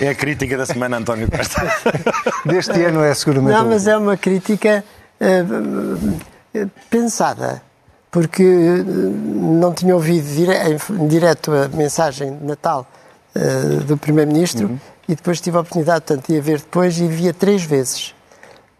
É, 0.00 0.06
é 0.06 0.08
a 0.08 0.14
crítica 0.14 0.56
da 0.56 0.64
semana, 0.64 0.96
António 0.96 1.30
Costa. 1.30 1.60
deste 2.46 2.82
ano 2.82 3.04
é 3.04 3.12
seguramente. 3.12 3.52
Não, 3.52 3.66
mas 3.68 3.86
é 3.86 3.94
uma 3.98 4.16
crítica 4.16 4.82
uh, 5.20 6.66
pensada, 6.88 7.60
porque 8.10 8.42
não 8.42 9.74
tinha 9.74 9.94
ouvido 9.94 10.26
dire 10.26 10.54
em 10.54 11.06
direto 11.06 11.52
a 11.52 11.68
mensagem 11.68 12.34
de 12.34 12.46
Natal 12.46 12.86
uh, 13.34 13.84
do 13.84 13.98
Primeiro-Ministro 13.98 14.68
uhum. 14.68 14.80
e 15.06 15.14
depois 15.14 15.38
tive 15.38 15.58
a 15.58 15.60
oportunidade, 15.60 16.00
portanto, 16.06 16.32
de 16.32 16.38
a 16.38 16.40
ver 16.40 16.60
depois 16.60 16.98
e 16.98 17.06
via 17.06 17.34
três 17.34 17.62
vezes 17.62 18.15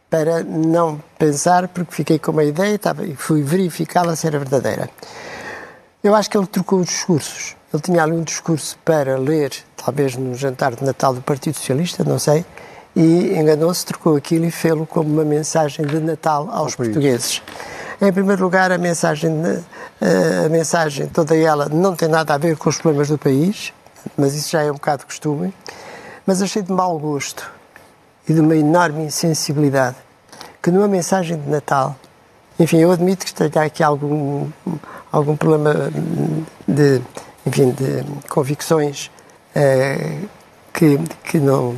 para 0.08 0.42
não 0.42 1.00
pensar, 1.18 1.68
porque 1.68 1.94
fiquei 1.94 2.18
com 2.18 2.32
uma 2.32 2.44
ideia 2.44 2.78
e 3.04 3.16
fui 3.16 3.42
verificá-la 3.42 4.14
se 4.14 4.26
era 4.26 4.38
verdadeira. 4.38 4.88
Eu 6.02 6.14
acho 6.14 6.30
que 6.30 6.38
ele 6.38 6.46
trocou 6.46 6.80
os 6.80 6.86
discursos. 6.86 7.56
Ele 7.72 7.82
tinha 7.82 8.02
ali 8.02 8.12
um 8.12 8.22
discurso 8.22 8.78
para 8.84 9.18
ler, 9.18 9.52
talvez 9.76 10.14
no 10.16 10.34
jantar 10.34 10.74
de 10.74 10.84
Natal 10.84 11.12
do 11.12 11.20
Partido 11.20 11.56
Socialista, 11.56 12.04
não 12.04 12.18
sei, 12.18 12.44
e 12.94 13.36
enganou-se, 13.36 13.84
trocou 13.84 14.16
aquilo 14.16 14.44
e 14.44 14.50
fê-lo 14.50 14.86
como 14.86 15.12
uma 15.12 15.24
mensagem 15.24 15.84
de 15.84 15.98
Natal 15.98 16.48
aos 16.50 16.76
portugueses. 16.76 17.42
Em 18.00 18.12
primeiro 18.12 18.42
lugar, 18.42 18.70
a 18.70 18.78
mensagem, 18.78 19.32
a 20.00 20.48
mensagem 20.48 21.06
toda 21.08 21.36
ela 21.36 21.68
não 21.68 21.96
tem 21.96 22.08
nada 22.08 22.34
a 22.34 22.38
ver 22.38 22.56
com 22.56 22.68
os 22.68 22.78
problemas 22.78 23.08
do 23.08 23.18
país, 23.18 23.72
mas 24.16 24.34
isso 24.34 24.50
já 24.50 24.62
é 24.62 24.70
um 24.70 24.74
bocado 24.74 25.04
costume. 25.04 25.52
Mas 26.24 26.40
achei 26.40 26.62
de 26.62 26.72
mau 26.72 26.98
gosto 26.98 27.55
e 28.28 28.32
de 28.32 28.40
uma 28.40 28.56
enorme 28.56 29.04
insensibilidade 29.04 29.96
que 30.62 30.70
numa 30.70 30.88
mensagem 30.88 31.38
de 31.38 31.48
Natal, 31.48 31.94
enfim, 32.58 32.78
eu 32.78 32.90
admito 32.90 33.24
que 33.24 33.32
tenha 33.32 33.64
aqui 33.64 33.84
algum, 33.84 34.48
algum 35.12 35.36
problema 35.36 35.92
de, 36.66 37.00
enfim, 37.46 37.70
de 37.70 38.04
convicções 38.28 39.08
eh, 39.54 40.18
que, 40.72 40.98
que 41.22 41.38
não... 41.38 41.76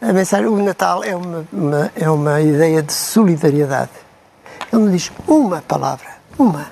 A 0.00 0.12
mensagem, 0.12 0.46
o 0.46 0.62
Natal 0.62 1.02
é 1.02 1.16
uma, 1.16 1.44
uma, 1.52 1.92
é 1.96 2.08
uma 2.08 2.40
ideia 2.40 2.82
de 2.82 2.92
solidariedade. 2.92 3.90
Ele 4.72 4.82
não 4.82 4.92
diz 4.92 5.10
uma 5.26 5.60
palavra, 5.62 6.06
uma, 6.38 6.66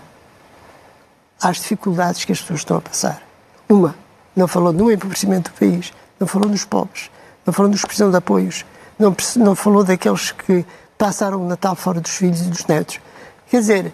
às 1.42 1.56
dificuldades 1.56 2.24
que 2.24 2.30
as 2.30 2.40
pessoas 2.40 2.60
estão 2.60 2.76
a 2.76 2.80
passar. 2.80 3.20
Uma. 3.68 3.96
Não 4.36 4.46
falou 4.46 4.72
no 4.72 4.92
empobrecimento 4.92 5.50
do 5.50 5.58
país, 5.58 5.92
não 6.20 6.26
falou 6.26 6.48
nos 6.48 6.64
pobres, 6.64 7.10
não 7.46 7.52
falou 7.52 7.70
nos 7.70 7.80
que 7.80 7.86
precisam 7.86 8.10
de 8.10 8.16
apoios, 8.16 8.64
não, 8.98 9.14
não 9.36 9.54
falou 9.54 9.84
daqueles 9.84 10.32
que 10.32 10.64
passaram 10.96 11.44
o 11.44 11.48
Natal 11.48 11.74
fora 11.74 12.00
dos 12.00 12.12
filhos 12.12 12.40
e 12.40 12.44
dos 12.44 12.66
netos. 12.66 13.00
Quer 13.48 13.60
dizer, 13.60 13.92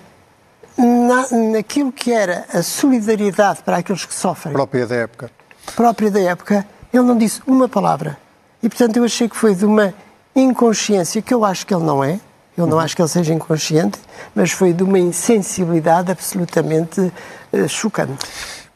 na, 0.76 1.26
naquilo 1.52 1.92
que 1.92 2.12
era 2.12 2.46
a 2.52 2.62
solidariedade 2.62 3.62
para 3.62 3.78
aqueles 3.78 4.04
que 4.04 4.14
sofrem. 4.14 4.52
Própria 4.52 4.86
da 4.86 4.96
época. 4.96 5.30
Própria 5.74 6.10
da 6.10 6.20
época, 6.20 6.66
ele 6.92 7.04
não 7.04 7.16
disse 7.16 7.42
uma 7.46 7.68
palavra. 7.68 8.18
E, 8.62 8.68
portanto, 8.68 8.96
eu 8.96 9.04
achei 9.04 9.28
que 9.28 9.36
foi 9.36 9.54
de 9.54 9.64
uma 9.64 9.94
inconsciência 10.34 11.20
que 11.22 11.32
eu 11.32 11.44
acho 11.44 11.66
que 11.66 11.74
ele 11.74 11.84
não 11.84 12.04
é, 12.04 12.20
Eu 12.56 12.66
não 12.66 12.78
acho 12.78 12.94
que 12.94 13.00
ele 13.00 13.08
seja 13.08 13.32
inconsciente, 13.32 13.98
mas 14.34 14.50
foi 14.50 14.72
de 14.72 14.82
uma 14.82 14.98
insensibilidade 14.98 16.12
absolutamente 16.12 17.00
uh, 17.00 17.68
chocante. 17.68 18.26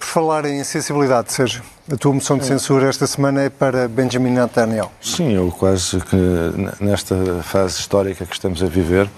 Por 0.04 0.20
falar 0.20 0.44
em 0.44 0.62
sensibilidade, 0.62 1.32
Sérgio, 1.32 1.62
a 1.90 1.96
tua 1.96 2.12
moção 2.12 2.36
de 2.36 2.44
censura 2.44 2.90
esta 2.90 3.06
semana 3.06 3.42
é 3.42 3.48
para 3.48 3.88
Benjamin 3.88 4.32
Netanyahu. 4.32 4.90
Sim, 5.00 5.32
eu 5.32 5.50
quase 5.50 5.98
que 5.98 6.16
nesta 6.78 7.16
fase 7.42 7.80
histórica 7.80 8.26
que 8.26 8.34
estamos 8.34 8.62
a 8.62 8.66
viver, 8.66 9.08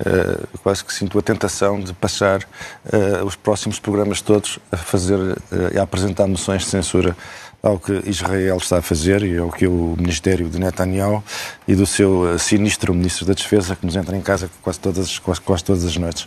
Uh, 0.00 0.58
quase 0.62 0.82
que 0.82 0.94
sinto 0.94 1.18
a 1.18 1.20
tentação 1.20 1.78
de 1.78 1.92
passar 1.92 2.40
uh, 2.40 3.22
os 3.22 3.36
próximos 3.36 3.78
programas 3.78 4.22
todos 4.22 4.58
a 4.72 4.76
fazer 4.78 5.18
uh, 5.18 5.38
a 5.78 5.82
apresentar 5.82 6.26
moções 6.26 6.62
de 6.62 6.68
censura 6.70 7.14
ao 7.62 7.78
que 7.78 8.00
Israel 8.06 8.56
está 8.56 8.78
a 8.78 8.82
fazer 8.82 9.22
e 9.22 9.36
ao 9.36 9.50
que 9.50 9.66
o 9.66 9.94
Ministério 9.98 10.48
de 10.48 10.58
Netanyahu 10.58 11.22
e 11.68 11.74
do 11.74 11.84
seu 11.84 12.38
sinistro 12.38 12.94
Ministro 12.94 13.26
da 13.26 13.34
Defesa 13.34 13.76
que 13.76 13.84
nos 13.84 13.94
entra 13.94 14.16
em 14.16 14.22
casa 14.22 14.50
quase 14.62 14.80
todas, 14.80 15.18
quase, 15.18 15.40
quase 15.42 15.64
todas 15.64 15.84
as 15.84 15.94
noites. 15.98 16.26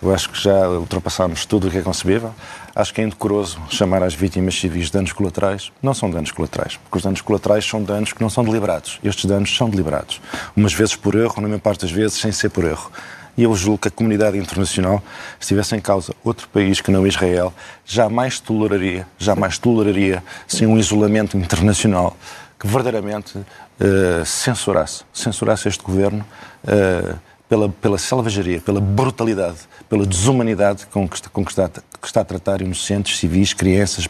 Eu 0.00 0.14
acho 0.14 0.30
que 0.30 0.40
já 0.40 0.68
ultrapassámos 0.68 1.44
tudo 1.44 1.66
o 1.66 1.70
que 1.72 1.78
é 1.78 1.82
concebível. 1.82 2.32
Acho 2.78 2.94
que 2.94 3.00
é 3.00 3.04
indecoroso 3.04 3.60
chamar 3.68 4.04
às 4.04 4.14
vítimas 4.14 4.54
civis 4.54 4.88
danos 4.88 5.10
colaterais. 5.12 5.72
Não 5.82 5.92
são 5.92 6.08
danos 6.08 6.30
colaterais, 6.30 6.76
porque 6.76 6.98
os 6.98 7.02
danos 7.02 7.20
colaterais 7.20 7.64
são 7.64 7.82
danos 7.82 8.12
que 8.12 8.22
não 8.22 8.30
são 8.30 8.44
deliberados. 8.44 9.00
Estes 9.02 9.24
danos 9.24 9.56
são 9.56 9.68
deliberados. 9.68 10.20
Umas 10.54 10.72
vezes 10.72 10.94
por 10.94 11.16
erro, 11.16 11.40
na 11.40 11.48
maior 11.48 11.58
parte 11.58 11.80
das 11.80 11.90
vezes 11.90 12.20
sem 12.20 12.30
ser 12.30 12.50
por 12.50 12.62
erro. 12.62 12.88
E 13.36 13.42
eu 13.42 13.52
julgo 13.56 13.78
que 13.78 13.88
a 13.88 13.90
comunidade 13.90 14.38
internacional, 14.38 15.02
se 15.40 15.46
estivesse 15.46 15.74
em 15.74 15.80
causa 15.80 16.14
outro 16.22 16.48
país 16.50 16.80
que 16.80 16.92
não 16.92 17.04
Israel, 17.04 17.52
jamais 17.84 18.38
toleraria, 18.38 19.04
jamais 19.18 19.58
toleraria, 19.58 20.22
sem 20.46 20.64
um 20.64 20.78
isolamento 20.78 21.36
internacional 21.36 22.16
que 22.60 22.68
verdadeiramente 22.68 23.38
uh, 23.38 24.24
censurasse, 24.24 25.02
censurasse 25.12 25.66
este 25.66 25.82
governo 25.82 26.24
uh, 26.62 27.18
pela, 27.48 27.68
pela 27.68 27.98
selvageria, 27.98 28.60
pela 28.60 28.80
brutalidade, 28.80 29.58
pela 29.88 30.04
desumanidade 30.04 30.86
com 30.86 31.08
que 31.08 31.16
está, 31.16 31.30
com 31.30 31.44
que 31.44 31.50
está, 31.50 31.68
que 31.68 32.06
está 32.06 32.20
a 32.20 32.24
tratar 32.24 32.60
inocentes, 32.60 33.18
civis, 33.18 33.54
crianças, 33.54 34.08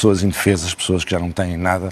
pessoas 0.00 0.22
indefesas, 0.22 0.72
pessoas 0.72 1.04
que 1.04 1.10
já 1.10 1.18
não 1.18 1.30
têm 1.30 1.58
nada, 1.58 1.88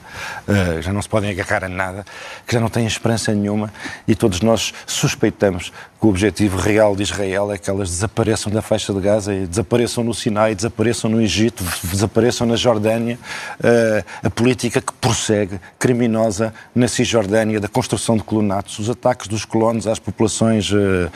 uh, 0.48 0.80
já 0.80 0.92
não 0.92 1.02
se 1.02 1.08
podem 1.08 1.30
agarrar 1.30 1.64
a 1.64 1.68
nada, 1.68 2.06
que 2.46 2.54
já 2.54 2.60
não 2.60 2.70
têm 2.70 2.86
esperança 2.86 3.34
nenhuma 3.34 3.70
e 4.06 4.14
todos 4.14 4.40
nós 4.40 4.72
suspeitamos 4.86 5.70
que 6.00 6.06
o 6.06 6.08
objetivo 6.08 6.56
real 6.56 6.96
de 6.96 7.02
Israel 7.02 7.52
é 7.52 7.58
que 7.58 7.68
elas 7.68 7.90
desapareçam 7.90 8.50
da 8.52 8.62
faixa 8.62 8.94
de 8.94 9.00
Gaza 9.00 9.34
desapareçam 9.46 10.04
no 10.04 10.14
Sinai, 10.14 10.54
desapareçam 10.54 11.10
no 11.10 11.20
Egito, 11.20 11.64
desapareçam 11.82 12.46
na 12.46 12.56
Jordânia. 12.56 13.18
Uh, 13.58 14.04
a 14.22 14.30
política 14.30 14.80
que 14.80 14.92
prossegue, 14.92 15.60
criminosa, 15.78 16.54
na 16.74 16.86
Cisjordânia, 16.88 17.60
da 17.60 17.68
construção 17.68 18.16
de 18.16 18.22
colonatos, 18.22 18.78
os 18.78 18.88
ataques 18.88 19.26
dos 19.28 19.44
colonos 19.44 19.86
às 19.86 19.98
populações 19.98 20.70
uh, 20.70 21.10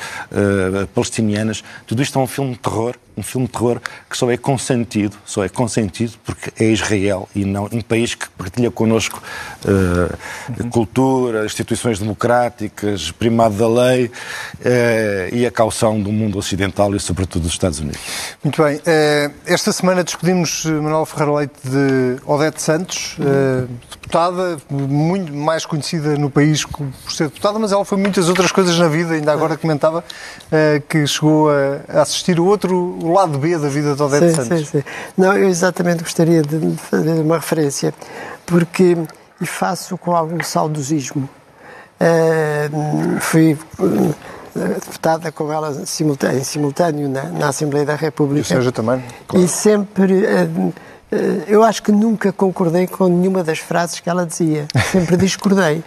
palestinianas, 0.95 1.62
tudo 1.86 2.03
isto 2.03 2.18
é 2.18 2.22
um 2.22 2.26
filme 2.26 2.53
de 2.53 2.59
terror 2.59 2.97
um 3.17 3.23
filme 3.23 3.47
de 3.47 3.53
terror 3.53 3.81
que 4.09 4.17
só 4.17 4.31
é 4.31 4.37
consentido, 4.37 5.17
só 5.25 5.45
é 5.45 5.49
consentido 5.49 6.15
porque 6.25 6.53
é 6.63 6.69
Israel 6.69 7.29
e 7.35 7.45
não 7.45 7.69
um 7.73 7.81
país 7.81 8.15
que 8.15 8.29
partilha 8.31 8.71
connosco 8.71 9.23
uh, 9.65 10.69
cultura, 10.71 11.45
instituições 11.45 11.99
democráticas, 11.99 13.11
primado 13.11 13.55
da 13.55 13.69
lei 13.69 14.07
uh, 14.07 15.35
e 15.35 15.47
a 15.47 15.51
caução 15.51 16.01
do 16.01 16.11
mundo 16.11 16.39
ocidental 16.39 16.95
e 16.95 17.01
sobretudo 17.01 17.43
dos 17.43 17.53
Estados 17.53 17.81
Unidos. 17.81 18.01
Muito 18.43 18.63
bem. 18.63 18.77
Uh, 18.77 19.35
esta 19.47 19.73
semana 19.73 20.03
despedimos 20.03 20.65
Manuel 20.65 21.05
Ferreira 21.05 21.33
Leite 21.33 21.55
de 21.65 22.17
Odete 22.25 22.63
Santos, 22.63 23.17
deputada, 23.91 24.59
muito 24.71 25.33
mais 25.33 25.67
conhecida 25.67 26.17
no 26.17 26.31
país 26.31 26.65
por 26.65 26.87
ser 27.11 27.25
deputada, 27.25 27.59
mas 27.59 27.73
ela 27.73 27.85
foi 27.85 27.99
muitas 27.99 28.29
outras 28.29 28.53
coisas 28.53 28.79
na 28.79 28.89
vida, 28.89 29.15
ainda 29.15 29.33
agora 29.33 29.57
comentava 29.57 30.05
que 30.89 31.07
chegou 31.07 31.51
a 31.51 32.03
assistir 32.03 32.39
o 32.39 32.47
outro 32.47 33.02
o 33.03 33.13
lado 33.13 33.39
B 33.39 33.59
da 33.59 33.69
vida 33.69 33.95
de 33.95 34.03
Odete 34.03 34.29
sim, 34.29 34.35
Santos. 34.35 34.69
Sim, 34.69 34.79
sim. 34.79 34.85
Não, 35.17 35.37
eu 35.37 35.49
exatamente 35.49 36.03
gostaria 36.03 36.43
de 36.43 36.77
fazer 36.77 37.21
uma 37.21 37.37
referência, 37.37 37.93
porque, 38.47 38.97
e 39.41 39.47
faço 39.47 39.99
com 39.99 40.15
algum 40.15 40.43
saudosismo, 40.43 41.29
uh, 42.01 43.21
fui 43.21 43.59
uh, 43.79 44.15
deputada 44.55 45.33
com 45.33 45.53
ela 45.53 45.71
em 45.71 46.45
simultâneo, 46.45 47.09
na, 47.09 47.25
na, 47.25 47.49
Assembleia 47.49 47.85
da 47.85 47.97
República. 47.97 48.41
E 48.41 48.43
o 48.43 48.45
Sérgio 48.45 48.73
também, 48.73 49.03
claro. 49.27 49.45
E 49.45 49.49
sempre... 49.49 50.25
Uh, 50.25 50.73
eu 51.47 51.63
acho 51.63 51.83
que 51.83 51.93
nunca 51.93 52.33
concordei 52.33 52.87
com 52.87 53.07
nenhuma 53.07 53.45
das 53.45 53.59
frases 53.59 54.01
que 54.01 54.09
ela 54.09 54.25
dizia. 54.25 54.67
Sempre 54.91 55.15
discordei. 55.19 55.85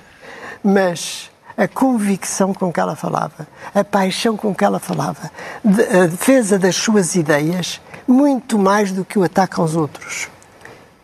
Mas 0.64 1.32
a 1.58 1.68
convicção 1.68 2.54
com 2.54 2.72
que 2.72 2.80
ela 2.80 2.96
falava, 2.96 3.48
a 3.74 3.84
paixão 3.84 4.36
com 4.36 4.54
que 4.54 4.64
ela 4.64 4.80
falava, 4.80 5.32
a 5.64 6.08
defesa 6.08 6.60
das 6.60 6.76
suas 6.76 7.16
ideias, 7.16 7.82
muito 8.08 8.60
mais 8.60 8.92
do 8.92 9.06
que 9.06 9.18
o 9.18 9.24
ataque 9.24 9.60
aos 9.60 9.76
outros. 9.76 10.28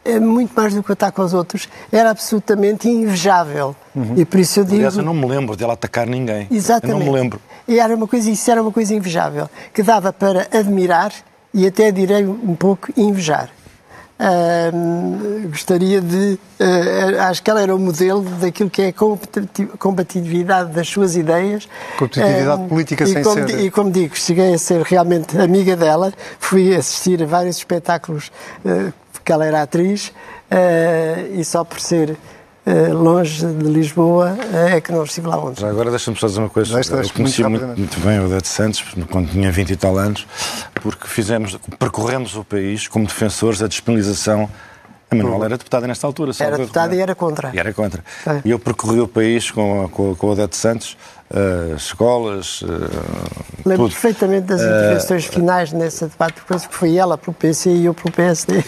É 0.03 0.19
muito 0.19 0.51
mais 0.55 0.73
do 0.73 0.81
que 0.81 0.89
o 0.89 0.93
ataque 0.93 1.21
aos 1.21 1.33
outros, 1.33 1.69
era 1.91 2.09
absolutamente 2.09 2.89
invejável. 2.89 3.75
Uhum. 3.95 4.15
E 4.17 4.25
por 4.25 4.39
isso 4.39 4.59
eu 4.59 4.63
digo. 4.63 4.77
Aliás, 4.77 4.97
eu 4.97 5.03
não 5.03 5.13
me 5.13 5.27
lembro 5.27 5.55
dela 5.55 5.73
atacar 5.73 6.07
ninguém. 6.07 6.47
Exatamente. 6.49 6.99
Eu 6.99 7.05
não 7.05 7.13
me 7.13 7.19
lembro. 7.19 7.39
E 7.67 7.79
era 7.79 7.95
uma 7.95 8.07
coisa, 8.07 8.29
isso 8.29 8.49
era 8.49 8.61
uma 8.61 8.71
coisa 8.71 8.93
invejável, 8.95 9.49
que 9.73 9.83
dava 9.83 10.11
para 10.11 10.47
admirar 10.51 11.13
e 11.53 11.67
até 11.67 11.91
direi 11.91 12.25
um 12.25 12.55
pouco 12.55 12.91
invejar. 12.97 13.49
Uh, 14.21 15.49
gostaria 15.49 15.99
de. 15.99 16.37
Uh, 16.59 17.21
acho 17.21 17.41
que 17.41 17.49
ela 17.49 17.59
era 17.59 17.75
o 17.75 17.79
modelo 17.79 18.21
daquilo 18.21 18.69
que 18.69 18.83
é 18.83 18.87
a 18.89 19.77
compatibilidade 19.79 20.71
das 20.73 20.87
suas 20.87 21.15
ideias. 21.15 21.67
Competitividade 21.97 22.61
uh, 22.61 22.67
política 22.67 23.05
sem 23.07 23.23
como, 23.23 23.47
ser. 23.47 23.59
E 23.59 23.71
como 23.71 23.89
digo, 23.89 24.15
cheguei 24.15 24.53
a 24.53 24.59
ser 24.59 24.83
realmente 24.83 25.35
amiga 25.39 25.75
dela, 25.75 26.13
fui 26.39 26.75
assistir 26.75 27.23
a 27.23 27.25
vários 27.25 27.57
espetáculos 27.57 28.31
porque 29.11 29.31
ela 29.31 29.45
era 29.45 29.63
atriz 29.63 30.13
e 31.33 31.43
só 31.43 31.63
por 31.63 31.79
ser 31.79 32.15
longe 32.93 33.45
de 33.45 33.63
Lisboa 33.65 34.37
uh, 34.37 34.67
é 34.75 34.81
que 34.81 34.91
não 34.91 35.03
estive 35.03 35.27
lá 35.27 35.37
ontem. 35.37 35.65
agora 35.65 35.89
deixa-me 35.89 36.17
só 36.17 36.27
dizer 36.27 36.39
uma 36.39 36.49
coisa. 36.49 36.75
Deixa, 36.75 36.93
eu 36.93 37.09
conheci 37.09 37.43
muito, 37.43 37.65
muito, 37.65 37.99
bem 38.01 38.19
o 38.19 38.25
Odete 38.25 38.47
Santos 38.47 38.83
quando 39.09 39.31
tinha 39.31 39.51
20 39.51 39.71
e 39.71 39.75
tal 39.75 39.97
anos, 39.97 40.27
porque 40.75 41.07
fizemos, 41.07 41.57
percorremos 41.79 42.35
o 42.35 42.43
país 42.43 42.87
como 42.87 43.07
defensores 43.07 43.59
da 43.59 43.67
despenalização 43.67 44.49
a 45.11 45.15
Manuel 45.15 45.43
era 45.43 45.57
deputada 45.57 45.85
nesta 45.87 46.07
altura. 46.07 46.31
Era 46.39 46.57
deputada 46.57 46.95
e 46.95 46.99
era 46.99 47.13
contra. 47.13 47.51
E 47.53 47.59
era 47.59 47.73
contra. 47.73 48.01
É. 48.25 48.41
E 48.45 48.51
eu 48.51 48.57
percorri 48.57 49.01
o 49.01 49.07
país 49.07 49.51
com, 49.51 49.89
com, 49.89 50.15
com 50.15 50.27
o 50.27 50.31
Odete 50.31 50.55
Santos, 50.55 50.97
uh, 51.31 51.75
escolas, 51.75 52.61
uh, 52.61 52.67
Lembro 53.65 53.85
tudo. 53.85 53.91
perfeitamente 53.91 54.47
das 54.47 54.61
intervenções 54.61 55.27
uh, 55.27 55.31
finais 55.31 55.71
nesse 55.71 56.05
debate, 56.05 56.41
porque 56.45 56.67
foi 56.69 56.95
ela 56.95 57.17
para 57.17 57.31
o 57.31 57.33
PC 57.33 57.71
e 57.71 57.85
eu 57.85 57.93
para 57.93 58.09
o 58.09 58.11
PSD. 58.11 58.63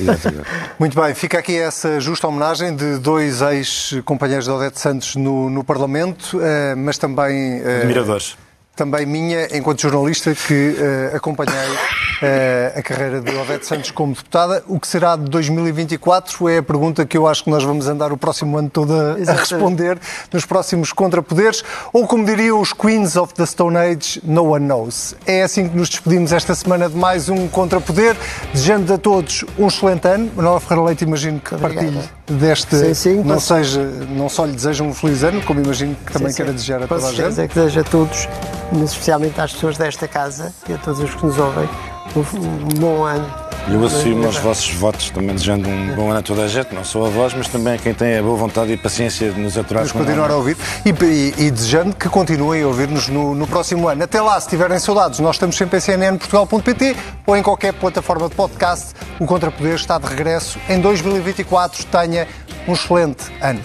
Muito 0.80 1.00
bem, 1.00 1.14
fica 1.14 1.40
aqui 1.40 1.58
essa 1.58 2.00
justa 2.00 2.28
homenagem 2.28 2.76
de 2.76 2.98
dois 2.98 3.42
ex-companheiros 3.42 4.46
de 4.46 4.52
Odete 4.52 4.80
Santos 4.80 5.16
no, 5.16 5.50
no 5.50 5.64
Parlamento, 5.64 6.40
mas 6.78 6.98
também... 6.98 7.62
Admiradores 7.64 8.36
também 8.76 9.06
minha, 9.06 9.48
enquanto 9.56 9.82
jornalista, 9.82 10.34
que 10.34 10.76
uh, 11.14 11.16
acompanhei 11.16 11.54
uh, 11.54 12.80
a 12.80 12.82
carreira 12.82 13.22
de 13.22 13.36
Odete 13.36 13.68
Santos 13.68 13.92
como 13.92 14.14
deputada. 14.14 14.64
O 14.68 14.80
que 14.80 14.88
será 14.88 15.16
de 15.16 15.26
2024 15.26 16.50
é 16.50 16.58
a 16.58 16.64
pergunta 16.64 17.06
que 17.06 17.16
eu 17.16 17.28
acho 17.28 17.44
que 17.44 17.50
nós 17.50 17.64
vamos 17.64 17.88
andar 17.88 18.12
o 18.12 18.18
próximo 18.18 18.58
ano 18.58 18.70
todo 18.70 18.92
a, 18.94 19.32
a 19.32 19.34
responder 19.34 20.00
nos 20.32 20.46
próximos 20.46 20.92
contrapoderes. 20.92 21.64
Ou, 21.92 22.08
como 22.08 22.26
diriam 22.26 22.60
os 22.60 22.74
Queens 22.74 23.16
of 23.16 23.34
the 23.36 23.46
Stone 23.46 23.78
Age, 23.78 24.20
no 24.24 24.52
one 24.52 24.66
knows. 24.66 25.16
É 25.26 25.44
assim 25.44 25.70
que 25.70 25.78
nos 25.78 25.90
despedimos 25.90 26.32
esta 26.32 26.56
semana 26.56 26.90
de 26.90 26.96
mais 26.96 27.30
um 27.30 27.48
Contrapoder, 27.48 28.16
desejando 28.52 28.92
a 28.94 28.98
todos 28.98 29.46
um 29.58 29.68
excelente 29.68 30.08
ano. 30.08 30.32
Manuela 30.36 30.60
Ferreira 30.60 30.88
Leite, 30.88 31.04
imagino 31.04 31.40
que 31.40 31.56
partilhe 31.56 32.00
deste. 32.26 32.76
Sim, 32.76 32.94
sim, 32.94 33.24
não, 33.24 33.40
seja, 33.40 33.82
não 34.10 34.30
só 34.30 34.46
lhe 34.46 34.54
desejo 34.54 34.84
um 34.84 34.94
feliz 34.94 35.24
ano, 35.24 35.42
como 35.44 35.62
imagino 35.62 35.96
que 36.06 36.14
também 36.14 36.32
sim, 36.32 36.38
queira 36.38 36.54
desejar 36.54 36.82
a 36.84 36.88
toda 36.88 37.08
a 37.08 37.14
gente. 37.14 37.40
É 37.40 37.48
que 37.48 37.60
a 37.60 37.84
todos 37.84 38.28
especialmente 38.82 39.40
às 39.40 39.54
pessoas 39.54 39.78
desta 39.78 40.08
casa 40.08 40.54
e 40.68 40.74
a 40.74 40.78
todos 40.78 41.00
os 41.00 41.14
que 41.14 41.26
nos 41.26 41.38
ouvem, 41.38 41.70
um 42.16 42.80
bom 42.80 43.04
ano. 43.04 43.44
Eu 43.68 43.86
assumo 43.86 44.28
os 44.28 44.36
vossos 44.38 44.74
votos, 44.74 45.10
também 45.10 45.34
desejando 45.36 45.70
um 45.70 45.96
bom 45.96 46.10
ano 46.10 46.20
a 46.20 46.22
toda 46.22 46.44
a 46.44 46.48
gente, 46.48 46.76
não 46.76 46.84
só 46.84 47.06
a 47.06 47.10
vós, 47.10 47.34
mas 47.34 47.48
também 47.48 47.76
a 47.76 47.78
quem 47.78 47.94
tem 47.94 48.18
a 48.18 48.22
boa 48.22 48.36
vontade 48.36 48.74
e 48.74 48.78
paciência 48.78 49.32
de 49.32 49.40
nos 49.40 49.58
aturar. 49.58 49.84
Nos 49.84 49.94
continuar 49.94 50.30
a 50.30 50.36
ouvir 50.36 50.58
e, 50.86 50.90
e, 50.90 51.34
e, 51.46 51.52
desejando 51.52 51.96
que 51.96 52.10
continuem 52.10 52.62
a 52.64 52.68
ouvir-nos 52.68 53.08
no, 53.08 53.34
no, 53.34 53.48
próximo 53.48 53.88
ano. 53.88 54.04
Até 54.04 54.22
lá, 54.22 54.40
se 54.40 54.50
tiverem 54.50 54.78
saudades, 54.80 55.20
nós 55.20 55.38
estamos 55.38 55.56
sempre 55.56 55.78
em 55.78 55.82
cnnportugal.pt 55.82 56.96
ou 57.26 57.38
em 57.38 57.42
qualquer 57.42 57.74
plataforma 57.74 58.28
de 58.28 58.36
podcast. 58.36 58.94
O 59.18 59.26
Contrapoder 59.26 59.76
está 59.76 59.98
de 59.98 60.08
regresso 60.08 60.60
em 60.68 60.82
2024. 60.82 61.86
Tenha 61.86 62.28
um 62.68 62.74
excelente 62.74 63.32
ano. 63.42 63.62